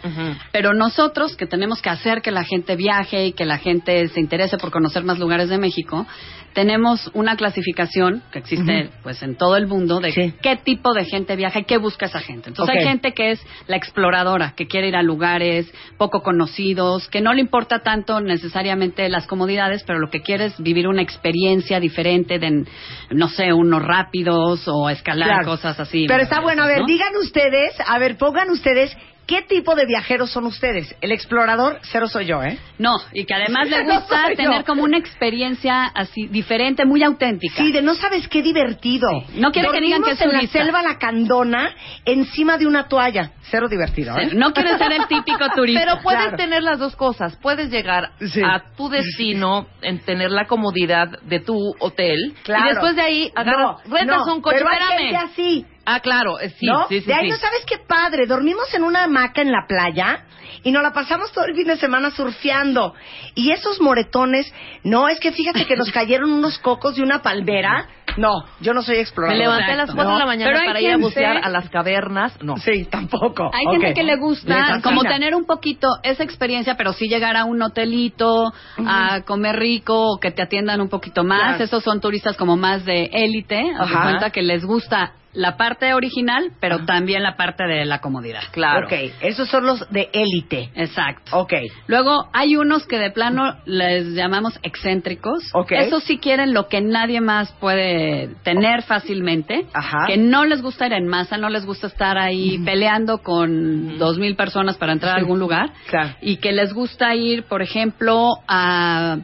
[0.52, 4.20] pero nosotros que tenemos que hacer que la gente viaje y que la gente se
[4.20, 6.06] interese por conocer más lugares de México,
[6.54, 10.34] tenemos una clasificación que existe pues en todo el mundo de Sí.
[10.42, 12.50] qué tipo de gente viaja y qué busca esa gente.
[12.50, 17.22] Entonces hay gente que es la exploradora, que quiere ir a lugares poco conocidos, que
[17.22, 21.80] no le importa tanto necesariamente las comodidades, pero lo que quiere es vivir una experiencia
[21.80, 22.66] diferente de,
[23.12, 25.46] no sé, unos rápidos o escalar Claro.
[25.46, 26.06] cosas así.
[26.08, 26.86] Pero está bueno, a ver, ¿no?
[26.86, 28.96] digan ustedes, a ver, pongan ustedes,
[29.30, 30.96] ¿qué tipo de viajeros son ustedes?
[31.02, 32.58] El explorador, cero soy yo, ¿eh?
[32.80, 34.36] No, y que además le No gusta yo.
[34.36, 37.54] tener como una experiencia así diferente, muy auténtica.
[37.58, 39.08] Sí, de no sabes qué divertido.
[39.36, 41.76] No quiere que digan que es en la selva lacandona
[42.06, 43.34] encima de una toalla.
[43.52, 44.30] Cero divertido, ¿eh?
[44.32, 45.80] Sí, No quiere ser el típico turista.
[45.86, 46.38] Pero puedes Claro.
[46.38, 47.38] tener las dos cosas.
[47.38, 48.42] Puedes llegar Sí.
[48.44, 52.66] a tu destino en tener la comodidad de tu hotel Claro.
[52.66, 54.58] y después de ahí agarras, No, rentas no, un coche.
[54.58, 55.66] pero hay gente así.
[55.92, 56.88] Ah, claro, eh, sí, ¿no?
[56.88, 57.08] sí, sí.
[57.08, 57.32] de ahí sí.
[57.32, 58.26] no sabes qué padre.
[58.28, 60.24] Dormimos en una hamaca en la playa
[60.64, 62.94] y nos la pasamos todo el fin de semana surfeando.
[63.36, 64.52] Y esos moretones,
[64.84, 67.88] no, es que fíjate que nos cayeron unos cocos de una palmera.
[68.18, 69.38] No, yo no soy Me explorador.
[69.38, 72.38] levanté a las 4 de la mañana Pero para ir a bucear a las cavernas.
[72.42, 72.58] No.
[72.58, 73.50] Sí, tampoco.
[73.54, 77.46] Hay gente que le gusta como tener un poquito esa experiencia, pero sí llegar a
[77.46, 78.52] un hotelito,
[78.86, 81.56] a comer rico, o que te atiendan un poquito más.
[81.58, 81.64] Claro.
[81.64, 84.04] Esos son turistas como más de élite, Ajá.
[84.04, 88.42] cuenta que les gusta la parte original, pero también la parte de la comodidad.
[88.52, 88.88] Claro.
[88.88, 90.72] Ok, esos son los de élite.
[90.76, 91.38] Exacto.
[91.38, 91.54] Ok.
[91.88, 95.50] Luego hay unos que de plano les llamamos excéntricos.
[95.54, 95.72] Ok.
[95.74, 99.66] Esos sí quieren lo que nadie más puede tener fácilmente.
[99.74, 100.06] Ajá.
[100.08, 104.18] Que no les gusta ir en masa, no les gusta estar ahí peleando con dos
[104.18, 105.72] mil personas para entrar a algún lugar.
[105.90, 106.16] Claro.
[106.22, 109.18] Y que les gusta ir, por ejemplo, a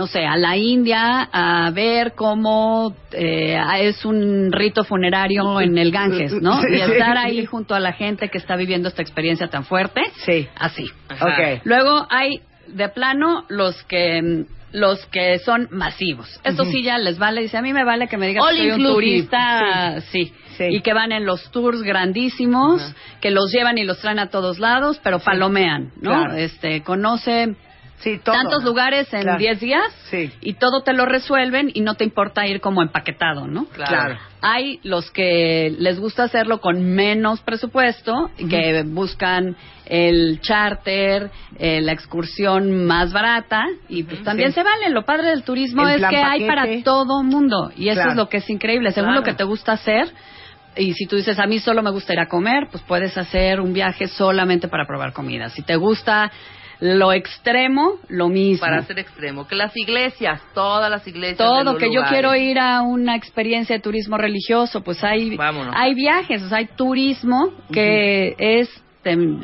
[0.00, 5.90] no sé, a la India a ver cómo eh, es un rito funerario en el
[5.92, 6.58] Ganges, ¿no?
[6.70, 10.00] Y estar ahí junto a la gente que está viviendo esta experiencia tan fuerte.
[10.24, 10.48] Sí.
[10.56, 10.84] Así.
[11.10, 11.60] Ok.
[11.64, 16.40] Luego hay de plano los que los que son masivos.
[16.44, 17.42] Esto sí ya les vale.
[17.42, 20.00] Dice, a mí me vale que me digas All que soy un turista.
[20.12, 20.32] Sí.
[20.56, 20.64] Sí.
[20.64, 24.58] Y que van en los tours grandísimos, que los llevan y los traen a todos
[24.58, 26.10] lados, pero palomean, ¿no?
[26.10, 26.36] Claro.
[26.36, 27.54] Este, conoce
[28.00, 28.34] Sí, todo.
[28.34, 29.38] tantos lugares en Claro.
[29.38, 30.30] 10 días Sí.
[30.40, 33.66] y todo te lo resuelven y no te importa ir como empaquetado, ¿no?
[33.66, 34.18] Claro.
[34.42, 39.54] Hay los que les gusta hacerlo con menos presupuesto, que buscan
[39.86, 44.54] el charter, eh, la excursión más barata y pues también Sí.
[44.56, 44.88] se vale.
[44.90, 48.10] Lo padre del turismo es que hay para todo mundo y eso Claro.
[48.12, 48.92] es lo que es increíble.
[48.92, 50.08] Según lo que te gusta hacer,
[50.76, 53.60] y si tú dices, a mí solo me gusta ir a comer, pues puedes hacer
[53.60, 55.48] un viaje solamente para probar comida.
[55.50, 56.30] Si te gusta
[56.80, 58.60] lo extremo, lo mismo.
[58.66, 59.46] Para ser extremo.
[59.46, 61.38] Que las iglesias, todas las iglesias.
[61.38, 65.74] Todo, que yo quiero ir a una experiencia de turismo religioso, pues hay, Vámonos.
[65.76, 68.68] hay viajes, o sea, hay turismo que es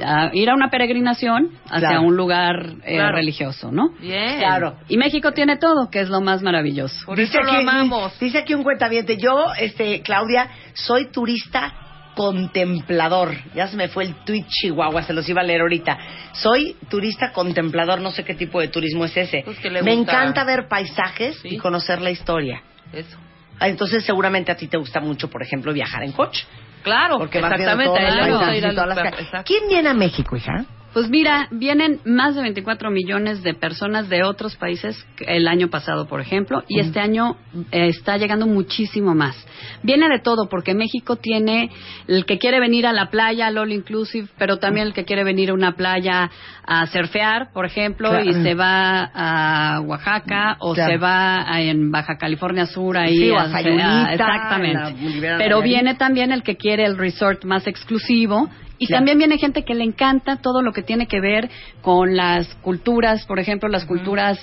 [0.04, 2.02] a ir a una peregrinación hacia Claro.
[2.02, 3.16] un lugar eh, Claro.
[3.16, 3.88] religioso, ¿no?
[4.00, 4.38] Bien.
[4.38, 4.76] Claro.
[4.86, 7.06] Y México tiene todo, que es lo más maravilloso.
[7.06, 8.18] Por eso lo amamos.
[8.20, 11.72] Dice aquí un cuentaviente, yo, este, Claudia, soy turista
[12.16, 13.32] contemplador.
[13.54, 15.98] Ya se me fue el tweet chihuahua, se los iba a leer ahorita.
[16.32, 19.42] Soy turista contemplador, no sé qué tipo de turismo es ese.
[19.44, 19.90] Pues me gusta.
[19.92, 21.48] encanta ver paisajes Sí.
[21.52, 22.62] y conocer la historia.
[22.92, 23.16] Eso.
[23.60, 26.44] Ah, Entonces seguramente a ti te gusta mucho, por ejemplo, viajar en coche.
[26.82, 27.84] Claro, Porque vas exactamente.
[27.98, 28.96] todos él le gusta paisajes ir y a todas
[29.32, 29.44] las.
[29.44, 30.64] ¿Quién viene a México, hija?
[30.96, 34.96] Pues mira, vienen más de 24 millones de personas de otros países
[35.26, 37.36] el año pasado, por ejemplo, y este año
[37.70, 39.36] eh, está llegando muchísimo más.
[39.82, 41.68] Viene de todo, porque México tiene
[42.08, 45.22] el que quiere venir a la playa, al All Inclusive, pero también el que quiere
[45.22, 46.30] venir a una playa
[46.66, 48.24] a surfear, por ejemplo, Claro.
[48.30, 50.92] y se va a Oaxaca o Claro.
[50.92, 54.94] se va a- en Baja California Sur ahí Sí, o a a- exactamente.
[55.36, 58.48] Pero viene también el que quiere el resort más exclusivo
[58.78, 58.98] y Claro.
[59.00, 61.48] también viene gente que le encanta todo lo que tiene que ver
[61.82, 64.38] con las culturas, por ejemplo, las culturas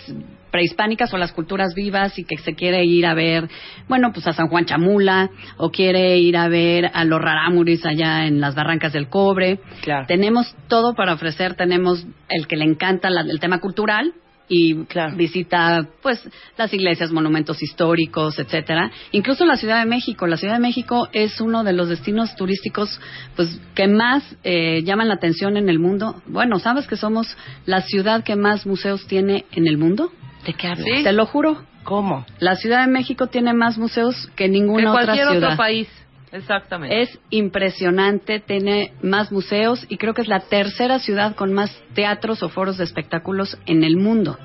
[0.51, 3.49] prehispánicas o las culturas vivas y que se quiere ir a ver,
[3.87, 8.27] bueno, pues a San Juan Chamula o quiere ir a ver a los rarámuris allá
[8.27, 9.59] en las barrancas del cobre.
[9.81, 10.05] Claro.
[10.07, 14.13] Tenemos todo para ofrecer, tenemos el que le encanta la- el tema cultural
[14.47, 14.73] y
[15.15, 16.21] visita pues
[16.57, 18.91] las iglesias, monumentos históricos, etcétera.
[19.11, 22.99] Incluso la Ciudad de México, la Ciudad de México es uno de los destinos turísticos
[23.35, 26.21] pues que más eh, llaman la atención en el mundo.
[26.25, 30.11] Bueno, ¿sabes que somos la ciudad que más museos tiene en el mundo?
[30.45, 31.03] ¿De qué hablas?
[31.03, 31.63] Te lo juro.
[31.83, 32.25] ¿Cómo?
[32.39, 35.43] La Ciudad de México tiene más museos que ninguna Que otra cualquier ciudad.
[35.43, 35.87] otro país.
[36.33, 37.01] Exactamente.
[37.01, 42.41] Es impresionante, tiene más museos y creo que es la tercera ciudad con más teatros
[42.41, 44.37] o foros de espectáculos en el mundo.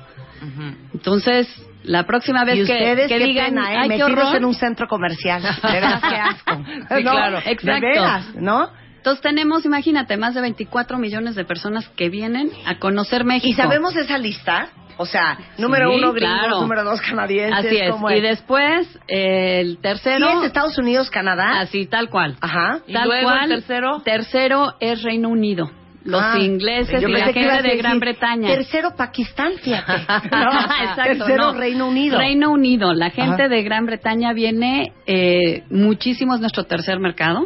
[0.93, 1.47] Entonces,
[1.83, 3.77] la próxima vez y que, ustedes que qué digan, pena, ¿eh?
[3.79, 5.41] ay, metidos en un centro comercial.
[5.63, 6.63] De veras, qué asco.
[6.65, 7.11] Sí, ¿No?
[7.11, 7.87] claro, De exacto.
[7.87, 8.69] veras, ¿no?
[8.97, 13.47] Entonces tenemos, imagínate, más de 24 millones de personas que vienen a conocer México.
[13.49, 14.69] ¿Y sabemos esa lista?
[15.01, 16.59] O sea, número Sí, uno gringos, claro.
[16.61, 17.65] número dos canadienses.
[17.65, 17.89] Así es.
[17.91, 20.27] ¿cómo Y después, eh, el tercero...
[20.29, 21.61] ¿Sí es Estados Unidos, Canadá?
[21.61, 22.35] Así, tal cual.
[22.41, 22.81] Ajá.
[22.85, 23.51] ¿Y Tal luego cual.
[23.51, 24.01] el tercero?
[24.03, 25.71] Tercero es Reino Unido.
[26.03, 28.47] Los Ah, ingleses yo y la gente de Gran Bretaña.
[28.49, 29.93] Tercero, Pakistán, fíjate.
[30.31, 30.51] No,
[30.83, 31.59] Exacto, tercero, no.
[31.59, 32.17] Reino Unido.
[32.17, 32.93] Reino Unido.
[32.93, 33.47] La gente Ajá.
[33.47, 37.45] de Gran Bretaña viene eh, muchísimo, es nuestro tercer mercado.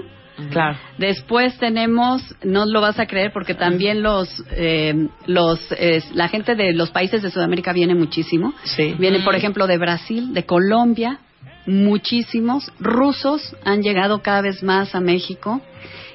[0.50, 0.78] Claro.
[0.98, 6.56] Después tenemos, no lo vas a creer, porque también los, eh, los, eh, la gente
[6.56, 8.54] de los países de Sudamérica viene muchísimo.
[8.64, 8.96] Sí.
[8.98, 11.20] Viene, por ejemplo, de Brasil, de Colombia,
[11.66, 12.72] muchísimos.
[12.80, 15.62] Rusos han llegado cada vez más a México.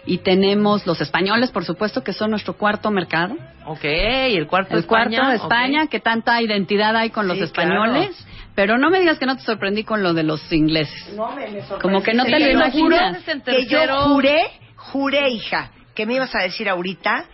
[0.07, 3.37] Y tenemos los españoles, por supuesto, que son nuestro cuarto mercado.
[3.67, 5.19] Ok, el cuarto El España.
[5.19, 5.91] cuarto de España, ok.
[5.91, 8.17] que tanta identidad hay con los españoles.
[8.59, 11.15] Pero no me digas que no te sorprendí con lo de los ingleses.
[11.15, 11.81] No, me, me sorprendiste.
[11.81, 13.25] Como que no te Que lo imaginas.
[13.45, 13.79] Que yo
[14.09, 17.25] juré, juré, hija, que me ibas a decir ahorita.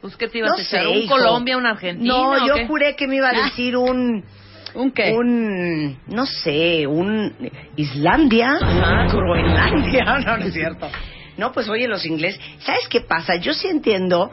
[0.00, 0.82] Pues, ¿qué te ibas No a echar?
[0.82, 1.16] sé, ¿Un hijo.
[1.16, 2.14] Colombia, un Argentina?
[2.14, 2.66] No, o yo qué?
[2.68, 4.24] juré que me iba a decir un...
[4.74, 5.12] ¿Un qué?
[5.12, 7.34] Un, no sé, un
[7.74, 8.56] Islandia,
[9.10, 10.88] Groenlandia, no, no es cierto.
[11.38, 13.34] No, pues oye, los ingleses, ¿sabes qué pasa?
[13.34, 14.30] Yo sí entiendo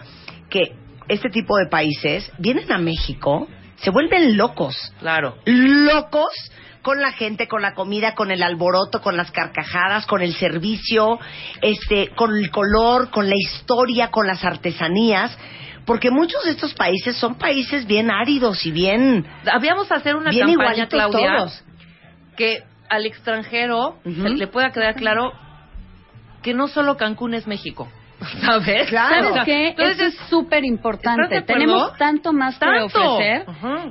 [0.47, 0.73] que
[1.07, 3.47] este tipo de países vienen a México,
[3.81, 5.37] se vuelven locos, Claro.
[5.45, 6.29] locos
[6.81, 11.19] con la gente, con la comida, con el alboroto, con las carcajadas, con el servicio,
[11.61, 15.37] este, con el color, con la historia, con las artesanías,
[15.85, 20.47] porque muchos de estos países son países bien áridos y bien Habíamos hacer una Bien
[20.55, 21.63] campaña, Claudia, todos.
[22.37, 25.31] que al extranjero le pueda quedar claro
[26.41, 27.89] que no solo Cancún es México.
[28.45, 28.89] ¿Sabes?
[28.89, 29.29] Claro.
[29.29, 29.67] ¿Sabes qué?
[29.69, 31.41] Entonces, Eso es súper importante.
[31.41, 33.13] Tenemos tanto más para Tanto.
[33.15, 33.45] ofrecer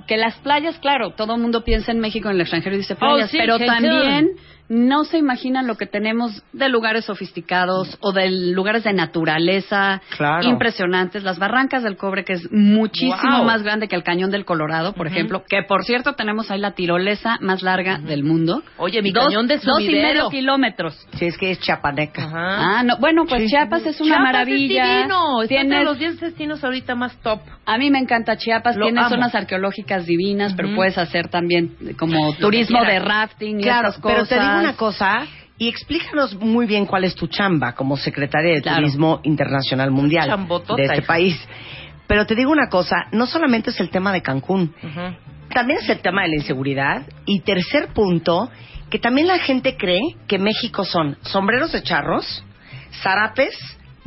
[0.07, 2.95] que las playas, claro, todo el mundo piensa en México, en el extranjero y dice
[2.97, 4.31] playas, Oh, sí, pero también
[4.69, 10.47] no se imaginan lo que tenemos de lugares sofisticados o de lugares de naturaleza Claro.
[10.49, 11.23] impresionantes.
[11.23, 13.45] Las Barrancas del Cobre, que es muchísimo Wow.
[13.45, 16.73] más grande que el Cañón del Colorado, por ejemplo, que por cierto tenemos ahí la
[16.73, 18.63] tirolesa más larga del mundo.
[18.77, 20.95] Oye, mi dos, cañón de dos y medio kilómetros.
[21.15, 22.29] Si es que es chapaneca.
[22.33, 24.85] Ah, no, bueno, pues Chiapas es una Chiapas maravilla.
[24.85, 25.23] Es divino.
[25.49, 27.41] Tienes- los 10 destinos ahorita más top.
[27.65, 29.11] A mí me encanta Chiapas, Lo tiene amo.
[29.11, 34.21] zonas arqueológicas divinas, pero puedes hacer también como turismo de rafting y Claro, esas pero
[34.21, 34.29] cosas.
[34.29, 35.27] te digo una cosa
[35.59, 38.79] y explícanos muy bien cuál es tu chamba como secretaria de Claro.
[38.79, 41.07] Turismo Internacional Mundial Chambotota, de este hija.
[41.07, 41.49] país.
[42.07, 44.73] Pero te digo una cosa, no solamente es el tema de Cancún,
[45.53, 47.03] también es el tema de la inseguridad.
[47.27, 48.51] Y tercer punto,
[48.89, 52.45] que también la gente cree que México son sombreros de charros,
[53.03, 53.55] zarapes,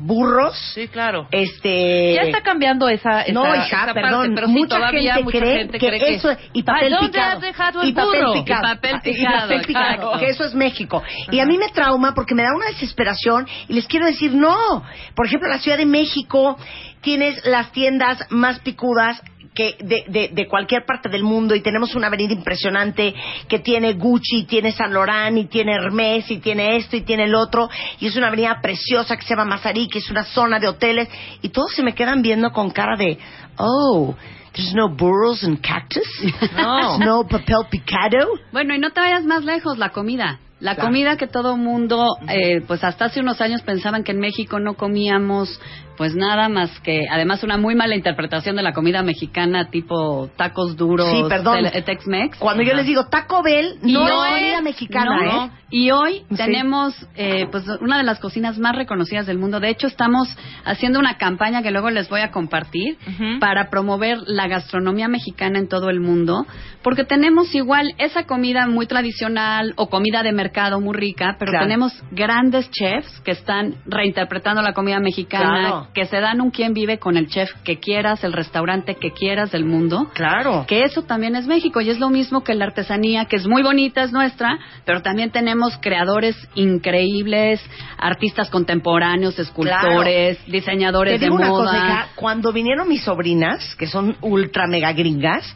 [0.01, 1.27] burros, Sí, claro.
[1.31, 2.13] este...
[2.15, 4.31] Ya está cambiando esa, esa no, hija, esa parte, perdón.
[4.35, 7.07] pero sí, mucha todavía gente mucha cree gente que cree eso y papel Ay, ¿dónde
[7.09, 7.31] picado.
[7.35, 8.33] has dejado el y papel burro?
[8.33, 8.61] picado.
[8.61, 11.03] Y papel Ah, y picado, papel picado, que eso es México.
[11.31, 14.83] Y a mí me trauma porque me da una desesperación y les quiero decir no.
[15.15, 16.57] Por ejemplo, la Ciudad de México
[17.01, 19.21] tienes las tiendas más picudas
[19.53, 23.13] que de, de, de cualquier parte del mundo y tenemos una avenida impresionante
[23.49, 27.35] que tiene Gucci, tiene San Laurent y tiene Hermes y tiene esto y tiene el
[27.35, 27.69] otro
[27.99, 31.09] y es una avenida preciosa que se llama Mazarí que es una zona de hoteles
[31.41, 33.17] y todos se me quedan viendo con cara de
[33.57, 34.15] oh
[34.53, 36.07] there's no burros and cactus
[36.55, 36.97] No.
[37.05, 40.39] No papel picado Bueno, y no te vayas más lejos, la comida.
[40.59, 40.89] La Claro.
[40.89, 44.75] comida que todo mundo, eh, pues hasta hace unos años pensaban que en México no
[44.75, 45.59] comíamos
[46.01, 50.75] Pues nada más que, además, una muy mala interpretación de la comida mexicana, tipo tacos
[50.75, 51.61] duros, Sí, perdón.
[51.61, 52.39] del- Tex-Mex.
[52.39, 55.49] Cuando yo les digo Taco Bell, no es comida mexicana, no, ¿eh?
[55.73, 56.35] Y hoy Sí.
[56.37, 59.59] tenemos eh, pues una de las cocinas más reconocidas del mundo.
[59.59, 60.27] De hecho, estamos
[60.65, 62.97] haciendo una campaña que luego les voy a compartir
[63.39, 66.45] para promover la gastronomía mexicana en todo el mundo,
[66.81, 71.67] porque tenemos igual esa comida muy tradicional o comida de mercado muy rica, pero Claro.
[71.67, 75.87] tenemos grandes chefs que están reinterpretando la comida mexicana, Claro.
[75.93, 79.51] Que se dan un quien vive con el chef que quieras, el restaurante que quieras
[79.51, 80.09] del mundo.
[80.13, 80.65] Claro.
[80.67, 83.61] Que eso también es México y es lo mismo que la artesanía, que es muy
[83.61, 87.61] bonita, es nuestra, pero también tenemos creadores increíbles,
[87.97, 91.65] artistas contemporáneos, escultores, diseñadores Te digo de una moda.
[91.71, 95.55] cosa, hija, cuando vinieron mis sobrinas, que son ultra mega gringas,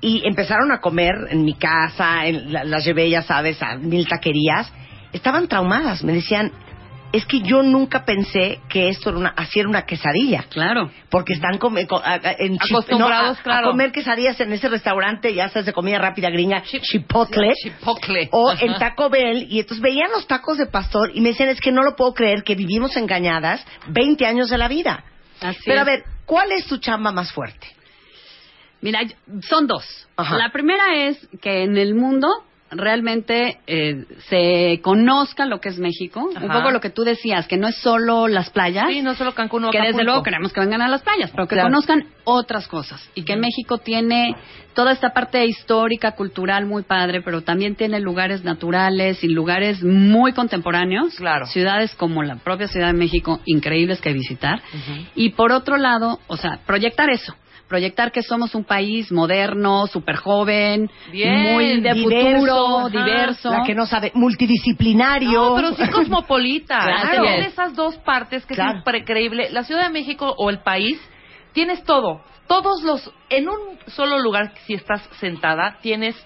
[0.00, 4.06] y empezaron a comer en mi casa, en la- las llevé, ya sabes, a mil
[4.06, 4.72] taquerías,
[5.12, 6.04] estaban traumadas.
[6.04, 6.52] Me decían,
[7.12, 10.44] es que yo nunca pensé que esto era una, así era una quesadilla.
[10.50, 10.90] Claro.
[11.08, 13.66] Porque están come- co- a- a- en Acostumbrados, no, a- claro.
[13.68, 17.52] a comer quesadillas en ese restaurante, ya sabes, de comida rápida gringa, chipotle.
[17.62, 18.28] Chipotle.
[18.32, 18.64] O Ajá.
[18.64, 21.72] en Taco Bell, y entonces veían los tacos de pastor y me decían, es que
[21.72, 25.04] no lo puedo creer que vivimos engañadas 20 años de la vida.
[25.40, 27.66] Así Pero a ver, ¿cuál es tu chamba más fuerte?
[28.80, 29.00] Mira,
[29.48, 30.08] son dos.
[30.16, 30.36] Ajá.
[30.36, 32.28] La primera es que en el mundo
[32.70, 36.28] realmente eh, se conozca lo que es México.
[36.40, 38.86] Un poco lo que tú decías, que no es solo las playas.
[38.90, 41.46] Sí, no solo Cancún o que desde luego queremos que vengan a las playas, pero
[41.46, 41.68] que Claro.
[41.68, 43.08] conozcan otras cosas.
[43.14, 44.36] Y que México tiene
[44.74, 50.32] toda esta parte histórica, cultural muy padre, pero también tiene lugares naturales y lugares muy
[50.32, 51.14] contemporáneos.
[51.16, 51.46] Claro.
[51.46, 54.60] Ciudades como la propia Ciudad de México, increíbles que visitar.
[55.14, 57.34] Y por otro lado, o sea, proyectar eso.
[57.68, 62.88] Proyectar que somos un país moderno, súper joven, Bien, muy de diverso, futuro, ajá.
[62.88, 63.50] diverso.
[63.50, 65.50] La que no sabe, multidisciplinario.
[65.50, 66.78] No, pero sí cosmopolita.
[67.08, 67.22] Claro.
[67.22, 68.80] Tiene esas dos partes que Claro.
[68.84, 69.48] es increíble.
[69.52, 70.98] La Ciudad de México o el país,
[71.52, 72.22] tienes todo.
[72.46, 73.12] Todos los...
[73.28, 76.16] En un solo lugar, si estás sentada, tienes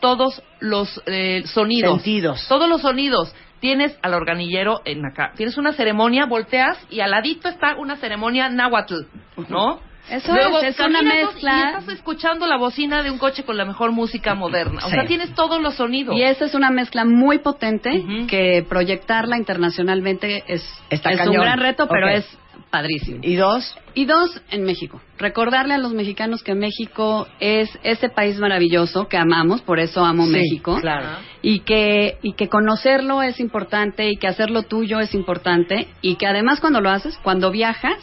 [0.00, 1.96] todos los eh, sonidos.
[1.96, 2.46] Sentidos.
[2.48, 3.34] Todos los sonidos.
[3.60, 5.32] Tienes al organillero en acá.
[5.36, 9.02] Tienes una ceremonia, volteas y al ladito está una ceremonia náhuatl,
[9.48, 9.80] ¿no?
[10.10, 11.52] Eso es, es una mezcla.
[11.56, 14.80] Y estás escuchando la bocina de un coche con la mejor música moderna.
[14.84, 14.94] O Sí.
[14.94, 16.16] sea, tienes todos los sonidos.
[16.16, 21.58] Y esa es una mezcla muy potente que proyectarla internacionalmente es, Está es un gran
[21.58, 22.26] reto, pero es
[22.70, 23.20] padrísimo.
[23.22, 23.76] ¿Y dos?
[23.94, 25.00] Y dos, en México.
[25.18, 30.24] Recordarle a los mexicanos que México es ese país maravilloso que amamos, por eso amo
[30.26, 30.78] Sí, México.
[30.80, 31.06] claro.
[31.42, 36.26] Y que, y que conocerlo es importante y que hacerlo tuyo es importante y que
[36.26, 37.98] además cuando lo haces, cuando viajas,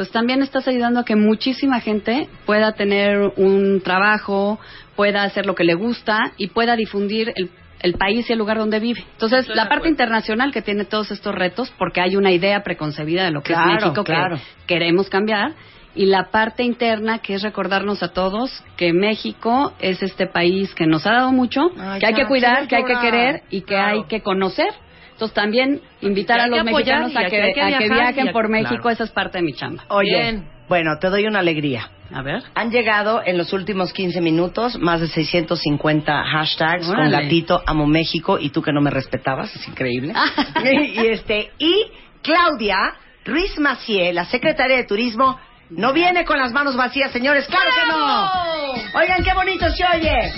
[0.00, 4.58] pues también estás ayudando a que muchísima gente pueda tener un trabajo,
[4.96, 7.50] pueda hacer lo que le gusta y pueda difundir el,
[7.80, 9.04] el país y el lugar donde vive.
[9.12, 9.90] Entonces, Estoy la parte acuerdo.
[9.90, 13.68] internacional que tiene todos estos retos, porque hay una idea preconcebida de lo que Claro,
[13.72, 14.36] es México claro.
[14.36, 15.52] que queremos cambiar,
[15.94, 20.86] y la parte interna que es recordarnos a todos que México es este país que
[20.86, 23.74] nos ha dado mucho, Ay, que hay que cuidar, que hay que querer y que
[23.74, 23.98] Claro.
[23.98, 24.72] hay que conocer.
[25.20, 28.32] Entonces también invitar a los mexicanos a que, que- hay que a que viajar viajen
[28.32, 28.88] por México, claro.
[28.90, 29.84] esa es parte de mi chamba.
[29.88, 30.48] Oye, Bien.
[30.66, 31.90] bueno, te doy una alegría.
[32.10, 32.42] A ver.
[32.54, 38.38] Han llegado en los últimos 15 minutos más de 650 hashtags con gatito amo México
[38.40, 40.14] y tú que no me respetabas, es increíble.
[40.94, 41.84] y este y
[42.22, 42.94] Claudia
[43.26, 45.38] Ruiz Macié, la secretaria de Turismo,
[45.68, 48.98] no viene con las manos vacías, señores, claro que no.
[49.00, 50.32] Oigan qué bonito se oye.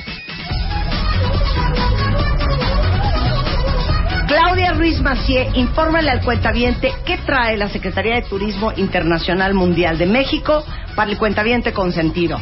[4.32, 10.06] Claudia Ruiz Macié, infórmale al cuentaviente qué trae la Secretaría de Turismo Internacional Mundial de
[10.06, 10.64] México
[10.96, 12.38] para el cuentaviente consentido.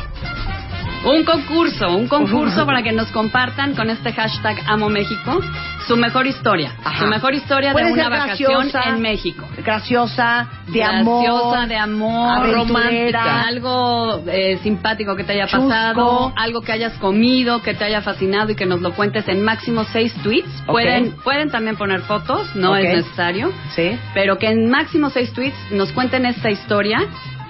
[1.03, 5.41] Un concurso, un concurso para que nos compartan con este hashtag Amo México
[5.87, 7.01] su mejor historia, Ajá.
[7.05, 9.49] su mejor historia de una vacación graciosa, en México.
[9.65, 15.69] Graciosa, de Graciosa, amor, de amor, romántica, algo eh, simpático que te haya Chusco.
[15.69, 19.43] pasado, algo que hayas comido, que te haya fascinado y que nos lo cuentes en
[19.43, 20.51] máximo seis tweets.
[20.67, 23.99] Pueden, pueden también poner fotos, no es necesario, Sí.
[24.15, 27.01] pero que en máximo seis tweets nos cuenten esta historia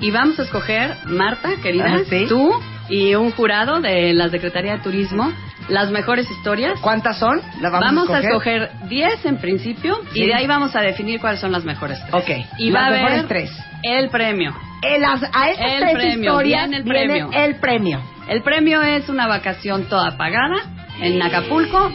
[0.00, 2.24] y vamos a escoger, Marta, querida, Ah, sí.
[2.28, 2.52] tú
[2.90, 5.32] y un jurado de la Secretaría de Turismo,
[5.68, 6.78] las mejores historias.
[6.80, 7.40] ¿Cuántas son?
[7.60, 10.24] ¿La vamos, Vamos, a escoger 10 en principio Sí.
[10.24, 12.14] y de ahí vamos a definir cuáles son las mejores tres.
[12.14, 12.30] Ok.
[12.58, 13.50] Y Las va a mejores haber tres.
[13.84, 14.54] el premio.
[14.82, 17.30] En las- a estas El tres premio, historias viene el viene premio.
[17.32, 18.02] el premio.
[18.28, 20.56] El premio es una vacación toda pagada
[21.00, 21.92] en Acapulco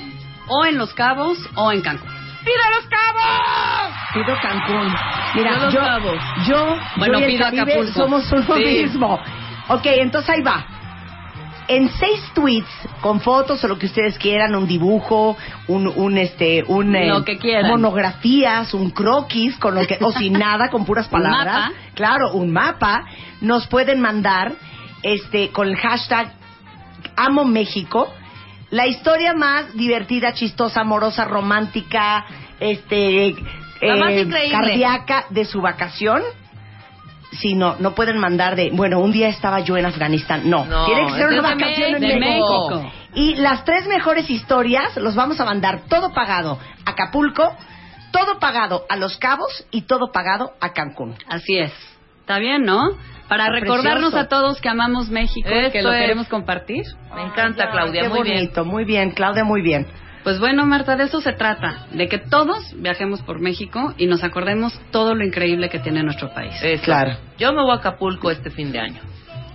[0.47, 2.09] o en Los Cabos o en Cancún.
[2.45, 3.93] ¡Pida los cabos!
[4.13, 4.93] Pido Cancún.
[5.33, 6.21] Mira, Pido Los yo, Cabos.
[6.47, 7.91] yo, Bueno, yo y el pido Acapulco.
[7.93, 8.63] somos uno Sí.
[8.63, 9.19] mismo.
[9.67, 10.63] Ok, entonces ahí va.
[11.67, 12.69] En seis tweets
[13.01, 15.35] con fotos o lo que ustedes quieran, un dibujo,
[15.67, 17.71] un, un este, un eh, Lo que quieran.
[17.71, 21.45] monografías, un croquis, con lo que o sin nada, con puras Un palabras.
[21.45, 21.71] mapa.
[21.95, 23.05] Claro, un mapa.
[23.41, 24.53] Nos pueden mandar
[25.03, 26.33] este con el hashtag
[27.15, 28.13] Amo México.
[28.71, 32.25] La historia más divertida, chistosa, amorosa, romántica,
[32.59, 33.35] este,
[33.81, 34.51] La más eh, increíble.
[34.51, 36.21] cardíaca de su vacación.
[37.39, 40.49] Sí, no, no pueden mandar de, bueno, un día estaba yo en Afganistán.
[40.49, 42.69] No, No, tiene que ser una de vacación en México.
[42.69, 42.91] México.
[43.13, 47.55] Y las tres mejores historias los vamos a mandar todo pagado a Acapulco,
[48.11, 51.15] todo pagado a Los Cabos y todo pagado a Cancún.
[51.27, 51.71] Así es.
[52.21, 52.89] Está bien, ¿no?
[53.27, 54.17] Para Está recordarnos precioso.
[54.19, 56.01] a todos que amamos México y que lo es.
[56.01, 56.83] queremos compartir.
[57.15, 58.37] Me encanta, Claudia, Qué muy bien.
[58.37, 59.87] bonito, muy bien, Claudia, muy bien.
[60.25, 64.23] Pues bueno, Marta, de eso se trata, de que todos viajemos por México y nos
[64.23, 66.55] acordemos todo lo increíble que tiene nuestro país.
[66.63, 66.83] Eso.
[66.83, 67.15] Claro.
[67.37, 69.01] Yo me voy a Acapulco este fin de año.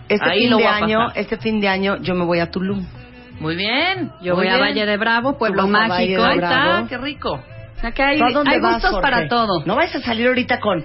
[0.08, 2.52] Este Ahí fin lo de a año, este fin de año yo me voy a
[2.52, 2.86] Tulum.
[3.40, 4.12] Muy bien.
[4.22, 4.58] Yo muy voy a.
[4.58, 6.22] Valle de Bravo, Pueblo Mágico.
[6.22, 7.32] Ahí está, qué rico.
[7.32, 9.64] O sea que hay, ¿Tú a dónde hay vas, gustos para todo.
[9.66, 10.84] No vais a salir ahorita con,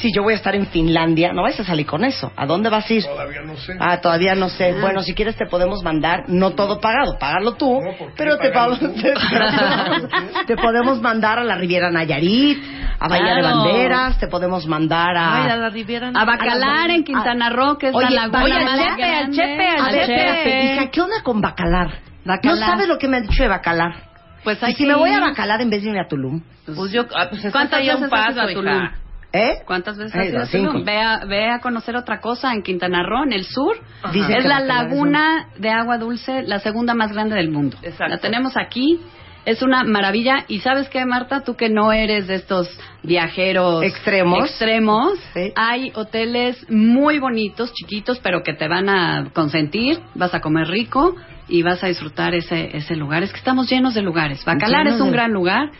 [0.00, 2.32] si yo voy a estar en Finlandia, no vais a salir con eso.
[2.36, 3.04] ¿A dónde vas a ir?
[3.04, 3.76] Todavía no sé.
[3.78, 4.72] Ah, todavía no sé.
[4.80, 8.38] Bueno, si quieres te podemos mandar, no todo pagado, pagarlo tú, No, ¿por qué pero
[8.38, 8.92] te, pagamos- tú?
[8.94, 12.58] te, podemos- te podemos mandar a la Riviera Nayarit,
[12.98, 13.42] a Bahía de.
[13.42, 15.56] Banderas, te podemos mandar Ay, a a...
[15.56, 16.10] la Riviera.
[16.14, 19.36] A Bacalar, en Quintana Roo, que es Oye, la laguna oye, al Chepe, al grande.
[19.36, 20.14] Chepe, al A ver, Chepe.
[20.14, 21.90] espérate, hija, ¿qué onda con Bacalar?
[22.24, 22.58] Bacalar.
[22.58, 23.94] No sabes lo que me han dicho de Bacalar.
[24.44, 25.20] Pues y si me voy a.
[25.20, 26.40] Bacalar en vez de irme a Tulum,
[26.74, 28.74] Pues yo, ah, pues ¿Cuántas a un veces has ido paso, a Tulum?
[28.76, 28.92] hija.
[29.32, 29.62] ¿Eh?
[29.66, 30.82] ¿Cuántas veces Ay, has ido?
[30.84, 33.76] Ve a, ve a conocer otra cosa en Quintana Roo, en el sur.
[34.12, 37.76] Dicen es la laguna de agua dulce, la segunda más grande del mundo.
[37.82, 38.08] Exacto.
[38.14, 39.00] La tenemos aquí.
[39.44, 40.44] Es una maravilla.
[40.46, 41.42] ¿Y sabes qué, Marta?
[41.42, 42.68] Tú que no eres de estos
[43.02, 44.38] viajeros Extremos.
[44.48, 45.52] extremos, Sí.
[45.56, 49.98] hay hoteles muy bonitos, chiquitos, pero que te van a consentir.
[50.14, 51.16] Vas a comer rico
[51.48, 53.24] y vas a disfrutar ese, ese lugar.
[53.24, 54.44] Es que estamos llenos de lugares.
[54.44, 55.70] Bacalar Llenos es un de- gran lugar.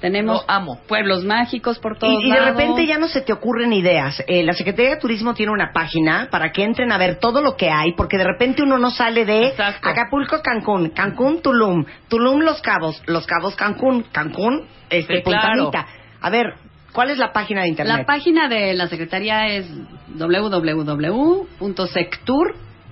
[0.00, 0.80] Tenemos Lo amo.
[0.88, 2.56] pueblos mágicos por todos Y, y de lados.
[2.56, 4.22] repente ya no se te ocurren ideas.
[4.26, 7.56] Eh, la Secretaría de Turismo tiene una página para que entren a ver todo lo
[7.56, 9.88] que hay, porque de repente uno no sale de Exacto.
[9.88, 15.70] Acapulco, Cancún, Cancún, Tulum, Tulum, Los Cabos, Los Cabos, Cancún, Cancún, este, Sí, claro.
[16.22, 16.54] A ver,
[16.92, 17.96] ¿cuál es la página de internet?
[17.98, 19.66] La página de la Secretaría es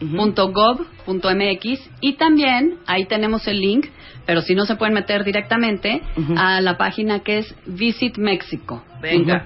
[0.01, 3.87] www.sectur.gov.mx y también ahí tenemos el link,
[4.27, 6.03] pero si no se pueden meter directamente
[6.37, 9.45] a la página que es visitmexico.com Venga.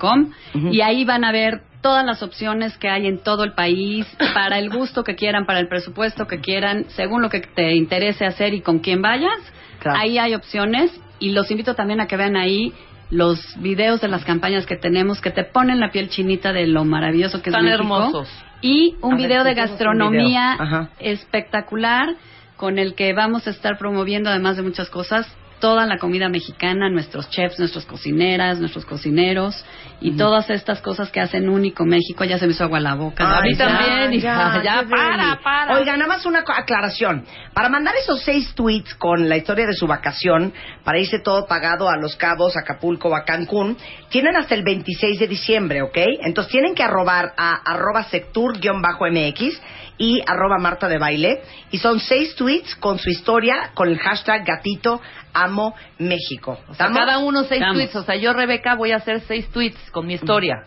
[0.54, 0.68] Ujú.
[0.68, 4.58] y ahí van a ver todas las opciones que hay en todo el país para
[4.58, 8.54] el gusto que quieran, para el presupuesto que quieran, según lo que te interese hacer
[8.54, 9.38] y con quién vayas.
[9.80, 9.98] Claro.
[9.98, 12.72] Ahí hay opciones y los invito también a que vean ahí
[13.12, 16.86] los videos de las campañas que tenemos que te ponen la piel chinita de lo
[16.86, 17.82] maravilloso que Tan es México.
[17.82, 18.28] hermosos.
[18.62, 20.88] Y un A ver, video de gastronomía video.
[20.98, 22.16] Espectacular
[22.56, 25.26] con el que vamos a estar promoviendo, además de muchas cosas,
[25.62, 29.64] toda la comida mexicana, nuestros chefs, nuestras cocineras, nuestros cocineros
[30.00, 32.24] y todas estas cosas que hacen único México.
[32.24, 33.24] Ya se me hizo agua la boca.
[33.24, 34.20] A mí Ay, ya, también.
[34.20, 35.78] Ya, qué para, para.
[35.78, 37.24] Oiga, nada más una aclaración.
[37.54, 40.52] Para mandar esos seis tweets con la historia de su vacación,
[40.82, 43.76] para irse todo pagado a Los Cabos, Acapulco o a Cancún,
[44.08, 45.96] tienen hasta el 26 de diciembre, ¿ok?
[46.24, 49.60] Entonces tienen que arrobar a arroba sectur-mx
[50.02, 51.42] y arroba Marta de Baile.
[51.70, 55.00] Y son seis tweets con su historia, con el hashtag gatito
[55.32, 56.58] amo México.
[56.68, 56.98] O sea, ¿Estamos?
[56.98, 57.76] cada uno seis Estamos.
[57.76, 57.94] tweets.
[57.96, 60.64] O sea, yo, Rebeca, voy a hacer seis tweets con mi historia.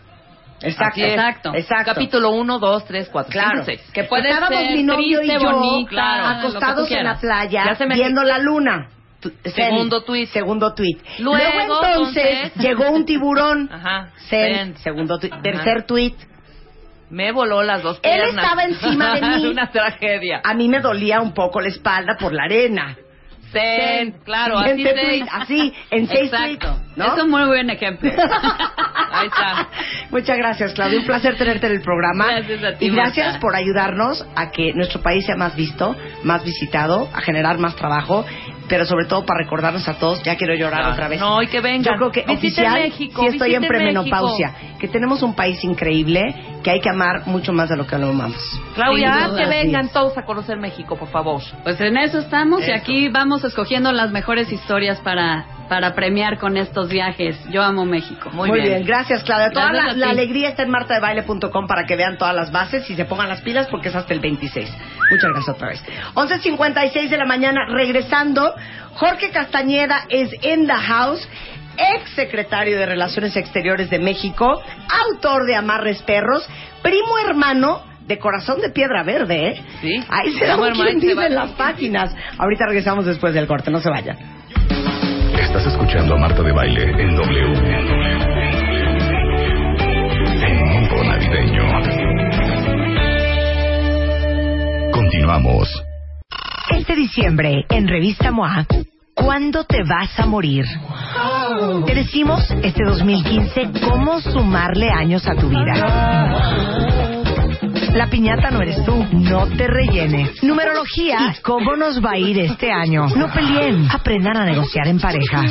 [0.62, 1.00] Exacto.
[1.02, 1.52] Exacto.
[1.54, 1.92] exacto.
[1.92, 3.80] Capítulo 1, 2, 3, 4, Claro, 5, 6.
[3.92, 7.16] que Puede estábamos ser mi novio triste, y yo bonita, claro, tú acostados en la
[7.18, 8.88] playa viendo la luna.
[9.44, 10.96] Segundo tweet.
[11.18, 13.68] Luego, entonces, entonces- llegó un tiburón.
[13.72, 14.10] Ajá.
[14.28, 14.76] Zen, Zen.
[14.78, 15.32] segundo tweet.
[15.32, 15.42] Ajá.
[15.42, 16.14] Tercer tweet.
[17.10, 18.44] Me voló las dos Él piernas.
[18.44, 19.46] estaba encima de mí.
[19.46, 20.40] Una tragedia.
[20.44, 22.96] A mí me dolía un poco la espalda por la arena.
[23.52, 24.94] Zen, claro, así seis.
[24.94, 26.66] tweet, así, en seis Exacto.
[26.66, 26.96] tweets.
[26.96, 27.16] ¿no?
[27.16, 28.10] Es un muy buen ejemplo.
[29.12, 29.68] Ahí está.
[30.10, 30.98] Muchas gracias, Claudia.
[30.98, 32.26] Un placer tenerte en el programa.
[32.26, 33.40] Gracias a ti, y gracias Marta.
[33.40, 38.26] por ayudarnos a que nuestro país sea más visto, más visitado, a generar más trabajo,
[38.68, 40.92] pero sobre todo para recordarnos a todos, ya quiero llorar Claro.
[40.94, 41.20] otra vez.
[41.20, 41.94] No, y que vengan.
[41.94, 46.22] Yo creo que Visiten oficial, México, sí estoy en premenopausia, que tenemos un país increíble,
[46.62, 48.36] que hay que amar mucho más de lo que lo amamos.
[48.74, 51.40] Claudia, que vengan todos a conocer México, por favor.
[51.62, 52.74] Pues en eso estamos y Eso.
[52.74, 57.36] aquí vamos escogiendo las mejores historias para, para premiar con estos viajes.
[57.50, 58.30] Yo amo México.
[58.32, 58.84] Muy, bien.
[58.84, 59.50] gracias Claudia.
[59.50, 62.94] Toda Gracias la, la alegría está en martadebaile.com para que vean todas las bases y
[62.94, 64.68] se pongan las pilas porque es hasta el 26.
[65.10, 65.84] Muchas gracias otra vez.
[66.14, 68.54] 11.56 de la mañana, regresando,
[68.94, 71.28] Jorge Castañeda es in the house,
[71.76, 74.62] ex secretario de Relaciones Exteriores de México,
[75.08, 76.46] autor de Amarres Perros,
[76.82, 79.64] primo hermano de Corazón de Piedra Verde, ¿eh?
[79.80, 80.04] Sí.
[80.08, 81.26] Ahí se da vive va.
[81.26, 82.14] en las páginas.
[82.38, 84.16] Ahorita regresamos después del corte, no se vayan.
[85.40, 87.58] Estás escuchando a Marta de Baile en W.
[90.42, 91.62] En modo navideño.
[94.92, 95.82] Continuamos.
[96.70, 98.66] Este diciembre, en Revista MOA,
[99.14, 100.64] ¿cuándo te vas a morir?
[101.86, 107.15] Te decimos este 2015 cómo sumarle años a tu vida.
[107.96, 110.42] La piñata no eres tú, no te rellenes.
[110.42, 113.06] Numerología y cómo nos va a ir este año.
[113.16, 115.42] No peleen, aprendan a negociar en pareja.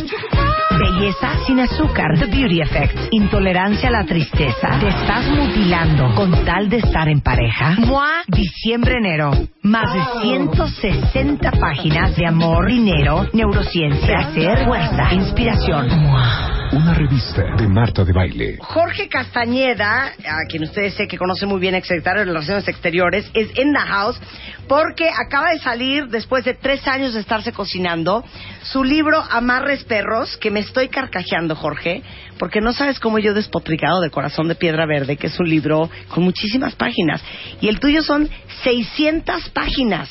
[0.85, 3.07] Belleza sin azúcar, The Beauty Effect.
[3.09, 4.77] Intolerancia a la tristeza.
[4.79, 7.75] Te estás mutilando con tal de estar en pareja.
[7.79, 9.31] MOA, diciembre-enero.
[9.63, 15.87] Más de 160 páginas de amor, dinero, neurociencia, placer, fuerza, inspiración.
[16.03, 16.51] MOA.
[16.71, 18.57] Una revista de Marta de Baile.
[18.59, 23.57] Jorge Castañeda, a quien ustedes sé que conoce muy bien, exsecretario de Relaciones Exteriores, es
[23.57, 24.19] in the house
[24.67, 28.23] porque acaba de salir, después de tres años de estarse cocinando,
[28.63, 32.03] su libro Amarres Perros, que me estoy carcajeando, Jorge,
[32.37, 35.47] porque no sabes cómo yo he despotricado de Corazón de Piedra Verde, que es un
[35.49, 37.23] libro con muchísimas páginas.
[37.61, 38.29] Y el tuyo son
[38.63, 40.09] 600 páginas.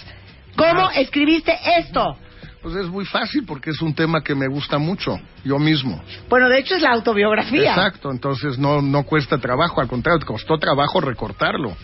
[0.56, 2.16] ¿Cómo escribiste esto?
[2.62, 6.02] Pues es muy fácil porque es un tema que me gusta mucho, yo mismo.
[6.30, 7.68] Bueno, de hecho es la autobiografía.
[7.72, 11.76] Exacto, entonces no, no cuesta trabajo, al contrario, costó trabajo recortarlo.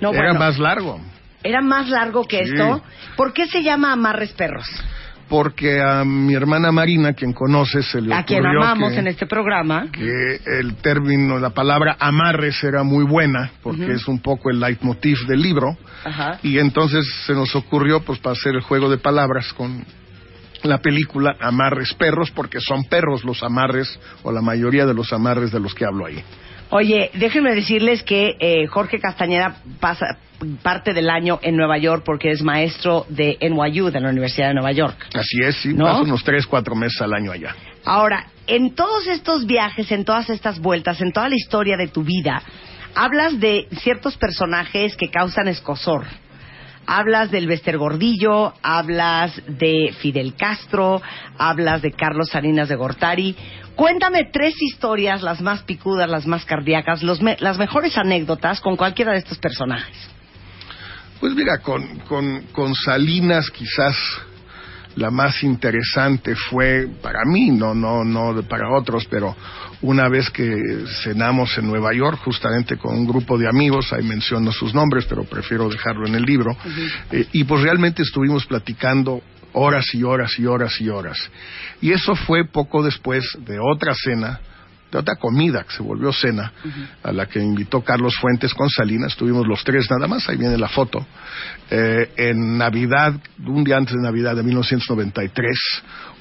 [0.00, 1.00] No, Era bueno, más largo,
[1.44, 2.50] Era más largo que Sí.
[2.52, 2.82] esto.
[3.16, 4.66] ¿Por qué se llama Amarres Perros?
[5.30, 9.06] Porque a mi hermana Marina, quien conoce, se le A quien ocurrió amamos que, en
[9.06, 9.86] este programa.
[9.92, 15.18] que el término, la palabra amarres era muy buena, porque es un poco el leitmotiv
[15.28, 15.78] del libro.
[16.42, 19.84] Y entonces se nos ocurrió pues para hacer el juego de palabras con
[20.64, 25.52] la película Amarres Perros, porque son perros los amarres, o la mayoría de los amarres
[25.52, 26.22] de los que hablo ahí.
[26.70, 30.18] Oye, déjenme decirles que eh, Jorge Castañeda pasa
[30.62, 34.54] parte del año en Nueva York porque es maestro de NYU, de la Universidad de
[34.54, 34.96] Nueva York.
[35.14, 35.84] Así es, sí, ¿No?
[35.84, 37.54] paso unos tres, cuatro meses al año allá.
[37.84, 42.04] Ahora, en todos estos viajes, en todas estas vueltas, en toda la historia de tu
[42.04, 42.42] vida,
[42.94, 46.06] hablas de ciertos personajes que causan escosor.
[46.92, 51.00] Hablas del Bester Gordillo, hablas de Fidel Castro,
[51.38, 53.36] hablas de Carlos Salinas de Gortari.
[53.76, 58.76] Cuéntame tres historias, las más picudas, las más cardíacas, los me- las mejores anécdotas con
[58.76, 59.96] cualquiera de estos personajes.
[61.20, 63.94] Pues mira, con, con, con Salinas quizás
[64.96, 69.36] la más interesante fue para mí, no, no, no para otros, pero
[69.82, 74.52] una vez que cenamos en Nueva York, justamente con un grupo de amigos, ahí menciono
[74.52, 76.56] sus nombres, pero prefiero dejarlo en el libro,
[77.12, 79.22] eh, y pues realmente estuvimos platicando
[79.52, 81.18] horas y horas y horas y horas.
[81.80, 84.40] Y eso fue poco después de otra cena,
[84.90, 86.52] de otra comida que se volvió cena,
[87.02, 90.58] a la que invitó Carlos Fuentes con Salinas, estuvimos los tres nada más, ahí viene
[90.58, 91.06] la foto,
[91.70, 93.14] eh, en Navidad,
[93.46, 95.58] un día antes de Navidad de 1993,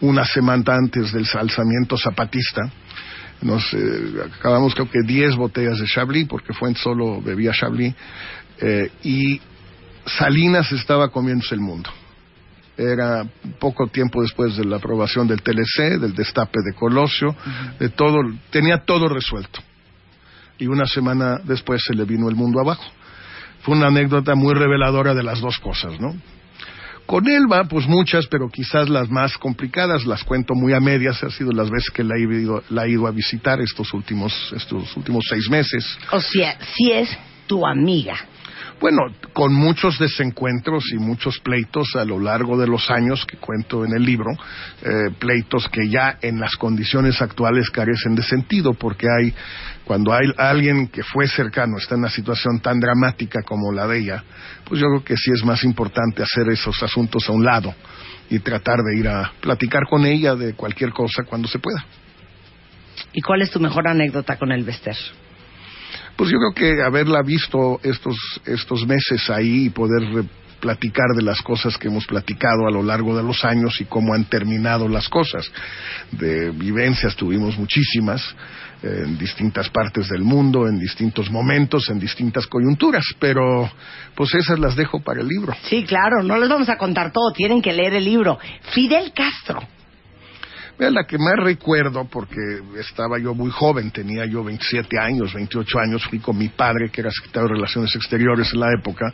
[0.01, 2.61] una semana antes del alzamiento zapatista,
[3.41, 7.93] nos eh, acabamos creo que 10 botellas de Chablis, porque Fuentes solo bebía Chablis,
[8.59, 9.39] eh, y
[10.05, 11.89] Salinas estaba comiéndose el mundo.
[12.79, 13.25] Era
[13.59, 17.35] poco tiempo después de la aprobación del TLC, del destape de Colosio,
[17.77, 18.19] de todo,
[18.49, 19.59] tenía todo resuelto.
[20.57, 22.85] Y una semana después se le vino el mundo abajo.
[23.63, 26.15] Fue una anécdota muy reveladora de las dos cosas, ¿no?
[27.05, 31.23] Con él va, pues muchas, pero quizás las más complicadas las cuento muy a medias.
[31.23, 34.53] Ha sido las veces que la he ido, la he ido a visitar estos últimos,
[34.55, 35.97] estos últimos seis meses.
[36.11, 37.09] O sea, si es
[37.47, 38.15] tu amiga.
[38.79, 43.83] Bueno, con muchos desencuentros y muchos pleitos a lo largo de los años que cuento
[43.83, 44.31] en el libro,
[44.81, 49.33] eh, pleitos que ya en las condiciones actuales carecen de sentido, porque hay,
[49.83, 53.99] cuando hay alguien que fue cercano está en una situación tan dramática como la de
[53.99, 54.23] ella,
[54.63, 57.75] pues yo creo que sí es más importante hacer esos asuntos a un lado
[58.29, 61.83] y tratar de ir a platicar con ella de cualquier cosa cuando se pueda.
[63.11, 64.95] ¿Y cuál es tu mejor anécdota con el Bester?
[66.19, 70.25] Pues yo creo que haberla visto estos, estos meses ahí y poder
[70.59, 74.13] platicar de las cosas que hemos platicado a lo largo de los años y cómo
[74.13, 75.49] han terminado las cosas.
[76.11, 78.35] De vivencias tuvimos muchísimas
[78.83, 83.71] eh, en distintas partes del mundo, en distintos momentos, en distintas coyunturas, pero
[84.13, 85.55] pues esas las dejo para el libro.
[85.69, 88.37] Sí, claro, no les vamos a contar todo, tienen que leer el libro.
[88.73, 89.61] Fidel Castro.
[90.79, 92.39] La que más recuerdo, porque
[92.79, 97.01] estaba yo muy joven, tenía yo 27 años, 28 años, fui con mi padre, que
[97.01, 99.13] era secretario de Relaciones Exteriores en la época,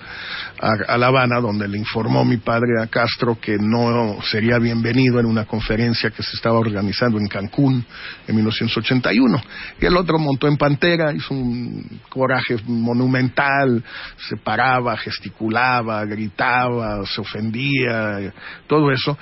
[0.61, 5.19] a, a La Habana, donde le informó mi padre a Castro que no sería bienvenido
[5.19, 7.83] en una conferencia que se estaba organizando en Cancún
[8.27, 9.43] en 1981.
[9.81, 13.83] Y el otro montó en Pantera, hizo un coraje monumental,
[14.29, 18.31] se paraba, gesticulaba, gritaba, se ofendía,
[18.67, 19.17] todo eso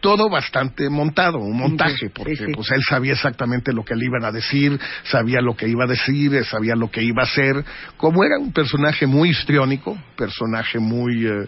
[0.00, 4.32] todo bastante montado, un montaje, porque pues él sabía exactamente lo que le iban a
[4.32, 7.64] decir, sabía lo que iba a decir, eh, sabía lo que iba a hacer,
[7.96, 11.46] como era un personaje muy histriónico, personaje muy eh,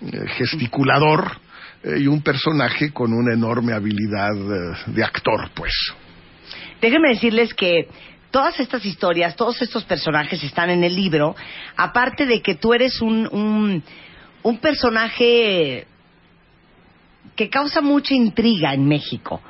[0.00, 1.40] eh, gesticulador
[1.84, 4.30] y un personaje con una enorme habilidad
[4.86, 5.72] de actor, pues.
[6.80, 7.88] Déjenme decirles que
[8.30, 11.34] todas estas historias, todos estos personajes están en el libro,
[11.76, 13.82] aparte de que tú eres un, un,
[14.44, 15.86] un personaje
[17.36, 19.40] que causa mucha intriga en México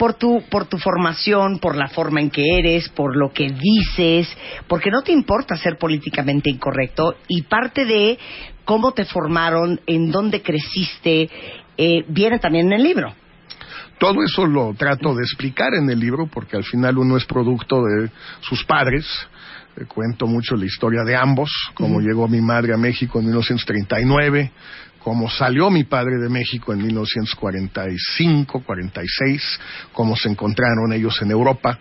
[0.00, 4.34] por tu, por tu formación, por la forma en que eres, por lo que dices,
[4.66, 8.18] porque no te importa ser políticamente incorrecto y parte de
[8.64, 11.28] cómo te formaron, en dónde creciste,
[11.76, 13.14] eh, viene también en el libro.
[13.98, 17.82] Todo eso lo trato de explicar en el libro porque al final uno es producto
[17.82, 19.04] de sus padres.
[19.76, 24.50] Eh, cuento mucho la historia de ambos, cómo llegó mi madre a México en 1939,
[25.00, 29.60] cómo salió mi padre de México en 1945, 46,
[29.92, 31.78] cómo se encontraron ellos en Europa,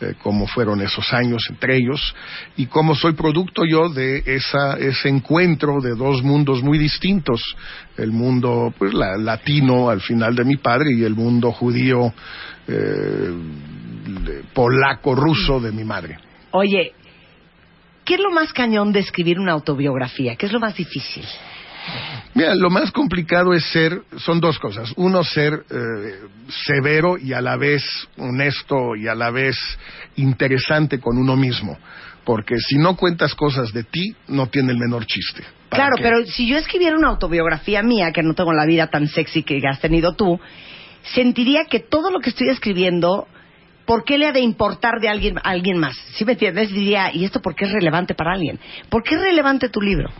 [0.00, 2.14] eh, cómo fueron esos años entre ellos
[2.56, 7.42] y cómo soy producto yo de esa, ese encuentro de dos mundos muy distintos,
[7.96, 12.12] el mundo pues latino al final de mi padre y el mundo judío
[12.68, 13.30] eh,
[14.52, 16.18] polaco ruso de mi madre.
[16.50, 16.92] Oye,
[18.04, 20.36] ¿qué es lo más cañón de escribir una autobiografía?
[20.36, 21.24] ¿Qué es lo más difícil?
[22.34, 24.92] Mira, lo más complicado es ser, son dos cosas.
[24.96, 26.20] Uno, ser eh,
[26.66, 27.82] severo y a la vez
[28.16, 29.56] honesto y a la vez
[30.16, 31.76] interesante con uno mismo.
[32.24, 35.42] Porque si no cuentas cosas de ti, no tiene el menor chiste.
[35.70, 39.42] Claro, pero si yo escribiera una autobiografía mía, que no tengo la vida tan sexy
[39.42, 40.38] que has tenido tú,
[41.14, 43.26] sentiría que todo lo que estoy escribiendo
[43.88, 45.96] ¿por qué le ha de importar de alguien, a alguien más?
[46.12, 46.70] ¿Sí me entiendes?
[46.70, 48.60] Diría, ¿y esto por qué es relevante para alguien?
[48.90, 50.10] ¿Por qué es relevante tu libro?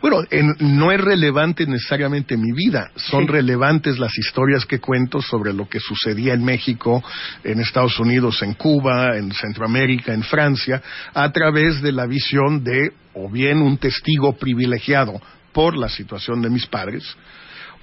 [0.00, 0.22] Bueno,
[0.60, 5.80] no es relevante necesariamente mi vida, son relevantes las historias que cuento sobre lo que
[5.80, 7.02] sucedía en México,
[7.44, 10.82] en Estados Unidos, en Cuba, en Centroamérica, en Francia,
[11.14, 15.20] a través de la visión de o bien un testigo privilegiado
[15.52, 17.04] por la situación de mis padres,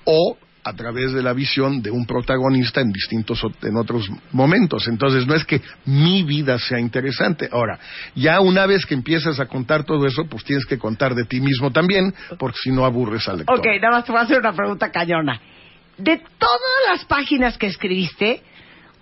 [0.06, 4.88] o a través de la visión de un protagonista en distintos en otros momentos.
[4.88, 7.50] Entonces no es que mi vida sea interesante.
[7.52, 7.80] Ahora,
[8.16, 11.40] ya una vez que empiezas a contar todo eso, pues tienes que contar de ti
[11.40, 13.58] mismo también, porque si no aburres al lector.
[13.58, 15.42] Ok, nada más te voy a hacer una pregunta cañona.
[15.98, 18.42] De todas las páginas que escribiste,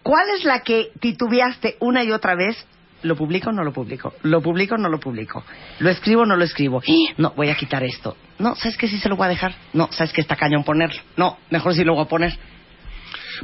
[0.03, 2.65] ¿cuál es la que titubeaste una y otra vez
[3.03, 4.13] ¿Lo publico o no lo publico?
[4.23, 5.43] ¿Lo publico o no lo publico?
[5.79, 6.81] ¿Lo escribo o no lo escribo?
[7.17, 8.17] No, voy a quitar esto.
[8.39, 8.87] No, ¿sabes qué?
[8.87, 9.53] Sí se lo voy a dejar.
[9.73, 10.21] No, ¿sabes qué?
[10.21, 11.01] Está cañón ponerlo.
[11.15, 12.37] No, mejor sí lo voy a poner.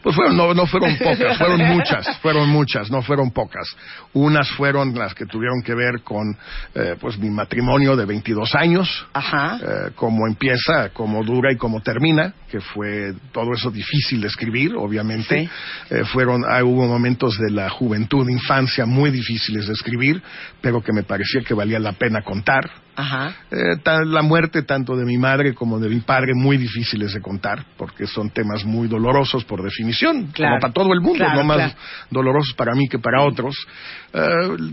[0.01, 3.67] Pues fueron, no, no fueron pocas, fueron muchas, fueron muchas, no fueron pocas.
[4.13, 6.37] Unas fueron las que tuvieron que ver con,
[6.75, 9.59] eh, pues, mi matrimonio de 22 años, Ajá.
[9.61, 14.75] Eh, cómo empieza, cómo dura y cómo termina, que fue todo eso difícil de escribir,
[14.75, 15.49] obviamente.
[15.89, 20.21] Eh, fueron, ah, hubo momentos de la juventud, infancia muy difíciles de escribir,
[20.61, 22.69] pero que me parecía que valía la pena contar.
[22.95, 23.33] Ajá.
[23.49, 27.65] Eh, la muerte tanto de mi madre como de mi padre muy difíciles de contar
[27.75, 31.75] porque son temas muy dolorosos por definición como para todo el mundo no más
[32.11, 33.55] dolorosos para mí que para otros.
[34.13, 34.19] Eh,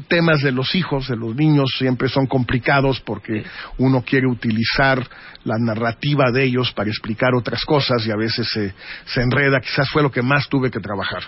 [0.09, 3.43] temas de los hijos de los niños siempre son complicados porque
[3.79, 5.03] uno quiere utilizar
[5.45, 8.75] la narrativa de ellos para explicar otras cosas y a veces se,
[9.07, 9.61] se enreda.
[9.61, 11.23] Quizás fue lo que más tuve que trabajar.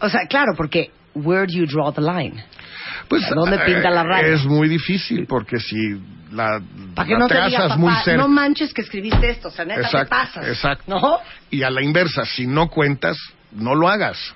[0.00, 2.42] O sea claro porque where do you draw the line
[3.08, 4.28] pues, ¿Dónde pinta la raya?
[4.28, 5.76] Es muy difícil porque si
[6.32, 6.60] la,
[6.94, 10.10] ¿Para que no te diga, muy no manches que escribiste esto, o sea, neta, exacto,
[10.10, 10.48] pasas?
[10.48, 10.84] Exacto.
[10.86, 11.18] ¿No?
[11.50, 13.16] Y a la inversa, si no cuentas,
[13.52, 14.34] no lo hagas.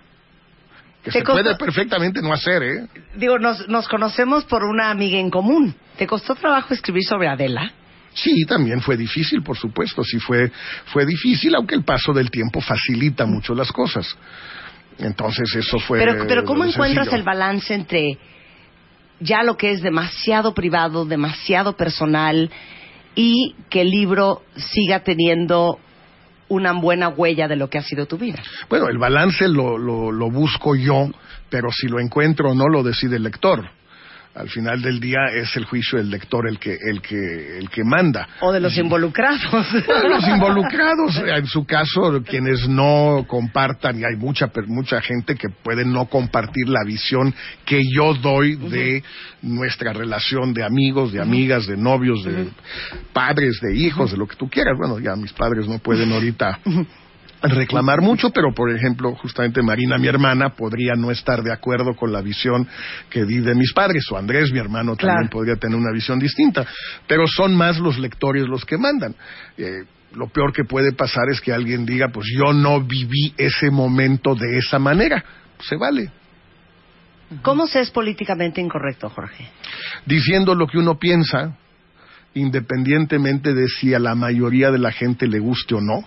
[1.02, 2.86] Que se puede perfectamente no hacer, ¿eh?
[3.16, 5.74] Digo, nos, nos conocemos por una amiga en común.
[5.96, 7.72] ¿Te costó trabajo escribir sobre Adela?
[8.12, 10.50] Sí, también fue difícil, por supuesto, sí fue,
[10.86, 14.14] fue difícil, aunque el paso del tiempo facilita mucho las cosas.
[14.98, 16.00] Entonces eso fue.
[16.00, 18.18] Pero, pero ¿cómo encuentras el balance entre
[19.20, 22.50] ya lo que es demasiado privado, demasiado personal
[23.14, 25.78] y que el libro siga teniendo
[26.48, 28.42] una buena huella de lo que ha sido tu vida.
[28.68, 31.08] Bueno, el balance lo, lo, busco yo,
[31.48, 33.70] pero si lo encuentro o no lo decide el lector.
[34.34, 37.82] Al final del día es el juicio del lector el que el que el que
[37.84, 38.28] manda.
[38.40, 39.40] O de los involucrados.
[39.90, 45.48] Bueno, los involucrados en su caso quienes no compartan y hay mucha mucha gente que
[45.48, 47.34] puede no compartir la visión
[47.64, 49.02] que yo doy de
[49.42, 52.48] nuestra relación de amigos de amigas de novios de
[53.12, 54.74] padres de hijos de lo que tú quieras.
[54.78, 56.60] Bueno ya mis padres no pueden ahorita
[57.42, 62.12] reclamar mucho, pero por ejemplo, justamente Marina, mi hermana, podría no estar de acuerdo con
[62.12, 62.66] la visión
[63.08, 66.66] que di de mis padres, o Andrés, mi hermano, también podría tener una visión distinta,
[67.06, 69.14] pero son más los lectores los que mandan.
[69.56, 69.84] Eh,
[70.14, 74.34] lo peor que puede pasar es que alguien diga, pues yo no viví ese momento
[74.34, 75.24] de esa manera.
[75.60, 76.10] Se vale.
[77.42, 79.46] ¿Cómo se es políticamente incorrecto, Jorge?
[80.04, 81.56] Diciendo lo que uno piensa,
[82.34, 86.04] independientemente de si a la mayoría de la gente le guste o no,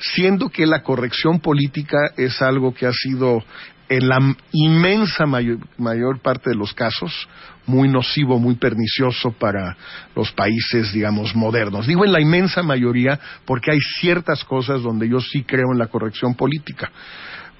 [0.00, 3.42] siendo que la corrección política es algo que ha sido
[3.88, 4.18] en la
[4.52, 7.28] inmensa mayor, mayor parte de los casos
[7.66, 9.76] muy nocivo, muy pernicioso para
[10.14, 11.86] los países, digamos, modernos.
[11.86, 15.88] Digo en la inmensa mayoría porque hay ciertas cosas donde yo sí creo en la
[15.88, 16.90] corrección política.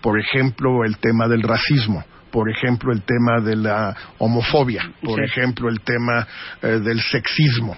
[0.01, 2.05] Por ejemplo, el tema del racismo.
[2.31, 4.89] Por ejemplo, el tema de la homofobia.
[5.03, 5.25] Por Sí.
[5.25, 6.27] ejemplo, el tema
[6.63, 7.77] eh, del sexismo.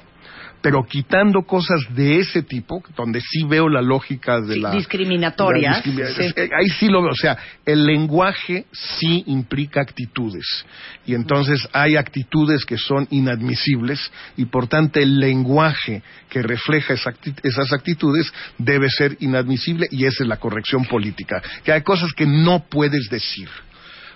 [0.62, 5.72] Pero quitando cosas de ese tipo, donde sí veo la lógica de Sí, la discriminatorias,
[5.72, 6.22] la discrimina- sí.
[6.22, 7.10] es- eh, Ahí sí lo veo.
[7.10, 7.36] O sea,
[7.66, 10.64] el lenguaje sí implica actitudes.
[11.04, 17.72] Y entonces hay actitudes que son inadmisibles y por tanto el lenguaje que refleja esas
[17.72, 21.42] actitudes debe ser inadmisible y esa es la corrección política.
[21.64, 23.48] Que hay cosas que no puedes decir.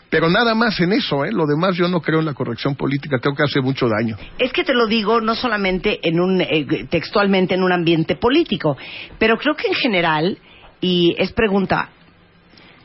[0.09, 1.33] Pero nada más en eso, ¿eh?
[1.33, 4.17] Lo demás yo no creo en la corrección política, creo que hace mucho daño.
[4.39, 8.77] Es que te lo digo no solamente en un eh, textualmente en un ambiente político,
[9.19, 10.39] pero creo que en general
[10.81, 11.91] y es pregunta,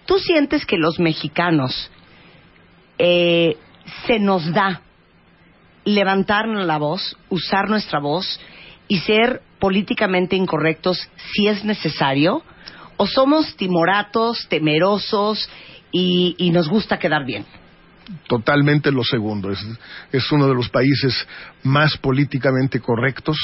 [0.06, 1.92] ¿tú sientes que los mexicanos
[2.98, 3.58] eh,
[4.08, 4.82] se nos da
[5.84, 8.40] levantarnos la voz, usar nuestra voz
[8.88, 12.44] y ser políticamente incorrectos si es necesario?
[12.98, 15.50] ¿O somos timoratos, temerosos
[15.92, 17.46] y, y nos gusta quedar bien?
[18.28, 19.52] Totalmente lo segundo.
[19.52, 19.60] Es,
[20.12, 21.26] es uno de los países
[21.64, 23.38] más políticamente correctos,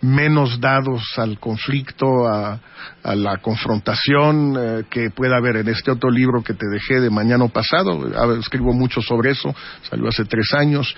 [0.00, 2.60] menos dados al conflicto, a,
[3.02, 7.10] a la confrontación eh, que pueda haber en este otro libro que te dejé de
[7.10, 8.06] mañana pasado.
[8.14, 9.54] Ah, Escribo mucho sobre eso,
[9.88, 10.94] salió hace tres años.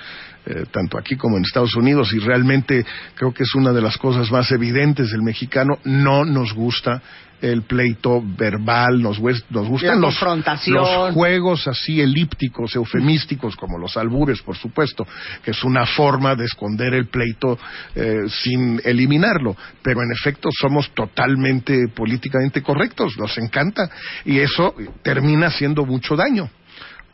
[0.47, 3.97] eh, tanto aquí como en Estados Unidos, y realmente creo que es una de las
[3.97, 5.79] cosas más evidentes del mexicano.
[5.85, 7.01] No nos gusta
[7.45, 10.19] el pleito verbal, nos, nos gustan los,
[10.67, 15.07] los juegos así elípticos, eufemísticos, como los albures, por supuesto,
[15.45, 17.59] que es una forma de esconder el pleito
[17.95, 19.55] eh, sin eliminarlo.
[19.83, 23.91] Pero en efecto somos totalmente políticamente correctos, nos encanta.
[24.25, 26.49] Y eso termina haciendo mucho daño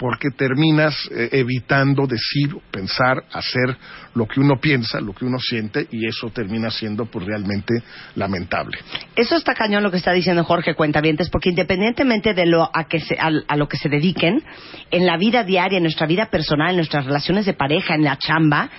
[0.00, 3.76] porque terminas eh, evitando decir, pensar, hacer
[4.14, 7.74] lo que uno piensa, lo que uno siente, y eso termina siendo pues realmente
[8.14, 8.78] lamentable.
[9.14, 12.98] Eso está cañón lo que está diciendo Jorge Cuentavientes, porque independientemente de lo a, que
[12.98, 14.42] se, a, a lo que se dediquen,
[14.90, 18.16] en la vida diaria, en nuestra vida personal, en nuestras relaciones de pareja, en la
[18.16, 18.70] chamba,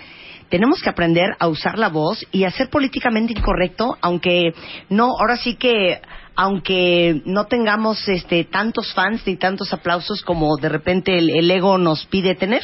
[0.50, 4.54] tenemos que aprender a usar la voz y a ser políticamente incorrecto, aunque
[4.90, 6.02] no, ahora sí que,
[6.36, 11.78] aunque no tengamos este, tantos fans ni tantos aplausos como de repente el, el ego
[11.78, 12.62] nos pide tener.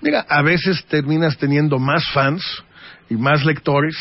[0.00, 2.44] Mira, a veces terminas teniendo más fans
[3.08, 3.96] y más lectores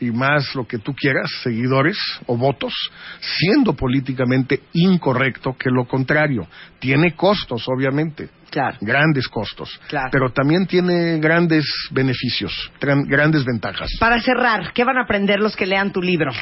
[0.00, 2.72] y más lo que tú quieras, seguidores o votos,
[3.20, 6.46] siendo políticamente incorrecto que lo contrario.
[6.78, 8.28] Tiene costos, obviamente.
[8.50, 8.78] Claro.
[8.80, 9.78] Grandes costos.
[9.88, 10.08] Claro.
[10.10, 13.90] Pero también tiene grandes beneficios, gran- grandes ventajas.
[14.00, 16.32] Para cerrar, ¿qué van a aprender los que lean tu libro?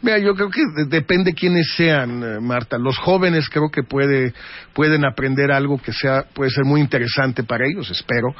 [0.00, 2.78] Mira, yo creo que de- depende quiénes sean, eh, Marta.
[2.78, 4.32] Los jóvenes creo que puede,
[4.72, 8.34] pueden aprender algo que sea, puede ser muy interesante para ellos, espero,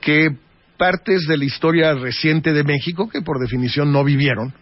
[0.00, 0.28] que
[0.76, 4.52] partes de la historia reciente de México, que por definición no vivieron,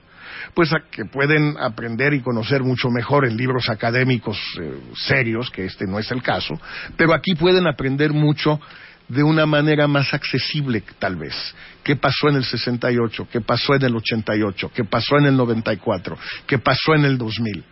[0.54, 5.64] pues a- que pueden aprender y conocer mucho mejor en libros académicos eh, serios, que
[5.64, 6.60] este no es el caso,
[6.96, 8.60] pero aquí pueden aprender mucho
[9.08, 11.34] de una manera más accesible, tal vez.
[11.82, 13.28] ¿Qué pasó en el 68?
[13.30, 14.70] ¿Qué pasó en el 88?
[14.74, 16.16] ¿Qué pasó en el 94?
[16.46, 17.64] ¿Qué pasó en el 2000?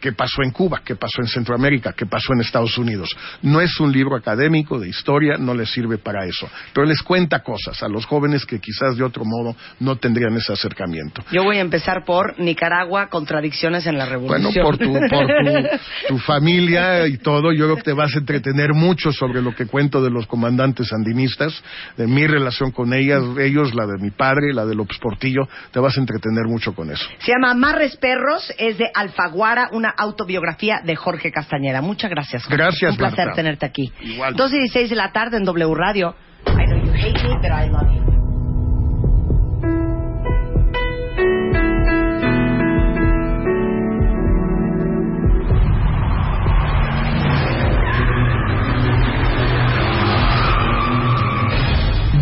[0.00, 0.82] ¿Qué pasó en Cuba?
[0.84, 1.92] ¿Qué pasó en Centroamérica?
[1.92, 3.14] ¿Qué pasó en Estados Unidos?
[3.42, 7.40] No es un libro académico de historia, no les sirve para eso, pero les cuenta
[7.42, 11.22] cosas a los jóvenes que quizás de otro modo no tendrían ese acercamiento.
[11.32, 14.64] Yo voy a empezar por Nicaragua, contradicciones en la Bueno, revolución.
[14.64, 18.72] por tu, por tu, tu familia y todo, yo creo que te vas a entretener
[18.74, 21.62] mucho sobre lo que cuento de los comandantes sandinistas,
[21.96, 25.80] de mi relación con ellas, ellos, la de mi padre, la de López Portillo, te
[25.80, 27.06] vas a entretener mucho con eso.
[27.18, 31.80] Se llama Amarres Perros, es de Alfaguara, una autobiografía de Jorge Castañeda.
[31.82, 32.56] Muchas gracias, Jorge.
[32.56, 33.34] Gracias, Un placer Marta.
[33.34, 33.92] tenerte aquí.
[34.02, 34.34] Igual.
[34.34, 36.14] 12 y 16 de la tarde en W Radio.
[36.46, 38.08] I know you hate me, but I love you.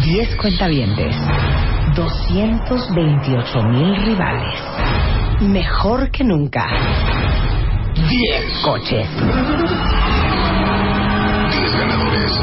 [0.04, 1.16] Diez cuentavientes,
[1.94, 4.60] 228 mil rivales,
[5.40, 6.64] mejor que nunca.
[7.96, 9.08] 10 coches.
[9.08, 9.24] 10
[11.78, 12.40] ganadores.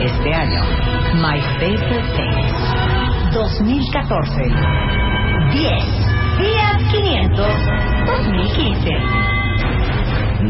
[0.00, 0.60] Este año,
[1.22, 2.52] My Favorite Things.
[3.32, 4.42] 2014.
[5.52, 5.84] 10.
[6.38, 7.46] Fiat 500.
[8.06, 8.90] 2015.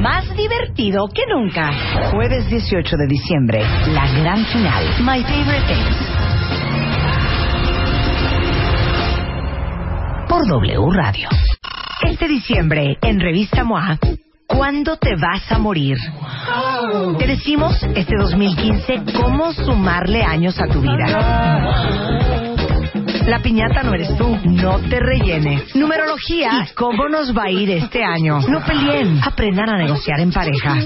[0.01, 1.71] Más divertido que nunca.
[2.11, 4.85] Jueves 18 de diciembre, la gran final.
[5.01, 5.97] My Favorite Things.
[10.33, 11.29] Por W Radio.
[12.09, 13.99] Este diciembre, en Revista MOA,
[14.47, 15.99] ¿cuándo te vas a morir?
[17.19, 21.05] Te decimos este 2015 cómo sumarle años a tu vida.
[23.27, 25.77] La piñata no eres tú, no te rellenes.
[25.77, 28.41] Numerología y cómo nos va a ir este año.
[28.49, 30.77] No peleen, aprendan a negociar en pareja.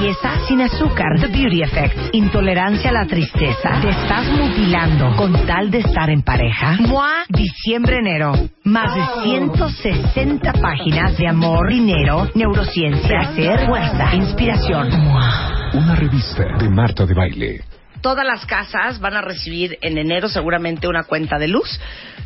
[0.00, 2.14] Belleza sin azúcar, The Beauty Effect.
[2.14, 3.80] Intolerancia a la tristeza.
[3.82, 6.78] Te estás mutilando con tal de estar en pareja.
[6.80, 8.32] MOA, diciembre-enero.
[8.64, 14.88] Más de 160 páginas de amor, dinero, neurociencia, placer, fuerza, inspiración.
[15.04, 15.70] MOA.
[15.74, 17.60] Una revista de Marta de Baile.
[18.00, 21.80] Todas las casas van a recibir en enero seguramente una cuenta de luz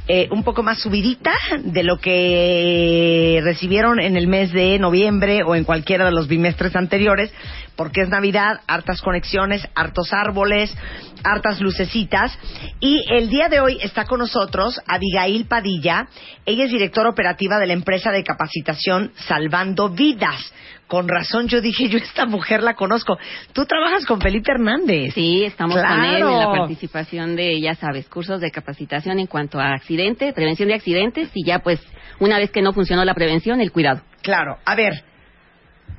[0.07, 5.55] eh, un poco más subidita de lo que recibieron en el mes de noviembre o
[5.55, 7.33] en cualquiera de los bimestres anteriores,
[7.75, 10.77] porque es Navidad, hartas conexiones, hartos árboles,
[11.25, 12.39] hartas lucecitas.
[12.81, 16.07] Y el día de hoy está con nosotros Abigail Padilla.
[16.45, 20.53] Ella es directora operativa de la empresa de capacitación Salvando Vidas.
[20.87, 23.17] Con razón yo dije, yo esta mujer la conozco.
[23.53, 25.15] Tú trabajas con Felipe Hernández.
[25.15, 26.53] Sí, estamos con él en la Claro.
[26.53, 31.45] participación de, ya sabes, cursos de capacitación en cuanto a accidentes, prevención de accidentes y
[31.45, 31.81] ya pues
[32.21, 34.03] una vez que no funcionó la prevención, el cuidado.
[34.23, 35.03] Claro, a ver,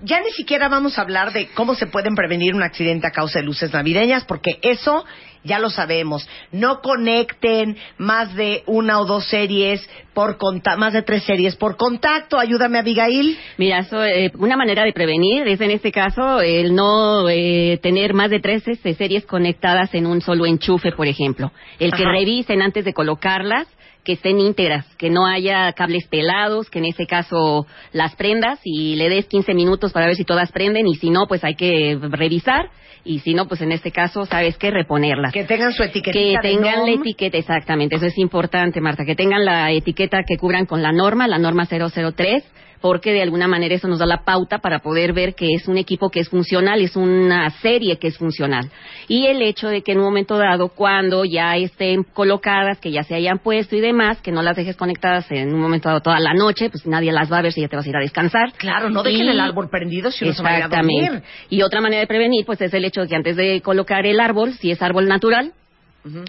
[0.04, 3.40] ya ni siquiera vamos a hablar de cómo se pueden prevenir un accidente a causa
[3.40, 5.04] de luces navideñas, porque eso
[5.46, 6.28] ya lo sabemos.
[6.52, 11.78] No conecten más de una o dos series por conta más de tres series por
[11.78, 12.40] contacto.
[12.40, 13.38] Ayúdame, Abigail.
[13.58, 18.14] Mira, eso, eh, una manera de prevenir es en este caso el no eh, tener
[18.14, 21.52] más de tres este, series conectadas en un solo enchufe, por ejemplo.
[21.80, 22.12] El que Ajá.
[22.12, 23.68] revisen antes de colocarlas
[24.06, 28.96] que estén íntegras, que no haya cables pelados, que en ese caso las prendas y
[28.96, 32.00] le des 15 minutos para ver si todas prenden y si no, pues hay que
[32.02, 32.70] revisar
[33.04, 34.72] y si no, pues en este caso, ¿sabes qué?
[34.72, 35.34] Reponerlas.
[35.34, 39.16] Que tengan su etiquetita Que de tengan la etiqueta, exactamente, eso es importante, Marta, que
[39.16, 42.44] tengan la etiqueta que cubran con la norma, la norma 003,
[42.86, 45.76] porque de alguna manera eso nos da la pauta para poder ver que es un
[45.80, 48.70] equipo que es funcional, es una serie que es funcional.
[49.08, 53.02] Y el hecho de que en un momento dado, cuando ya estén colocadas, que ya
[53.02, 56.20] se hayan puesto y demás, que no las dejes conectadas en un momento dado toda
[56.20, 58.02] la noche, pues nadie las va a ver si ya te vas a ir a
[58.02, 58.54] descansar.
[58.56, 61.24] Claro, no dejen Y- el árbol prendido si uno se va a ir a dormir.
[61.50, 64.20] Y otra manera de prevenir, pues es el hecho de que antes de colocar el
[64.20, 65.54] árbol, si es árbol natural,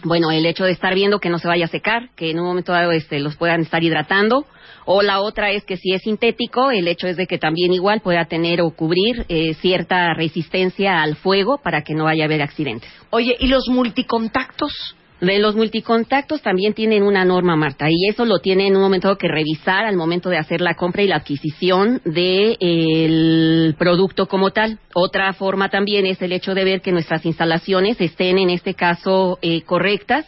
[0.04, 2.46] bueno, el hecho de estar viendo que no se vaya a secar, que en un
[2.46, 4.46] momento dado este, los puedan estar hidratando.
[4.86, 8.00] O la otra es que si es sintético, el hecho es de que también igual
[8.00, 12.40] pueda tener o cubrir eh, cierta resistencia al fuego para que no vaya a haber
[12.40, 12.88] accidentes.
[13.10, 14.72] Oye, ¿y los multicontactos?
[15.20, 19.16] De los multicontactos también tienen una norma, Marta, y eso lo tiene en un momento
[19.16, 24.78] que revisar al momento de hacer la compra y la adquisición del producto como tal.
[24.94, 29.38] Otra forma también es el hecho de ver que nuestras instalaciones estén en este caso
[29.40, 30.26] eh, correctas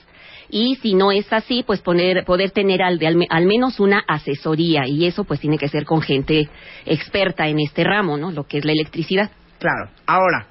[0.51, 4.87] y si no es así, pues poner, poder tener al, al, al menos una asesoría
[4.87, 6.49] y eso pues tiene que ser con gente
[6.87, 8.33] experta en este ramo, ¿no?
[8.33, 9.31] Lo que es la electricidad.
[9.59, 9.91] Claro.
[10.07, 10.49] Ahora,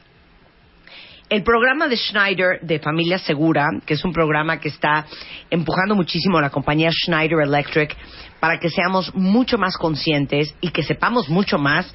[1.30, 5.06] el programa de Schneider de Familia Segura, que es un programa que está
[5.50, 7.96] empujando muchísimo a la compañía Schneider Electric
[8.40, 11.94] para que seamos mucho más conscientes y que sepamos mucho más,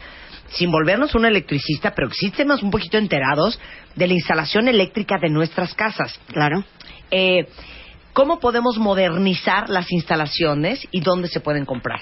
[0.48, 3.58] sin volvernos un electricista, pero que sí estemos un poquito enterados
[3.96, 6.20] de la instalación eléctrica de nuestras casas.
[6.26, 6.62] Claro.
[7.10, 7.46] Eh,
[8.12, 12.00] ¿Cómo podemos modernizar las instalaciones y dónde se pueden comprar?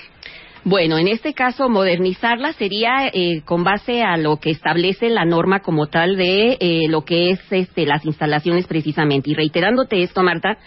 [0.64, 5.60] Bueno, en este caso, modernizarla sería eh, con base a lo que establece la norma
[5.60, 9.30] como tal de eh, lo que es este, las instalaciones precisamente.
[9.30, 10.58] Y reiterándote esto, Marta,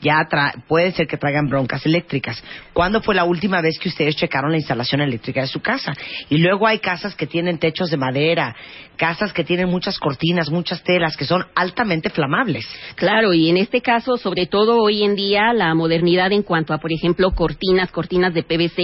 [0.02, 2.44] ya tra- puede ser que traigan broncas eléctricas.
[2.74, 5.94] ¿Cuándo fue la última vez que ustedes checaron la instalación eléctrica de su casa?
[6.30, 8.56] Y luego hay casas que tienen techos de madera,
[8.98, 12.68] casas que tienen muchas cortinas, muchas telas, que son altamente flamables.
[12.96, 16.78] Claro, y en este caso, sobre todo hoy en día, la modernidad en cuanto a,
[16.80, 18.82] por ejemplo, cortinas, cortinas de PVC,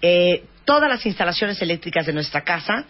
[0.00, 2.84] eh, todas las instalaciones eléctricas de nuestra casa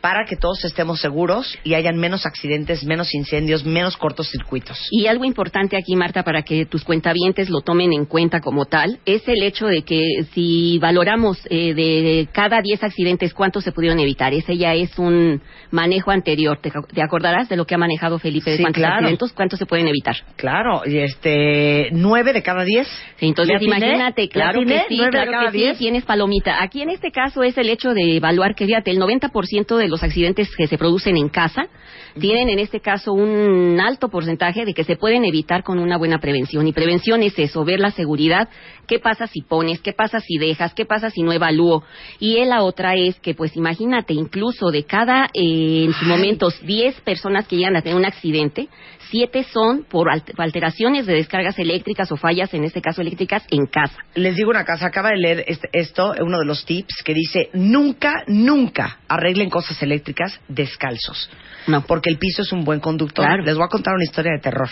[0.00, 4.78] para que todos estemos seguros y hayan menos accidentes, menos incendios, menos cortocircuitos.
[4.90, 8.98] Y algo importante aquí, Marta, para que tus cuentavientes lo tomen en cuenta como tal,
[9.04, 13.98] es el hecho de que si valoramos eh, de cada 10 accidentes cuántos se pudieron
[14.00, 16.58] evitar, ese ya es un manejo anterior.
[16.60, 18.96] ¿Te, te acordarás de lo que ha manejado Felipe de Sí, cuántos claro.
[18.96, 20.16] accidentes, cuántos se pueden evitar?
[20.36, 22.86] Claro, y este, nueve de cada diez.
[23.16, 26.62] Sí, entonces imagínate, ¿Le claro que sí, ¿Nueve de claro cada que sí, tienes palomita.
[26.62, 30.02] Aquí en este caso es el hecho de evaluar que, fíjate, el 90% de los
[30.02, 31.68] accidentes que se producen en casa
[32.18, 36.18] tienen en este caso un alto porcentaje de que se pueden evitar con una buena
[36.18, 36.66] prevención.
[36.66, 38.48] Y prevención es eso, ver la seguridad,
[38.86, 41.84] qué pasa si pones, qué pasa si dejas, qué pasa si no evalúo.
[42.18, 47.00] Y la otra es que, pues imagínate, incluso de cada, eh, en sus momentos, 10
[47.02, 48.68] personas que llegan a tener un accidente,
[49.10, 53.66] siete son por al- alteraciones de descargas eléctricas o fallas, en este caso eléctricas, en
[53.66, 53.96] casa.
[54.14, 57.50] Les digo una cosa, acaba de leer este- esto, uno de los tips, que dice,
[57.54, 61.30] nunca, nunca arreglen cosas eléctricas descalzos.
[61.66, 61.82] No.
[61.98, 63.24] Porque el piso es un buen conductor.
[63.26, 63.42] Claro.
[63.42, 64.68] Les voy a contar una historia de terror.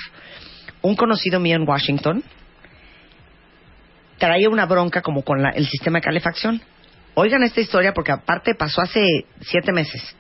[0.83, 2.23] Un conocido mío en Washington
[4.17, 6.63] traía una bronca como con la- el sistema de calefacción.
[7.15, 9.05] Oigan esta historia porque aparte pasó hace
[9.41, 10.15] siete meses.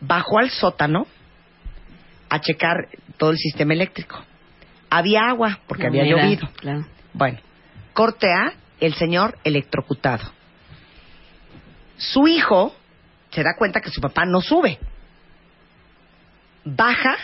[0.00, 1.06] Bajó al sótano
[2.28, 4.20] a checar todo el sistema eléctrico.
[4.90, 6.48] Había agua porque había llovido.
[6.56, 6.84] claro.
[7.12, 7.38] Bueno,
[7.92, 10.32] corte A, el señor electrocutado.
[11.96, 12.74] Su hijo
[13.30, 14.80] se da cuenta que su papá no sube.
[16.64, 17.16] Baja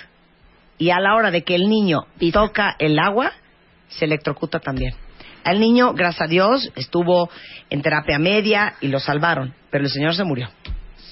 [0.78, 3.32] y a la hora de que el niño toca el agua,
[3.88, 4.94] se electrocuta también.
[5.44, 7.30] El niño, gracias a Dios, estuvo
[7.70, 10.48] en terapia media y lo salvaron, pero el señor se murió.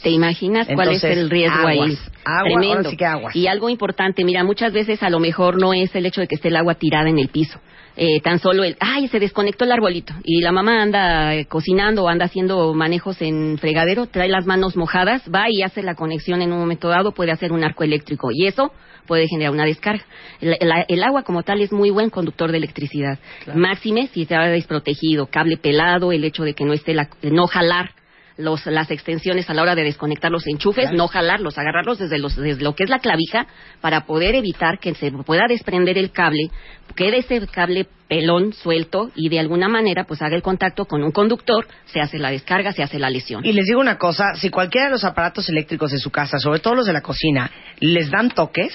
[0.02, 1.98] ¿Te imaginas cuál es el riesgo ahí?
[2.24, 2.76] Agua, Tremendo.
[2.76, 3.34] ahora sí que aguas.
[3.36, 6.34] Y algo importante, mira, muchas veces a lo mejor no es el hecho de que
[6.36, 7.58] esté el agua tirada en el piso.
[8.00, 12.04] Eh, tan solo el, ay, se desconectó el arbolito y la mamá anda eh, cocinando
[12.04, 16.40] o anda haciendo manejos en fregadero, trae las manos mojadas, va y hace la conexión
[16.40, 18.72] en un momento dado, puede hacer un arco eléctrico y eso
[19.08, 20.04] puede generar una descarga.
[20.40, 23.18] El, el- el agua como tal es muy buen conductor de electricidad.
[23.52, 27.90] Máxime si ha desprotegido, cable pelado, el hecho de que no esté la, no jalar
[28.38, 30.96] los, las extensiones a la hora de desconectar los enchufes, Claro.
[30.96, 33.46] no jalarlos, agarrarlos desde, los, desde lo que es la clavija
[33.80, 36.50] para poder evitar que se pueda desprender el cable,
[36.94, 41.10] quede ese cable pelón suelto y de alguna manera pues haga el contacto con un
[41.10, 43.44] conductor, se hace la descarga, se hace la lesión.
[43.44, 46.60] Y les digo una cosa, si cualquiera de los aparatos eléctricos de su casa, sobre
[46.60, 47.50] todo los de la cocina,
[47.80, 48.72] les dan toques,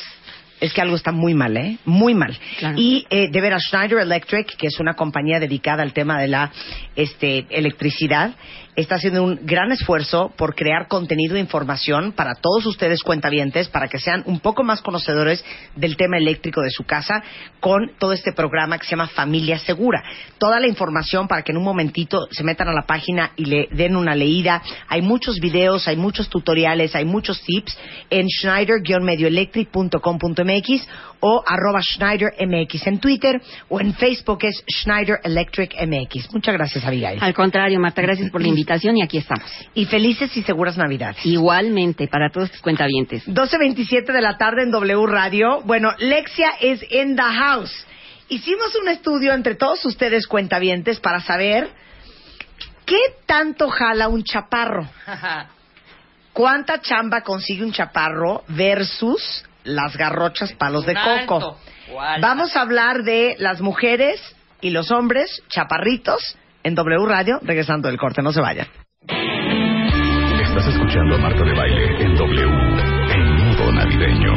[0.60, 1.78] es que algo está muy mal, ¿eh?
[1.84, 2.38] Muy mal.
[2.78, 6.54] Y eh, de veras, Schneider Electric, que es una compañía dedicada al tema de la
[6.96, 8.34] este, electricidad,
[8.76, 13.88] está haciendo un gran esfuerzo por crear contenido e información para todos ustedes cuentavientes, para
[13.88, 15.46] que sean un poco más conocedores
[15.76, 17.22] del tema eléctrico de su casa,
[17.60, 20.04] con todo este programa que se llama Familia Segura.
[20.38, 23.68] Toda la información para que en un momentito se metan a la página y le
[23.72, 24.64] den una leída.
[24.88, 27.78] Hay muchos videos, hay muchos tutoriales, hay muchos tips
[28.10, 30.88] en schneider-medioelectric.com.mx
[31.20, 33.40] o arroba schneidermx en Twitter
[33.70, 36.34] o en Facebook es Schneider Electric MX.
[36.34, 37.20] Muchas gracias, Abigail.
[37.22, 38.63] Al contrario, Marta, gracias por la invitación
[38.96, 39.50] y aquí estamos.
[39.74, 41.26] Y felices y seguras Navidades.
[41.26, 43.28] Igualmente, para todos tus cuentavientes.
[43.28, 45.62] 12.27 de la tarde en W Radio.
[45.64, 47.86] Bueno, Lexia es in the house.
[48.30, 51.70] Hicimos un estudio entre todos ustedes cuentavientes para saber
[52.86, 54.90] qué tanto jala un chaparro.
[56.34, 61.60] ¿Cuánta chamba consigue un chaparro versus las garrochas palos de coco?
[62.22, 64.20] Vamos a hablar de las mujeres
[64.62, 68.68] y los hombres chaparritos en W Radio, regresando del corte, no se vayan.
[70.42, 72.44] Estás escuchando a Marta de Baile en W,
[73.14, 74.34] en modo navideño.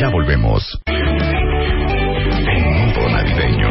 [0.00, 0.80] Ya volvemos.
[0.86, 3.70] En modo navideño.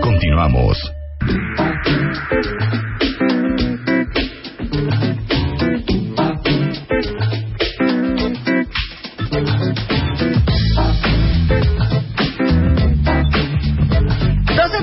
[0.00, 0.92] Continuamos.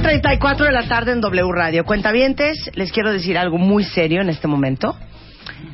[0.09, 1.85] Treinta y cuatro de la tarde en W Radio.
[1.85, 4.97] Cuentavientes, les quiero decir algo muy serio en este momento.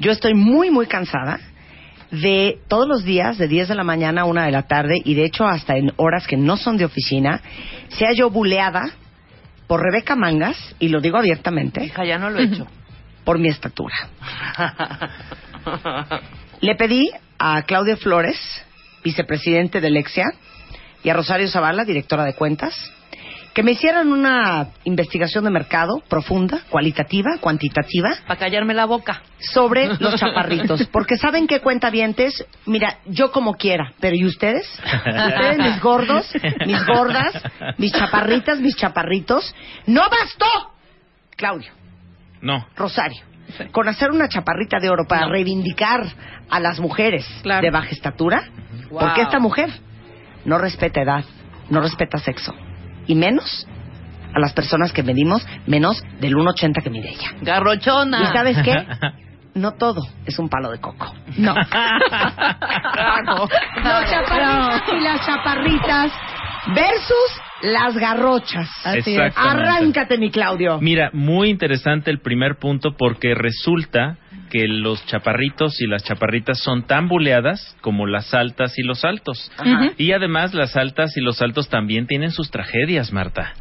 [0.02, 1.40] Yo estoy muy, muy cansada
[2.12, 5.14] de todos los días, de 10 de la mañana a 1 de la tarde, y
[5.14, 7.40] de hecho hasta en horas que no son de oficina,
[7.88, 8.90] sea yo buleada
[9.68, 11.90] por Rebeca Mangas, y lo digo abiertamente.
[12.06, 12.68] ya no lo he hecho.
[13.24, 13.96] Por mi estatura.
[16.60, 17.10] Le pedí
[17.40, 18.38] a Claudia Flores,
[19.02, 20.26] vicepresidente de Lexia,
[21.06, 22.76] y a Rosario Zavala, directora de cuentas,
[23.56, 28.10] que me hicieran una investigación de mercado profunda, cualitativa, cuantitativa.
[28.28, 29.22] Para callarme la boca.
[29.40, 30.86] Sobre los chaparritos.
[30.92, 34.68] Porque saben qué cuentavientes, mira, yo como quiera, pero ¿y ustedes?
[34.94, 36.30] Ustedes, mis gordos,
[36.66, 37.42] mis gordas,
[37.78, 39.56] mis chaparritas, mis chaparritos.
[39.88, 40.74] ¡No bastó!
[41.38, 41.72] Claudio,
[42.42, 42.68] No.
[42.76, 43.24] Rosario,
[43.72, 46.04] con hacer una chaparrita de oro para reivindicar
[46.50, 48.50] a las mujeres de baja estatura,
[48.90, 49.00] Wow.
[49.00, 49.70] porque esta mujer
[50.44, 51.24] no respeta edad,
[51.70, 52.54] no respeta sexo,
[53.08, 53.68] y menos
[54.34, 57.32] a las personas que medimos menos del 1,80 que mide ella.
[57.42, 58.22] Garrochona.
[58.22, 58.76] ¿Y sabes qué?
[59.56, 61.16] No todo es un palo de coco.
[61.38, 61.56] No.
[61.56, 61.70] Los
[64.10, 66.12] chaparritos y las chaparritas
[66.76, 68.70] versus las garrochas.
[68.84, 69.34] Así es.
[69.38, 70.80] Arráncate, mi Claudio.
[70.82, 74.18] Mira, muy interesante el primer punto porque resulta
[74.56, 79.52] que los chaparritos y las chaparritas son tan buleadas como las altas y los altos.
[79.58, 79.92] Ajá.
[79.98, 83.54] Y además las altas y los altos también tienen sus tragedias, Marta.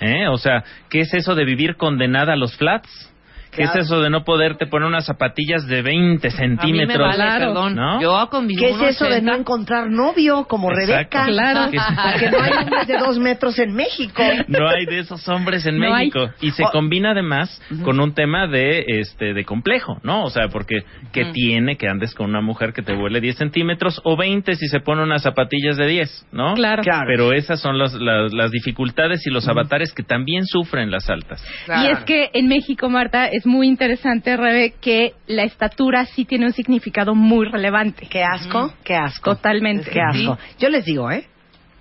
[0.00, 0.26] ¿Eh?
[0.26, 3.09] O sea, ¿qué es eso de vivir condenada a los flats?
[3.50, 3.80] ¿Qué Claro.
[3.80, 7.16] es eso de no poderte poner unas zapatillas de 20 centímetros?
[7.16, 7.74] vale, perdón.
[7.74, 8.00] ¿No?
[8.00, 9.22] Yo con mis ¿Qué es eso de 1.80?
[9.22, 11.18] no encontrar novio como Exacto.
[11.18, 11.24] Rebeca?
[11.26, 11.70] Claro.
[12.12, 14.22] Porque no hay hombres de dos metros en México.
[14.48, 16.06] No hay de esos hombres en No hay.
[16.10, 16.30] México.
[16.40, 16.70] Y se Oh.
[16.72, 20.22] combina además con un tema de este de complejo, ¿no?
[20.24, 21.32] O sea, porque que Ujú.
[21.32, 24.80] tiene que andes con una mujer que te vuele 10 centímetros o 20 si se
[24.80, 26.54] pone unas zapatillas de 10, ¿no?
[26.54, 26.82] Claro.
[26.82, 27.06] Claro.
[27.08, 31.44] Pero esas son las, las, las dificultades y los avatares que también sufren las altas.
[31.66, 36.46] Y es que en México, Marta, es muy interesante, Rebe, que la estatura sí tiene
[36.46, 38.06] un significado muy relevante.
[38.08, 39.34] Qué asco, qué asco.
[39.34, 39.90] Totalmente.
[39.90, 40.38] Qué asco.
[40.58, 41.26] Yo les digo, ¿eh?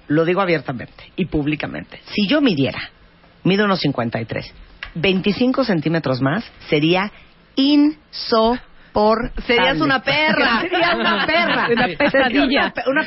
[0.07, 1.99] Lo digo abiertamente y públicamente.
[2.05, 2.79] Si yo midiera,
[3.43, 4.53] mido unos 53,
[4.95, 7.11] 25 centímetros más, sería
[7.55, 9.31] insoportable.
[9.45, 10.61] Serías una perra.
[10.61, 11.67] Sería una perra.
[11.69, 12.41] Una pesadilla.
[12.41, 13.03] Sería Una, pe- una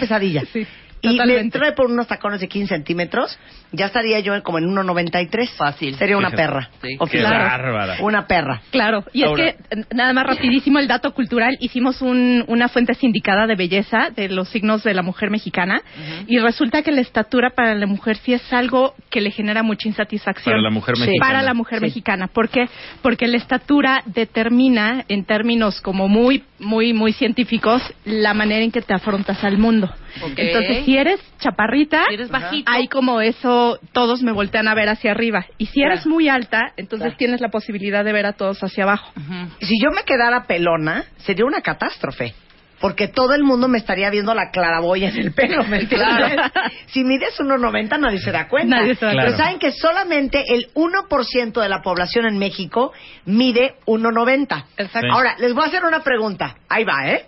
[1.03, 3.37] y me trae por unos tacones de 15 centímetros,
[3.73, 5.51] ya estaría yo como en 1.93.
[5.57, 5.97] Fácil.
[5.97, 6.70] Sería una perra.
[6.83, 6.89] Sí.
[6.91, 7.33] Qué Oficial.
[7.33, 7.97] bárbara.
[8.01, 8.61] Una perra.
[8.70, 12.69] Claro, y Ahora- es que, eh, nada más rapidísimo, el dato cultural, hicimos un- una
[12.69, 15.83] fuente sindicada de belleza de los signos de la mujer mexicana,
[16.27, 19.89] y resulta que la estatura para la mujer sí es algo que le genera mucha
[19.89, 20.53] insatisfacción.
[20.55, 21.03] Para la mujer Sí.
[21.03, 21.27] mexicana.
[21.33, 21.85] Para la mujer Sí.
[21.87, 22.27] mexicana.
[22.29, 22.69] ¿Por qué?
[23.03, 28.83] Porque la estatura determina, en términos como muy, muy, muy científicos, la manera en que
[28.83, 29.91] te afrontas al mundo.
[30.36, 32.70] Entonces, si eres chaparrita, Si eres bajito.
[32.70, 35.47] hay como eso, todos me voltean a ver hacia arriba.
[35.59, 37.16] Y si eres muy alta, entonces Claro.
[37.18, 39.12] tienes la posibilidad de ver a todos hacia abajo.
[39.60, 42.34] Si yo me quedara pelona, sería una catástrofe.
[42.80, 46.40] Porque todo el mundo me estaría viendo la claraboya en el pelo, ¿me entiendes?
[46.86, 48.80] Si mides 1,90 nadie se da cuenta.
[48.80, 52.93] Nadie se da Pero saben que solamente el 1% de la población en México
[53.24, 54.64] mide 1,90.
[54.76, 54.98] Exacto.
[55.01, 55.06] Sí.
[55.12, 56.56] Ahora, les voy a hacer una pregunta.
[56.68, 57.26] Ahí va, ¿eh?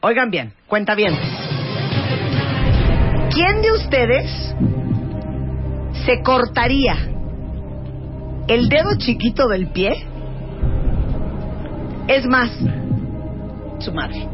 [0.00, 1.14] Oigan bien, cuenta bien.
[3.32, 4.54] ¿Quién de ustedes
[6.06, 6.94] se cortaría
[8.48, 10.06] el dedo chiquito del pie?
[12.08, 12.50] Es más,
[13.80, 14.26] su madre.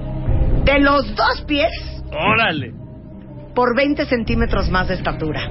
[0.65, 1.71] De los dos pies
[2.13, 2.73] ¡Órale!
[3.55, 5.49] por 20 centímetros más de estatura.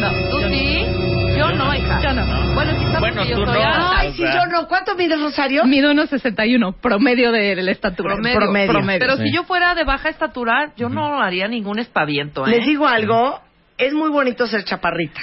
[0.00, 1.09] No, ¿tú sí?
[1.40, 2.00] Yo no, hija.
[2.02, 2.54] Yo no.
[2.54, 3.52] Bueno, quizás Bueno, porque yo soy no.
[3.66, 3.98] alta.
[3.98, 4.68] Ay, sí, yo no.
[4.68, 5.64] ¿Cuánto mides, Rosario?
[5.64, 8.14] Mido unos 61, promedio de la estatura.
[8.16, 8.98] Promedio.
[8.98, 9.24] Pero Sí.
[9.24, 12.50] si yo fuera de baja estatura, yo no haría ningún espaviento, ¿eh?
[12.50, 13.40] Les digo algo,
[13.78, 15.20] es muy bonito ser chaparrita,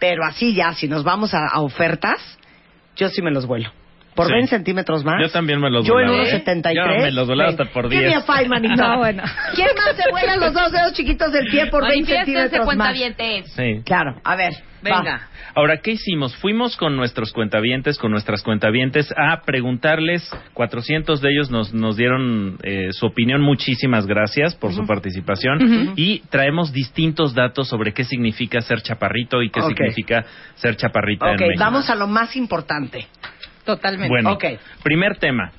[0.00, 2.20] pero así ya, si nos vamos a, a ofertas,
[2.96, 3.70] yo sí me los vuelo.
[4.18, 4.32] Por Sí.
[4.32, 5.14] 20 centímetros más.
[5.22, 6.24] Yo también me los Yo en volaba.
[6.24, 6.74] 1.73.
[6.74, 8.28] Yo me los volaba hasta por Give me 10.
[8.28, 8.74] a five, manito.
[8.76, 9.22] No, bueno.
[9.54, 12.64] ¿Quién más se vuela los dos dedos chiquitos del pie por 20 centímetros más?
[12.66, 13.52] cuentavientes.
[13.52, 13.80] Sí.
[13.84, 14.52] Claro, a ver.
[14.80, 15.02] Venga.
[15.02, 15.20] va.
[15.56, 16.36] Ahora, ¿qué hicimos?
[16.36, 22.58] Fuimos con nuestros cuentavientes, con nuestras cuentavientes, a preguntarles, 400 de ellos nos, nos dieron
[22.62, 25.92] eh, su opinión, muchísimas gracias por su participación, Ujú.
[25.96, 29.68] y traemos distintos datos sobre qué significa ser chaparrito y qué Ok.
[29.76, 30.24] significa
[30.54, 31.58] ser chaparrita en Ok, México.
[31.64, 33.06] vamos a lo más importante.
[33.68, 34.08] Totalmente.
[34.08, 34.44] Bueno, Ok.
[34.82, 35.52] primer tema.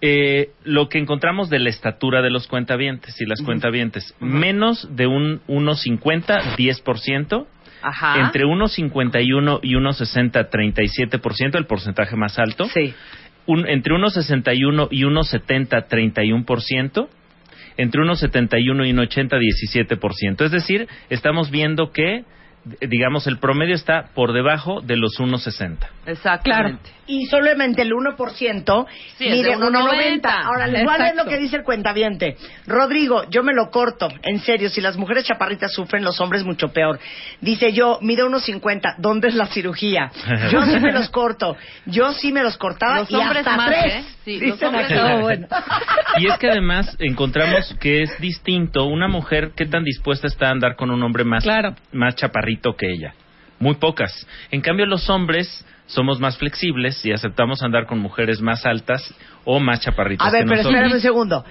[0.00, 5.08] Eh, lo que encontramos de la estatura de los cuentavientes y las cuentavientes, menos de
[5.08, 7.46] un 1,50, 10%,
[7.82, 8.20] Ajá.
[8.20, 12.66] entre 1,51 y 1,60, 37%, el porcentaje más alto.
[12.66, 12.94] Sí.
[13.46, 17.08] Un- entre 1,61 y 1,70, 31%.
[17.76, 20.44] Entre 1,71 y 1,80, 17%.
[20.44, 22.22] Es decir, estamos viendo que,
[22.80, 25.88] digamos, el promedio está por debajo de los 1,60.
[26.06, 26.90] Exactamente.
[27.06, 30.20] Y solamente el 1% Sí, es mide de 1.90.
[30.20, 30.20] 1.90.
[30.44, 31.24] Ahora leer Exacto.
[31.24, 32.36] lo que dice el cuentaviente.
[32.66, 34.08] Rodrigo, yo me lo corto.
[34.22, 36.98] En serio, si las mujeres chaparritas sufren, los hombres mucho peor.
[37.40, 38.96] Dice yo, mide 1.50.
[38.98, 40.10] ¿Dónde es la cirugía?
[40.50, 41.56] Yo sí me los corto.
[41.86, 43.94] Yo sí me los cortaba Los y hombres hasta más, tres.
[43.94, 44.04] ¿eh?
[44.24, 44.88] Sí, los hombres
[45.20, 45.46] bueno.
[46.18, 50.50] Y es que además encontramos que es distinto una mujer qué tan dispuesta está a
[50.50, 51.74] andar con un hombre más, Claro.
[51.92, 53.14] más chaparrito que ella.
[53.58, 54.26] Muy pocas.
[54.50, 59.14] En cambio, los hombres somos más flexibles y aceptamos andar con mujeres más altas
[59.44, 60.74] o más chaparritas A ver, que pero nosotros.
[60.74, 61.44] espérame un segundo.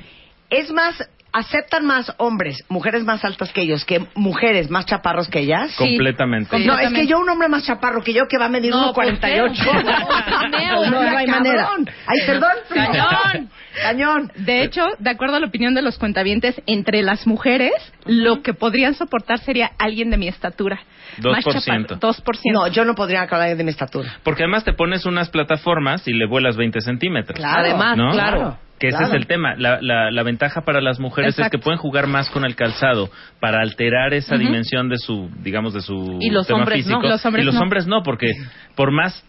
[0.49, 5.39] Es más, aceptan más hombres, mujeres más altas que ellos, que mujeres más chaparros que
[5.39, 5.75] ellas.
[5.75, 6.57] Completamente.
[6.59, 8.93] No, es que yo un hombre más chaparro que yo que va a medir No,
[8.93, 9.53] pues, 1.48.
[9.53, 10.49] ¿qué?
[10.49, 11.69] no, no hay manera.
[12.07, 12.51] Ay, perdón.
[12.73, 13.49] Cañón.
[13.81, 14.31] Cañón.
[14.37, 17.73] De hecho, de acuerdo a la opinión de los cuentavientes, entre las mujeres,
[18.05, 20.79] lo que podrían soportar sería alguien de mi estatura.
[21.21, 21.51] Más 2%.
[21.51, 21.99] chaparro.
[21.99, 22.39] 2%.
[22.53, 24.19] No, yo no podría acabar de mi estatura.
[24.23, 27.37] Porque además te pones unas plataformas y le vuelas 20 centímetros.
[27.37, 28.11] Claro, Además, ¿no?
[28.11, 28.64] claro.
[28.80, 29.56] Que ese es el tema.
[29.57, 33.10] La, la, la ventaja para las mujeres es que pueden jugar más con el calzado
[33.39, 36.95] para alterar esa dimensión de su, digamos, de su Y los tema hombres no.
[36.97, 37.07] físico.
[37.07, 37.61] Los hombres y los no.
[37.61, 38.31] hombres no, porque
[38.76, 39.23] por más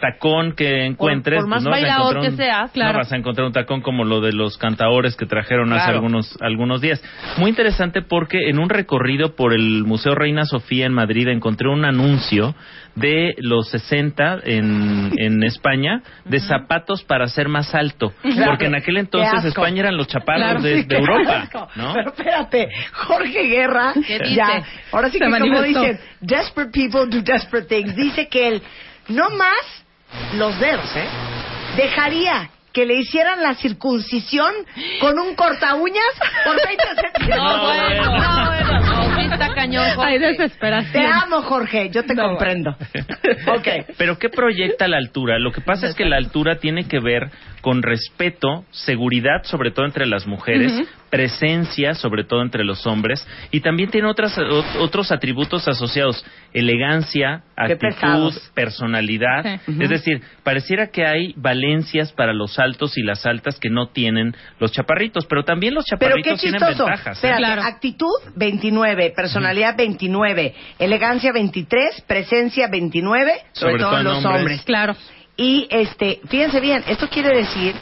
[0.00, 2.72] tacón que encuentres, por más pues no vas a bailador encontrar un- que seas, no
[2.72, 2.98] claro.
[2.98, 5.94] vas a encontrar un tacón como lo de los cantaores que trajeron hace Claro.
[5.98, 7.02] algunos algunos días.
[7.38, 11.84] Muy interesante porque en un recorrido por el Museo Reina Sofía en Madrid encontré un
[11.84, 12.54] anuncio
[12.94, 18.52] de los 60 en, en España de zapatos para ser más alto, Claro.
[18.52, 19.44] porque en aquel entonces.
[19.44, 21.48] España eran los chaparros Claro, de, sí, de qué Europa.
[21.74, 24.34] Pero espérate, Jorge Guerra, ¿Qué dice?
[24.34, 27.94] ya, ahora sí Se que como dicen, desperate people do desperate things.
[27.94, 28.62] Dice que él,
[29.08, 29.84] no más
[30.34, 31.06] los dedos, ¿eh?
[31.76, 34.52] Dejaría que le hicieran la circuncisión
[35.00, 36.12] con un corta uñas
[36.44, 37.38] por 20 centímetros.
[37.38, 38.80] No, bueno, no, bueno.
[38.80, 40.10] No, está cañón, Jorge.
[40.12, 40.92] Hay desesperación.
[40.92, 42.72] Te amo, Jorge, yo te No, comprendo.
[43.56, 43.68] ok.
[43.96, 45.38] Pero ¿qué proyecta la altura?
[45.38, 47.30] Lo que pasa es que la altura tiene que ver
[47.62, 50.86] con respeto, seguridad, sobre todo entre las mujeres, Ujú.
[51.16, 56.22] Presencia, sobre todo entre los hombres, y también tiene otras, o- otros atributos asociados,
[56.52, 59.60] elegancia, actitud, personalidad.
[59.64, 59.76] Sí.
[59.80, 64.34] Es decir, pareciera que hay valencias para los altos y las altas que no tienen
[64.58, 66.84] los chaparritos, pero también los Pero qué chaparritos tienen chistoso.
[66.86, 67.24] ventajas.
[67.24, 67.32] ¿eh?
[67.62, 74.36] Actitud 29, personalidad 29, elegancia 23, presencia 29, sobre, Sobre todo en los hombres.
[74.40, 74.62] hombres.
[74.62, 74.96] Claro.
[75.38, 77.74] Y este, fíjense bien, esto quiere decir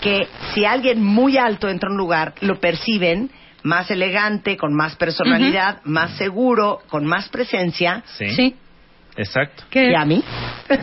[0.00, 3.30] que si alguien muy alto entra a un lugar, lo perciben
[3.62, 8.02] más elegante, con más personalidad, más seguro, con más presencia.
[8.06, 8.54] Sí.
[9.16, 9.64] Exacto.
[9.72, 10.22] ¿Y a mí?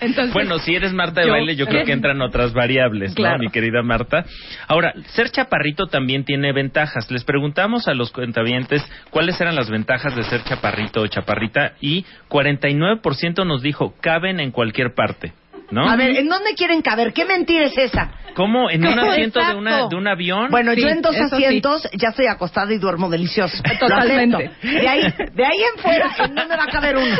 [0.00, 3.38] Entonces, bueno, si eres Marta de yo- baile, yo creo que entran otras variables, Claro.
[3.38, 4.24] ¿no, mi querida Marta?
[4.68, 7.10] Ahora, ser chaparrito también tiene ventajas.
[7.10, 12.04] Les preguntamos a los cuentavientes cuáles eran las ventajas de ser chaparrito o chaparrita y
[12.28, 15.32] 49% nos dijo caben en cualquier parte,
[15.72, 15.88] ¿no?
[15.88, 17.12] A ver, ¿en dónde quieren caber?
[17.12, 18.10] ¿Qué mentira es esa?
[18.34, 18.70] ¿Cómo?
[18.70, 20.48] ¿En un asiento de, una, de un avión?
[20.50, 21.22] Bueno, yo en dos sí.
[21.22, 23.62] asientos ya estoy acostada y duermo delicioso.
[23.80, 24.50] Totalmente.
[24.62, 25.02] De ahí,
[25.34, 27.16] de ahí en fuera, ¿en dónde va a caber uno?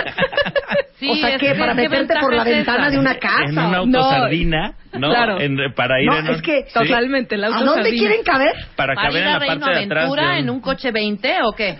[0.98, 2.90] Sí, o sea, que- ¿Para ¿qué meterte por la ventana esa?
[2.90, 3.44] de una casa?
[3.44, 3.76] En una No.
[3.78, 5.08] autosardina, ¿no?
[5.10, 5.40] Claro.
[5.40, 6.72] En- para ir No, en un- es que Sí.
[6.74, 8.54] Totalmente, la ¿A dónde quieren caber?
[8.76, 11.36] Para caber ir en la parte de atrás Aventura de un- en un coche 20
[11.42, 11.76] o qué?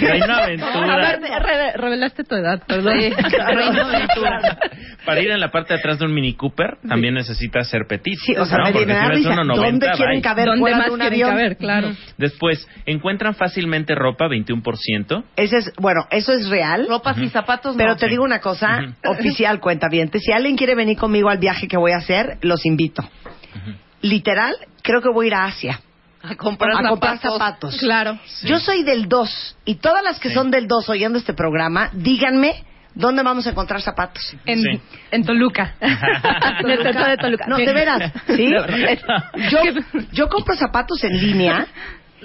[0.00, 0.92] Reino Aventura.
[0.92, 3.00] A ver, re- revelaste tu edad, perdón.
[3.00, 3.10] Sí.
[3.10, 4.58] Reino Aventura.
[5.06, 8.18] Para ir en la parte de atrás de un Mini Cooper también necesitas ser petit.
[8.24, 8.72] Sí, o sea, ¿no?
[8.72, 9.30] Porque me da si no es risa.
[9.30, 10.22] 1.90, ¿Dónde quieren bye.
[10.22, 11.30] caber ¿Dónde más quieren avión?
[11.30, 11.56] caber?
[11.56, 11.88] Claro.
[11.88, 11.96] Ujú.
[12.18, 15.24] Después, encuentran fácilmente ropa, 21%.
[15.36, 16.86] Ese es, bueno, eso es real.
[16.88, 17.96] Ropas y zapatos Pero no.
[17.96, 20.10] te digo una cosa, oficial, cuenta bien.
[20.12, 23.02] Si alguien quiere venir conmigo al viaje que voy a hacer, los invito.
[24.02, 25.80] Literal, creo que voy a ir a Asia.
[26.22, 27.38] A comprar a comprar zapatos.
[27.38, 27.78] zapatos.
[27.78, 28.18] Claro.
[28.44, 32.62] Yo soy del 2 y todas las que son del 2 oyendo este programa, díganme
[32.94, 34.36] dónde vamos a encontrar zapatos.
[34.46, 34.80] En,
[35.10, 35.74] en Toluca.
[35.80, 37.46] En el centro de Toluca.
[37.46, 38.12] No, de veras.
[38.26, 38.50] ¿Sí?
[39.50, 39.60] Yo,
[40.12, 41.66] yo compro zapatos en línea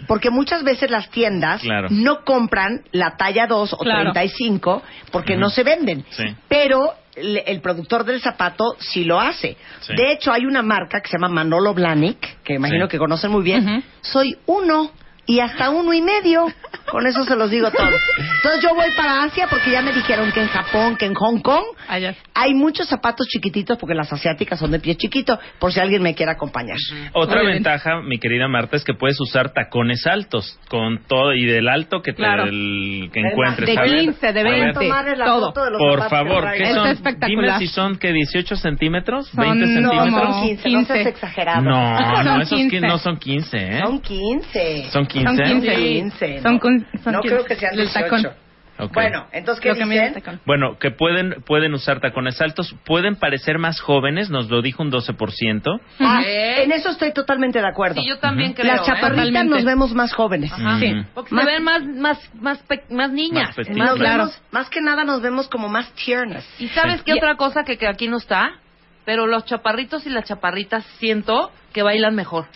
[0.08, 1.88] porque muchas veces las tiendas Claro.
[1.90, 4.12] no compran la talla 2 o Claro.
[4.12, 6.04] 35 porque no se venden.
[6.10, 6.24] Sí.
[6.50, 9.56] Pero le- el productor del zapato sí lo hace.
[9.80, 9.96] Sí.
[9.96, 12.92] De hecho, hay una marca que se llama Manolo Blahnik, que imagino Sí.
[12.92, 13.84] que conocen muy bien.
[14.02, 14.92] Soy uno
[15.28, 16.46] y hasta uno y medio.
[16.92, 17.88] Con eso se los digo todo.
[17.88, 21.40] Entonces yo voy para Asia porque ya me dijeron que en Japón, que en Hong
[21.42, 22.14] Kong Allá.
[22.36, 26.14] hay muchos zapatos chiquititos porque las asiáticas son de pie chiquito, por si alguien me
[26.14, 26.78] quiere acompañar.
[27.14, 27.70] Otra Obviamente.
[27.70, 32.02] ventaja, mi querida Marta, es que puedes usar tacones altos con todo y del alto
[32.04, 32.44] que te Claro.
[32.44, 33.68] el- que Es encuentres.
[33.68, 34.74] de A ver, 15, de a ver, 20.
[34.80, 35.52] Tomarles la todo.
[35.66, 36.66] de los Por zapatos que favor, traigo.
[36.66, 36.88] ¿qué son?
[36.88, 37.46] espectacular.
[37.58, 40.36] Dime si son que 18 centímetros, Son 20 como- centímetros.
[40.36, 41.10] Son 15, no seas 15.
[41.10, 41.62] exagerado.
[41.64, 42.70] No, no, esos 15.
[42.70, 43.80] 15 no son 15, ¿eh?
[43.84, 44.86] Son 15.
[44.92, 45.15] Son 15.
[45.24, 45.74] Son 15.
[45.74, 46.60] Son 15, Son ¿no?
[46.60, 47.36] con- son no 15.
[47.36, 48.04] creo que sean Del 18.
[48.04, 48.32] tacón.
[48.78, 48.92] Ok.
[48.94, 50.14] Bueno, entonces, ¿qué que dicen?
[50.16, 50.42] tacón.
[50.46, 54.92] Bueno, que pueden pueden usar tacones altos, pueden parecer más jóvenes, nos lo dijo un
[54.92, 55.80] 12%.
[56.02, 56.64] Ah, ¿Eh?
[56.64, 58.02] en eso estoy totalmente de acuerdo.
[58.02, 58.68] Sí, yo también creo.
[58.68, 58.84] Las ¿eh?
[58.88, 59.56] chaparritas Totalmente.
[59.56, 60.52] nos vemos más jóvenes.
[60.52, 60.78] Ajá.
[60.80, 60.94] Sí.
[61.14, 63.58] Porque se ven más, más, más, pe- más niñas.
[63.58, 63.70] Más.
[63.70, 64.24] Más claro.
[64.26, 66.46] vemos- más que nada nos vemos como más tiernas.
[66.60, 68.60] ¿Y sabes qué otra cosa que, que aquí no está?
[69.06, 72.48] Pero los chaparritos y las chaparritas siento que bailan mejor.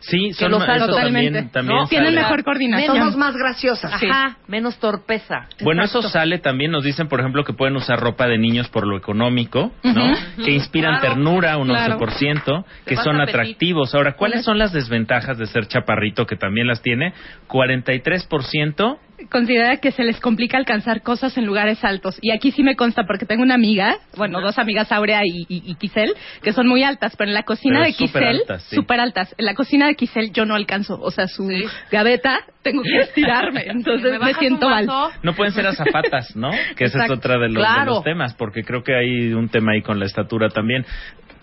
[0.00, 0.96] Sí, son los eso altos.
[0.96, 1.52] también, Totalmente.
[1.52, 1.86] también ¿No?
[1.88, 2.96] Tienen mejor coordinación.
[2.96, 3.92] Somos más graciosas.
[3.92, 5.46] Ajá, menos torpeza.
[5.62, 6.00] Bueno, Exacto.
[6.00, 8.96] eso sale también, nos dicen, por ejemplo, que pueden usar ropa de niños por lo
[8.96, 10.12] económico, ¿no?
[10.12, 10.44] Ujú.
[10.44, 11.98] Que inspiran Claro, ternura, un claro.
[11.98, 13.94] 11%, que son atractivos.
[13.94, 17.12] Ahora, ¿cuáles son las desventajas de ser chaparrito, que también las tiene?
[17.48, 18.98] 43%,
[19.30, 22.18] considera que se les complica alcanzar cosas en lugares altos.
[22.22, 25.62] Y aquí sí me consta porque tengo una amiga, bueno, dos amigas, Aurea y, y,
[25.70, 26.12] y Kisel,
[26.42, 28.76] que son muy altas, pero en la cocina Pero de súper Kisel, altas, sí.
[28.76, 29.34] súper altas.
[29.38, 31.48] En la cocina de Kisel yo no alcanzo, o sea, su
[31.90, 34.86] gaveta, tengo que estirarme, entonces ¿Me siento mal.
[35.22, 36.50] no pueden ser azafatas, ¿no?
[36.76, 37.94] Que esa es otra de los, de Claro.
[37.94, 40.84] los temas, porque creo que hay un tema ahí con la estatura también.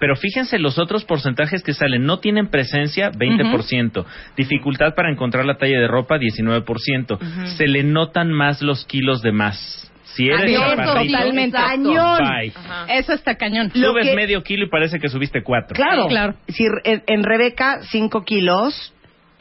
[0.04, 2.04] Pero fíjense los otros porcentajes que salen.
[2.04, 4.06] No tienen presencia, 20%.
[4.36, 7.18] Dificultad para encontrar la talla de ropa, 19%.
[7.56, 9.90] Se le notan más los kilos de más.
[10.04, 11.58] Si eres chaparrito, totalmente.
[11.58, 12.20] Cañón.
[12.20, 12.54] bye.
[12.90, 13.72] Eso está cañón.
[13.76, 15.74] Lo Subes que- medio kilo y parece que subiste cuatro.
[15.74, 16.08] Claro.
[16.10, 16.36] Claro.
[16.50, 18.93] Si en, en Rebeca, 5 kilos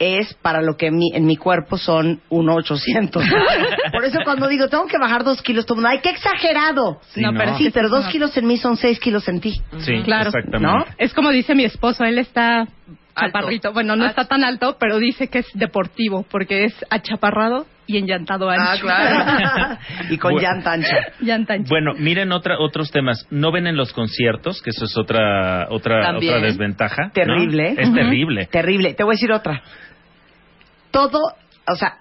[0.03, 3.23] es para lo que en mi, en mi cuerpo son 1,800.
[3.91, 6.99] Por eso cuando digo, tengo que bajar 2 kilos, todo el mundo, ¡ay, qué exagerado!
[7.09, 8.11] Sí, No, pero Sí, pero 2 No.
[8.11, 9.61] kilos en mí son 6 kilos en ti.
[9.79, 10.29] Sí, Claro.
[10.29, 10.59] exactamente.
[10.59, 10.85] ¿No?
[10.97, 12.67] Es como dice mi esposo, él está
[13.15, 13.71] chaparrito.
[13.73, 14.21] Bueno, no Alto.
[14.21, 18.63] está tan alto, pero dice que es deportivo porque es achaparrado y enllantado ancho.
[18.63, 19.77] Ah, claro.
[20.09, 20.47] y con Bueno.
[20.49, 20.97] llanta ancha.
[21.19, 21.69] Llanta ancha.
[21.69, 23.27] Bueno, miren otra, otros temas.
[23.29, 26.33] No ven en los conciertos, que eso es otra otra También.
[26.33, 27.03] otra desventaja.
[27.07, 27.11] ¿no?
[27.11, 27.75] Terrible.
[27.77, 28.45] Es terrible.
[28.47, 28.93] Terrible.
[28.95, 29.61] Te voy a decir otra.
[30.93, 31.19] Todo,
[31.67, 31.97] o sea,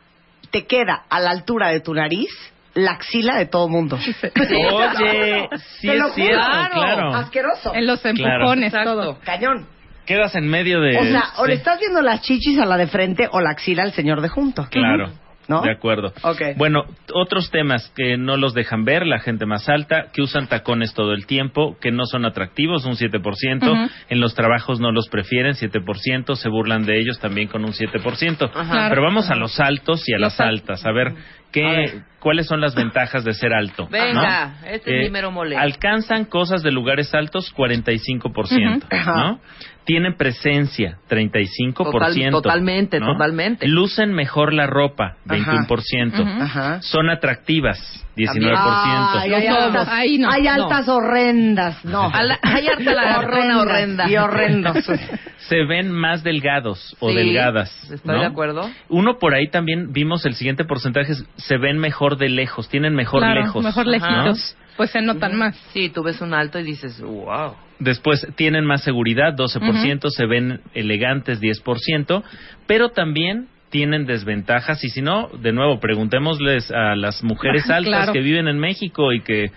[0.50, 2.30] te queda a la altura de tu nariz
[2.74, 3.96] la axila de todo mundo.
[3.98, 5.48] Oye,
[5.80, 7.14] sí es cierto, claro.
[7.14, 7.74] Asqueroso.
[7.74, 9.18] En los empujones, todo.
[9.24, 9.66] Cañón.
[10.06, 10.98] Quedas en medio de...
[10.98, 13.84] O sea, o le estás viendo las chichis a la de frente o la axila
[13.84, 14.66] al señor de junto.
[14.68, 15.12] Claro.
[15.48, 15.60] ¿No?
[15.62, 16.12] De acuerdo.
[16.22, 16.40] Ok.
[16.56, 20.94] Bueno, otros temas que no los dejan ver, la gente más alta, que usan tacones
[20.94, 23.90] todo el tiempo, que no son atractivos, un 7%, Ujú.
[24.08, 28.50] en los trabajos no los prefieren, 7%, se burlan de ellos también con un 7%.
[28.54, 28.86] Ajá.
[28.88, 31.12] Pero vamos a los altos y a las altas, a ver,
[31.50, 31.90] ¿qué, A ver.
[32.20, 33.88] ¿cuáles son las ventajas de ser alto?
[33.90, 34.66] Venga, ¿no?
[34.68, 35.56] este es mi mero mole.
[35.56, 38.86] Alcanzan cosas de lugares altos 45%, Ujú.
[38.90, 39.12] Ajá.
[39.16, 39.40] ¿no?
[39.84, 41.74] Tienen presencia 35%.
[41.74, 43.12] Total- totalmente, ¿no?
[43.12, 43.66] totalmente.
[43.66, 46.20] Lucen mejor la ropa 21%.
[46.22, 46.42] Ujú.
[46.42, 46.80] Ajá.
[46.82, 47.78] Son atractivas
[48.16, 49.18] 19%.
[49.18, 49.88] Ay, hay, altas.
[49.90, 50.30] Ahí no.
[50.30, 50.50] hay No.
[50.52, 52.10] altas horrendas, no.
[52.22, 53.18] La- hay harta la
[53.60, 54.08] horrenda.
[54.08, 54.76] Y horrendos.
[55.48, 57.72] Se ven más delgados o Sí, delgadas.
[57.90, 58.20] Estoy ¿no?
[58.20, 58.70] de acuerdo.
[58.88, 62.94] Uno por ahí también vimos el siguiente porcentaje, es, se ven mejor de lejos, tienen
[62.94, 63.64] mejor Claro, lejos.
[63.64, 63.90] mejor ¿no?
[63.92, 64.56] lejitos.
[64.76, 65.56] Pues se notan más.
[65.72, 67.54] Sí, tú ves un alto y dices, wow.
[67.78, 72.22] Después tienen más seguridad, 12%, se ven elegantes, 10%,
[72.66, 78.12] pero también tienen desventajas y si no, de nuevo, preguntémosles a las mujeres altas Claro.
[78.12, 79.50] que viven en México y que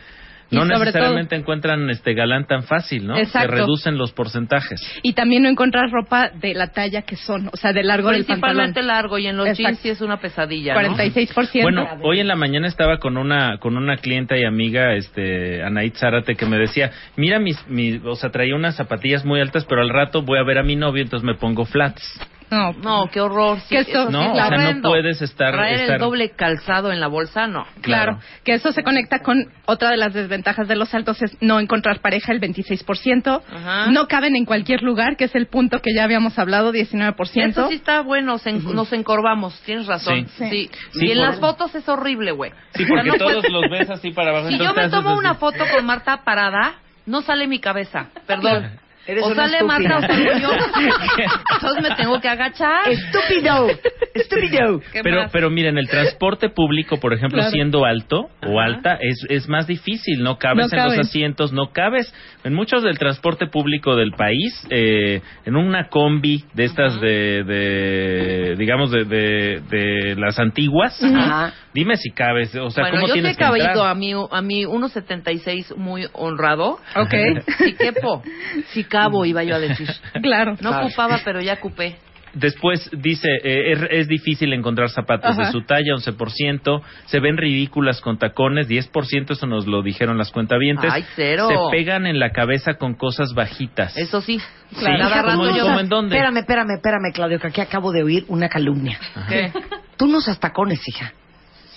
[0.51, 3.17] no necesariamente encuentran este galán tan fácil, ¿no?
[3.17, 3.49] Exacto.
[3.49, 4.81] Que reducen los porcentajes.
[5.01, 8.25] Y también no encontrar ropa de la talla que son, o sea, de largo del
[8.25, 8.41] pantalón.
[8.41, 9.63] Principalmente largo y en los Exacto.
[9.63, 10.95] jeans sí es una pesadilla, ¿no?
[10.95, 11.61] 46%.
[11.63, 15.93] Bueno, hoy en la mañana estaba con una con una clienta y amiga, este Anaid
[15.95, 19.81] Zárate, que me decía, mira mis, mis, o sea, traía unas zapatillas muy altas, pero
[19.81, 22.19] al rato voy a ver a mi novio, entonces me pongo flats.
[22.51, 23.59] No, No, qué horror.
[23.61, 26.29] Sí, Que esto- eso No, es o sea, no puedes estar- Traer estar- el doble
[26.31, 27.65] calzado en la bolsa, no.
[27.81, 31.59] Claro, que eso se conecta con otra de las desventajas de los altos es no
[31.59, 33.41] encontrar pareja, el 26%.
[33.51, 33.87] Ajá.
[33.91, 37.61] No caben en cualquier lugar, que es el punto que ya habíamos hablado, 19%.
[37.61, 40.27] Eso sí está bueno, se en- nos encorvamos, tienes razón.
[40.27, 40.47] Sí.
[40.49, 40.69] Sí.
[40.91, 42.51] Sí, y en por- las fotos es horrible, güey.
[42.75, 44.49] Sí, porque no todos puedes- los ves así para abajo.
[44.49, 45.19] Si yo me tomo así.
[45.19, 48.71] una foto con Marta parada, no sale mi cabeza, perdón.
[49.07, 49.89] Eres o una sale estúpida.
[49.89, 50.49] Marta o salgo yo.
[51.53, 52.89] Entonces me tengo que agachar.
[52.89, 53.67] Estúpido,
[54.13, 54.79] estúpido.
[54.91, 55.31] ¿Qué Pero, más?
[55.31, 57.51] pero miren, el transporte público, por ejemplo, Claro.
[57.51, 61.71] siendo alto o alta, es, es más difícil, no cabes No en los asientos, no
[61.71, 62.13] cabes.
[62.43, 68.55] En muchos del transporte público del país, eh, en una combi de estas de, de
[68.57, 71.53] digamos, de, de, de las antiguas, Ajá.
[71.75, 73.87] Dime si cabes, o sea, bueno, ¿cómo yo sí tienes he que cabido entrar?
[73.89, 76.79] a mi, a mi 1.76 muy honrado.
[76.95, 77.13] Ok.
[77.59, 78.23] Sí quepo.
[78.69, 79.87] Sí cabo, iba yo a decir.
[80.21, 80.55] Claro.
[80.61, 81.97] No ocupaba, pero ya ocupé.
[82.33, 85.51] Después dice, eh, es, es difícil encontrar zapatos de Ajá.
[85.53, 90.91] su talla, 11%, se ven ridículas con tacones, 10%, eso nos lo dijeron las cuentavientes.
[90.91, 91.47] Ay, cero.
[91.47, 93.95] Se pegan en la cabeza con cosas bajitas.
[93.95, 94.39] Eso sí.
[94.71, 95.63] Sí, Cada ¿cómo- yo...
[95.63, 96.15] cómo en dónde?
[96.17, 98.99] Espérame, espérame, espérame, Claudio, que aquí acabo de oír una calumnia.
[99.29, 99.53] ¿Qué?
[99.95, 101.13] Tú no usas tacones, hija.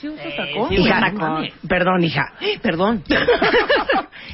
[0.01, 0.73] ¿Sí usas tacón?
[0.73, 1.13] Hija,
[1.69, 2.33] perdón, hija.
[2.63, 3.03] Perdón.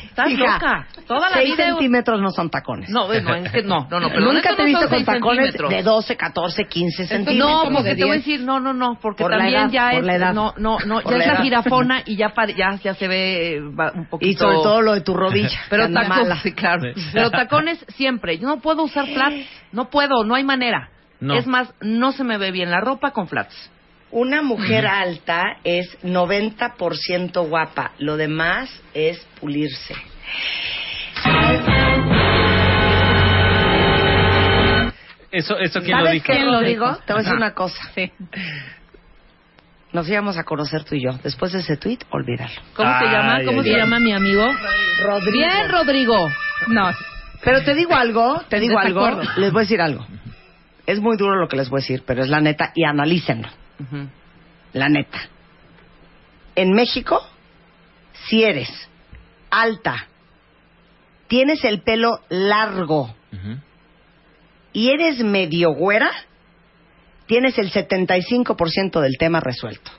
[0.05, 0.86] Estás Hija, loca.
[1.07, 1.66] Toda la seis vida...
[1.66, 2.89] centímetros no son tacones.
[2.89, 4.09] No, no, es que no, no, no.
[4.11, 7.51] Pero Nunca te he visto con tacones de 12, 14, 15 centímetros.
[7.51, 8.24] No, como porque te voy a 10.
[8.24, 10.35] decir, no, no, no, porque Por la también edad, ya por es, la edad.
[10.35, 11.43] no, no, no, Por ya la es la edad.
[11.43, 14.31] girafona y ya, ya, ya se ve eh, un poquito.
[14.31, 15.59] Y sobre todo lo de tu rodilla.
[15.70, 16.36] Pero tacones, mala.
[16.43, 16.82] sí, claro.
[16.95, 17.09] Sí.
[17.12, 18.39] Pero tacones siempre.
[18.39, 19.47] Yo no puedo usar flats.
[19.73, 20.91] No puedo, no hay manera.
[21.20, 21.35] No.
[21.35, 23.70] Es más, no se me ve bien la ropa con flats.
[24.16, 27.91] Una mujer alta es 90% guapa.
[27.99, 29.93] Lo demás es pulirse.
[35.32, 36.27] Eso, eso quién lo ¿Sabes dijo?
[36.27, 36.86] quién lo ¿Quién lo digo?
[36.91, 37.01] dijo?
[37.07, 37.82] Te voy a decir una cosa.
[37.95, 38.12] Sí.
[39.93, 41.11] Nos íbamos a conocer tú y yo.
[41.24, 42.53] Después de ese tweet, olvídalo.
[42.74, 43.39] ¿Cómo se Ay, llama?
[43.45, 43.81] ¿Cómo ay, se ay.
[43.81, 44.45] llama mi amigo?
[45.03, 45.32] Rodrigo.
[45.32, 46.31] Bien, Rodrigo.
[46.69, 46.91] No,
[47.43, 49.20] Pero te digo algo, te digo algo.
[49.36, 50.07] Les voy a decir algo.
[50.86, 53.49] Es muy duro lo que les voy a decir, pero es la neta y analícenlo.
[54.72, 55.18] La neta.
[56.56, 57.20] En México,
[58.28, 58.68] si eres
[59.51, 60.06] alta,
[61.28, 63.14] tienes el pelo largo
[64.72, 66.10] y eres medio güera,
[67.26, 69.90] tienes el 75% del tema resuelto.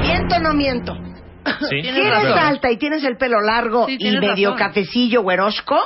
[0.00, 0.94] ¿Miento o no miento?
[1.70, 4.58] Sí, Si es eres alta y tienes el pelo largo Sí, y medio razón.
[4.66, 5.76] cafecillo güerosco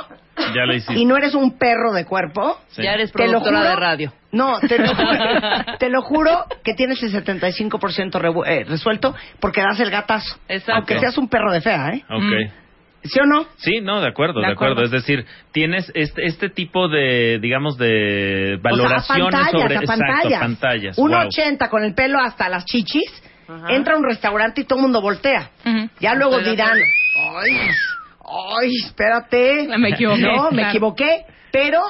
[0.54, 0.94] Ya lo hiciste.
[0.98, 2.82] y no eres un perro de cuerpo, Sí.
[2.82, 3.70] Ya eres productora juro.
[3.70, 4.12] de radio.
[4.32, 4.92] no, te lo,
[5.78, 10.36] te lo juro que tienes el 75% revu- eh, resuelto porque das el gatazo.
[10.48, 10.72] Exacto.
[10.74, 12.04] Aunque seas un perro de fea, ¿eh?
[12.10, 12.52] Ok.
[13.02, 13.46] ¿Sí o no?
[13.56, 14.74] Sí, no, de acuerdo, de, De acuerdo.
[14.74, 14.94] acuerdo.
[14.96, 19.76] Es decir, tienes este, este tipo de, digamos, de valoraciones o sea, a pantallas, sobre
[19.76, 20.24] a pantallas.
[20.24, 20.98] Exacto, pantallas.
[20.98, 21.20] Un wow.
[21.26, 23.10] 80 con el pelo hasta las chichis,
[23.70, 25.48] entra a un restaurante y todo el mundo voltea.
[25.64, 25.88] Ujú.
[25.98, 27.70] Ya luego dirán, ay,
[28.58, 29.66] ay, espérate.
[29.78, 30.68] Me equivoqué, No, me claro.
[30.70, 31.24] equivoqué.
[31.52, 31.80] Pero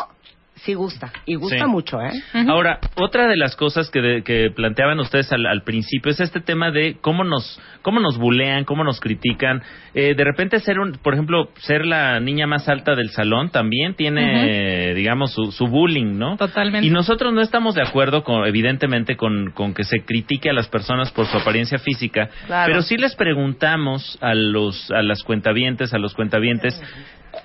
[0.64, 1.12] sí gusta.
[1.26, 1.70] Y gusta Sí.
[1.70, 2.10] mucho, ¿eh?
[2.48, 6.40] Ahora, otra de las cosas que, de- que planteaban ustedes al, al principio es este
[6.40, 9.62] tema de cómo nos cómo nos bulean, cómo nos critican.
[9.94, 13.94] Eh, de repente ser, un, por ejemplo, ser la niña más alta del salón también
[13.94, 16.36] tiene, eh, digamos, su, su bullying, ¿no?
[16.36, 16.86] Totalmente.
[16.86, 20.68] Y nosotros no estamos de acuerdo, con, evidentemente, con, con que se critique a las
[20.68, 22.66] personas por su apariencia física, Claro.
[22.70, 26.80] pero sí les preguntamos a los a las cuentavientes, a los cuentavientes,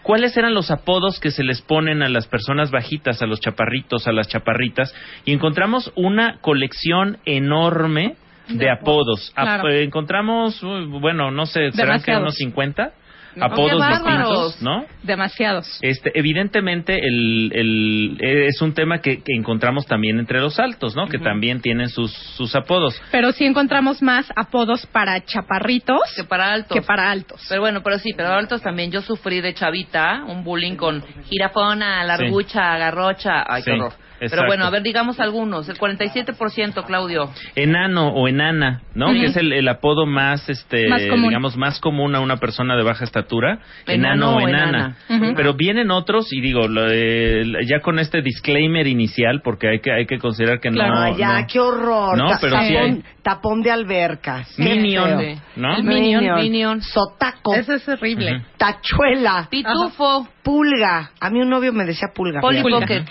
[0.03, 4.07] ¿Cuáles eran los apodos que se les ponen a las personas bajitas, a los chaparritos,
[4.07, 4.93] a las chaparritas?
[5.25, 8.15] Y encontramos una colección enorme
[8.49, 9.31] de apodos.
[9.35, 9.69] Claro.
[9.71, 13.04] encontramos, uh, bueno, no sé, serán que unos 50 No,
[13.41, 14.85] apodos distintos, ¿no?
[15.03, 15.79] Demasiados.
[15.81, 20.95] Este, evidentemente el, el- eh, es un tema que, que encontramos también entre los altos,
[20.95, 21.07] ¿no?
[21.07, 23.01] Que también tienen sus, sus apodos.
[23.11, 26.75] Pero sí encontramos más apodos para chaparritos que para altos.
[26.75, 27.41] que para altos.
[27.49, 28.91] Pero bueno, pero sí, pero altos también.
[28.91, 33.43] Yo sufrí de chavita un bullying con jirafona, largucha, garrocha.
[33.47, 33.93] Ay, qué Sí, horror.
[34.25, 34.35] Exacto.
[34.41, 35.69] Pero bueno, a ver, digamos algunos.
[35.69, 37.29] El 47%, Claudio.
[37.55, 39.07] enano o enana, ¿no?
[39.13, 42.83] Que es el, el apodo más, este, Más digamos, más común a una persona de
[42.83, 44.97] baja estatura, Enano enano, o enana.
[45.35, 49.91] Pero vienen otros y digo, lo de- ya con este disclaimer inicial, porque hay que
[49.91, 52.17] hay que considerar que no, Ay, ya, no- qué horror.
[52.17, 53.03] No, Ta- pero sí tapón, hay.
[53.23, 54.53] tapón de albercas.
[54.55, 55.39] Qué Minion.
[55.55, 55.75] ¿no?
[55.77, 56.41] El Minion, Minion.
[56.41, 56.81] Minion.
[56.81, 57.55] Sotaco.
[57.55, 58.41] Eso es horrible.
[58.57, 59.47] Tachuela.
[59.49, 60.27] Pitufo.
[60.43, 61.11] Pulga.
[61.19, 62.39] A mí un novio me decía pulga.
[62.41, 62.99] Polly fíjate.
[63.01, 63.05] Pocket.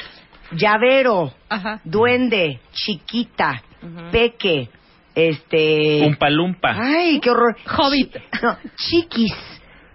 [0.56, 1.32] Llavero.
[1.48, 1.80] Ajá.
[1.84, 2.60] Duende.
[2.72, 3.62] Chiquita.
[4.10, 4.68] Peque.
[5.14, 6.00] Este.
[6.04, 6.74] Umpalumpa.
[6.76, 7.56] Ay, qué horror.
[7.76, 8.16] Hobbit.
[8.42, 9.34] No, chiquis.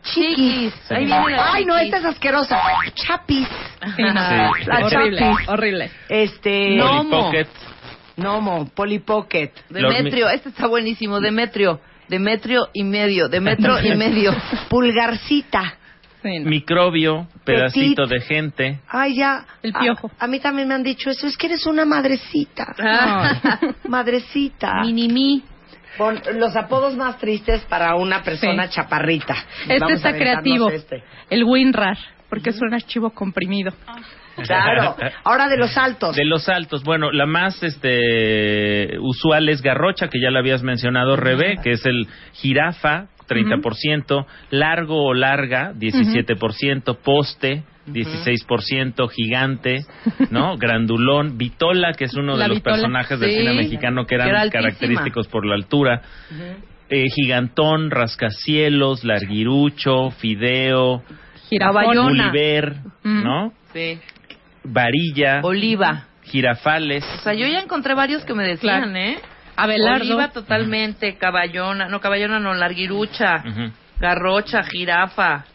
[0.03, 0.73] Chiquis.
[0.91, 2.57] Ahí viene la Ay, no, esta es asquerosa.
[2.94, 3.48] Chapis.
[3.95, 4.53] Sí, no.
[4.53, 4.65] Sí.
[4.65, 5.49] La Horrible, chapis.
[5.49, 5.91] horrible.
[6.07, 6.76] Este.
[6.77, 7.31] Nomo.
[8.15, 8.69] Nomo.
[8.73, 9.52] Polly Pocket.
[9.69, 11.19] Demetrio, este está buenísimo.
[11.19, 11.81] Demetrio.
[12.07, 13.27] Demetrio y medio.
[13.27, 14.34] Demetrio y medio.
[14.69, 15.78] Pulgarcita.
[16.21, 16.49] Sí, no.
[16.49, 18.13] Microbio, pedacito Petit.
[18.13, 18.79] de gente.
[18.89, 19.45] Ay, ya.
[19.63, 20.11] El A- piojo.
[20.19, 21.27] A, mí también me han dicho eso.
[21.27, 22.75] Es que eres una madrecita.
[23.87, 24.81] Madrecita.
[24.81, 25.43] Minimi.
[25.97, 28.73] Pon los apodos más tristes para una persona Sí.
[28.75, 29.35] chaparrita.
[29.61, 30.69] Este Vamos está creativo.
[30.69, 31.03] este.
[31.29, 31.97] El WinRAR,
[32.29, 33.71] porque es un archivo comprimido.
[34.41, 34.95] Claro.
[35.25, 36.15] Ahora de los altos.
[36.15, 41.17] De los altos, bueno, la más este usual es garrocha, que ya la habías mencionado,
[41.17, 49.85] Rebe, que es el jirafa, 30%, largo o larga, 17%, poste, 16%, gigante,
[50.31, 50.57] ¿no?
[50.57, 54.15] Grandulón, vitola, que es uno La de los vitola, personajes del sí, cine mexicano que
[54.15, 54.61] eran que era altísima.
[54.64, 56.01] característicos por la altura.
[56.89, 61.03] Eh, gigantón, rascacielos, larguirucho, fideo.
[61.51, 63.23] Gulliver, Mm.
[63.23, 63.53] ¿no?
[63.73, 63.99] Sí.
[64.64, 66.06] Varilla, Oliva.
[66.23, 67.03] girafales.
[67.19, 68.95] O sea, yo ya encontré varios que me decían, Claro.
[68.97, 69.18] ¿eh?
[69.64, 70.06] Abelardo.
[70.06, 73.44] Oliva totalmente, caballona, no caballona, no, larguirucha,
[73.99, 75.45] garrocha, jirafa.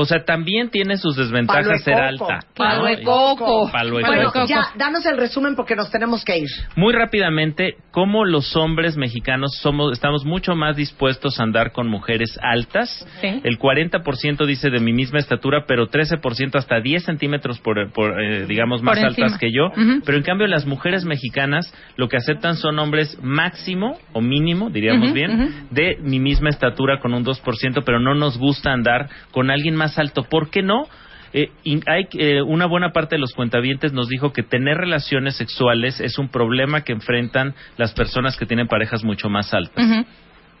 [0.00, 2.30] O sea, también tiene sus desventajas ser coco.
[2.30, 2.46] alta.
[2.54, 2.86] Palo ¿no?
[2.86, 3.68] de coco.
[3.72, 4.46] Palo de Bueno, coco.
[4.46, 6.48] ya, danos el resumen porque nos tenemos que ir.
[6.76, 12.38] Muy rápidamente, cómo los hombres mexicanos somos, estamos mucho más dispuestos a andar con mujeres
[12.40, 12.88] altas.
[13.20, 13.40] Sí.
[13.42, 18.46] El 40% dice de mi misma estatura, pero 13% hasta 10 centímetros por, por, eh,
[18.46, 19.72] digamos, más Por altas que yo.
[20.04, 25.12] Pero en cambio, las mujeres mexicanas lo que aceptan son hombres máximo o mínimo, diríamos
[25.12, 29.74] bien, de mi misma estatura con un 2%, pero no nos gusta andar con alguien
[29.74, 30.24] más alto.
[30.24, 30.86] ¿Por qué no?
[31.32, 31.50] Eh,
[31.86, 36.18] hay eh, una buena parte de los cuentavientes nos dijo que tener relaciones sexuales es
[36.18, 39.84] un problema que enfrentan las personas que tienen parejas mucho más altas.
[39.84, 40.04] Ujú.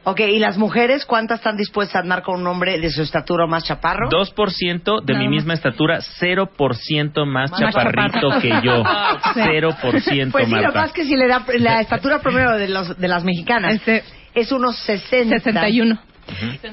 [0.04, 3.46] Ok, ¿y las mujeres cuántas están dispuestas a andar con un hombre de su estatura
[3.46, 4.08] más chaparro?
[4.08, 5.36] 2% de Nada mi más.
[5.36, 8.82] misma estatura, 0% más, Más chaparrito que yo.
[9.34, 9.40] Sí.
[9.40, 10.84] 0%, Pues sí, lo Marta.
[10.84, 14.02] es que si le da la estatura promedio de, los, de las mexicanas Este,
[14.34, 15.38] es unos 60.
[15.40, 15.98] 61.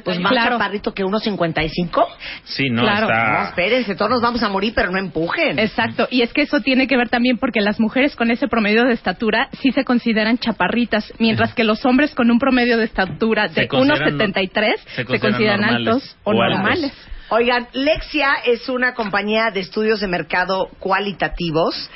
[0.03, 0.51] Pues más Claro.
[0.57, 2.07] chaparrito que unos 55.
[2.43, 3.07] Sí, no, Claro.
[3.07, 3.43] No, está...
[3.49, 5.57] espérense, todos nos vamos a morir, pero no empujen.
[5.59, 8.83] Exacto, y es que eso tiene que ver también porque las mujeres con ese promedio
[8.85, 13.47] de estatura sí se consideran chaparritas, mientras que los hombres con un promedio de estatura
[13.47, 16.57] de consideran 1,73 se se, consideran altos o, o altos.
[16.59, 16.93] normales.
[17.29, 21.89] Oigan, Lexia es una compañía de estudios de mercado cualitativos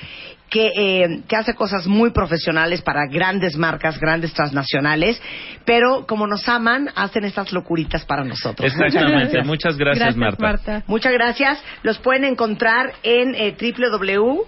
[0.50, 5.22] que, eh, que hace cosas muy profesionales para grandes marcas, grandes transnacionales,
[5.66, 8.72] pero como nos aman, hacen estas locuritas para nosotros.
[8.72, 9.44] Exactamente.
[9.50, 10.84] Muchas gracias, Marta.
[10.88, 11.64] Muchas gracias.
[11.84, 14.42] Los pueden encontrar en eh, www.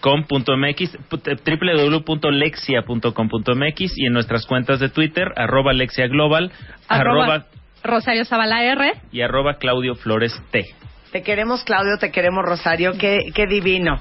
[0.00, 6.52] com.mx, www.lexia.com.mx y en nuestras cuentas de Twitter, arroba Lexia Global,
[6.88, 7.46] Arroba arroba
[7.82, 8.92] Rosario Zavala R.
[9.12, 10.64] y arroba Claudio Flores T.
[11.12, 12.92] Te queremos, Claudio, te queremos, Rosario.
[12.98, 14.00] Qué, qué divino.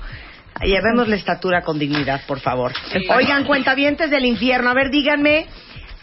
[0.62, 2.74] Llevemos la estatura con dignidad, por favor.
[3.16, 5.48] Oigan, cuentavientes del infierno, a ver, díganme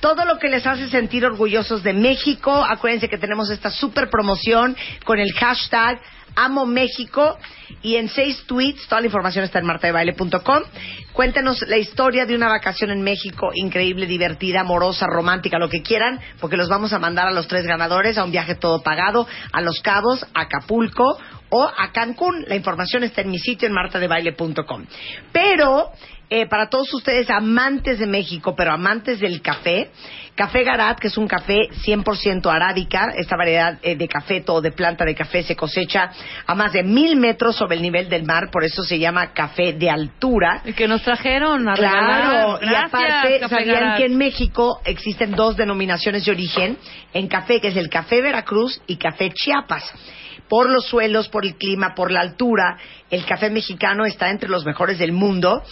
[0.00, 2.52] todo lo que les hace sentir orgullosos de México.
[2.68, 6.00] Acuérdense que tenemos esta super promoción con el hashtag
[6.34, 7.39] Amo México
[7.82, 10.62] y en seis tweets, toda la información está en martadebaile.com.
[11.12, 16.20] Cuéntenos la historia de una vacación en México increíble, divertida, amorosa, romántica, lo que quieran,
[16.40, 19.60] porque los vamos a mandar a los tres ganadores a un viaje todo pagado a
[19.60, 21.18] Los Cabos, a Acapulco
[21.52, 22.44] o a Cancún.
[22.48, 24.86] La información está en mi sitio en martadebaile.com.
[25.32, 25.90] Pero
[26.31, 29.90] eh, para todos ustedes amantes de México, pero amantes del café,
[30.34, 34.72] Café Garat, que es un café 100% arábica, esta variedad eh, de café, todo de
[34.72, 36.10] planta de café, se cosecha
[36.47, 39.74] a más de mil metros sobre el nivel del mar, por eso se llama café
[39.74, 40.62] de altura.
[40.64, 43.98] Y que nos trajeron a Claro, y aparte, Café ¿sabían Garat.
[43.98, 46.78] que en México existen dos denominaciones de origen
[47.12, 49.84] en café, que es el café Veracruz y café Chiapas?
[50.52, 52.76] Por los suelos, por el clima, por la altura,
[53.10, 55.62] el café mexicano está entre los mejores del mundo.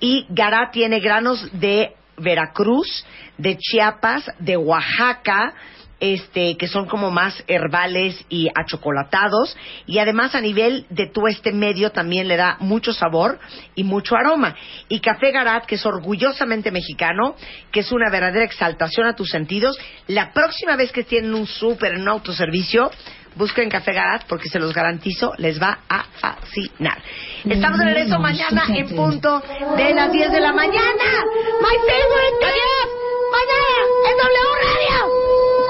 [0.00, 3.04] Y Garat tiene granos de Veracruz,
[3.36, 5.52] de Chiapas, de Oaxaca,
[6.00, 9.54] este, que son como más herbales y achocolatados,
[9.86, 13.38] y además a nivel de tueste medio también le da mucho sabor
[13.74, 14.56] y mucho aroma.
[14.88, 17.36] Y Café Garat, que es orgullosamente mexicano,
[17.70, 21.92] que es una verdadera exaltación a tus sentidos, la próxima vez que tienen un súper
[21.92, 22.90] en autoservicio,
[23.36, 27.02] busquen Café Garat porque se los garantizo, les va a fascinar.
[27.44, 29.42] Estamos de regreso mañana en punto
[29.76, 31.24] de las 10 de la mañana.
[31.60, 33.00] My favorite time.
[33.30, 33.70] Mañana
[34.10, 35.69] en W Radio.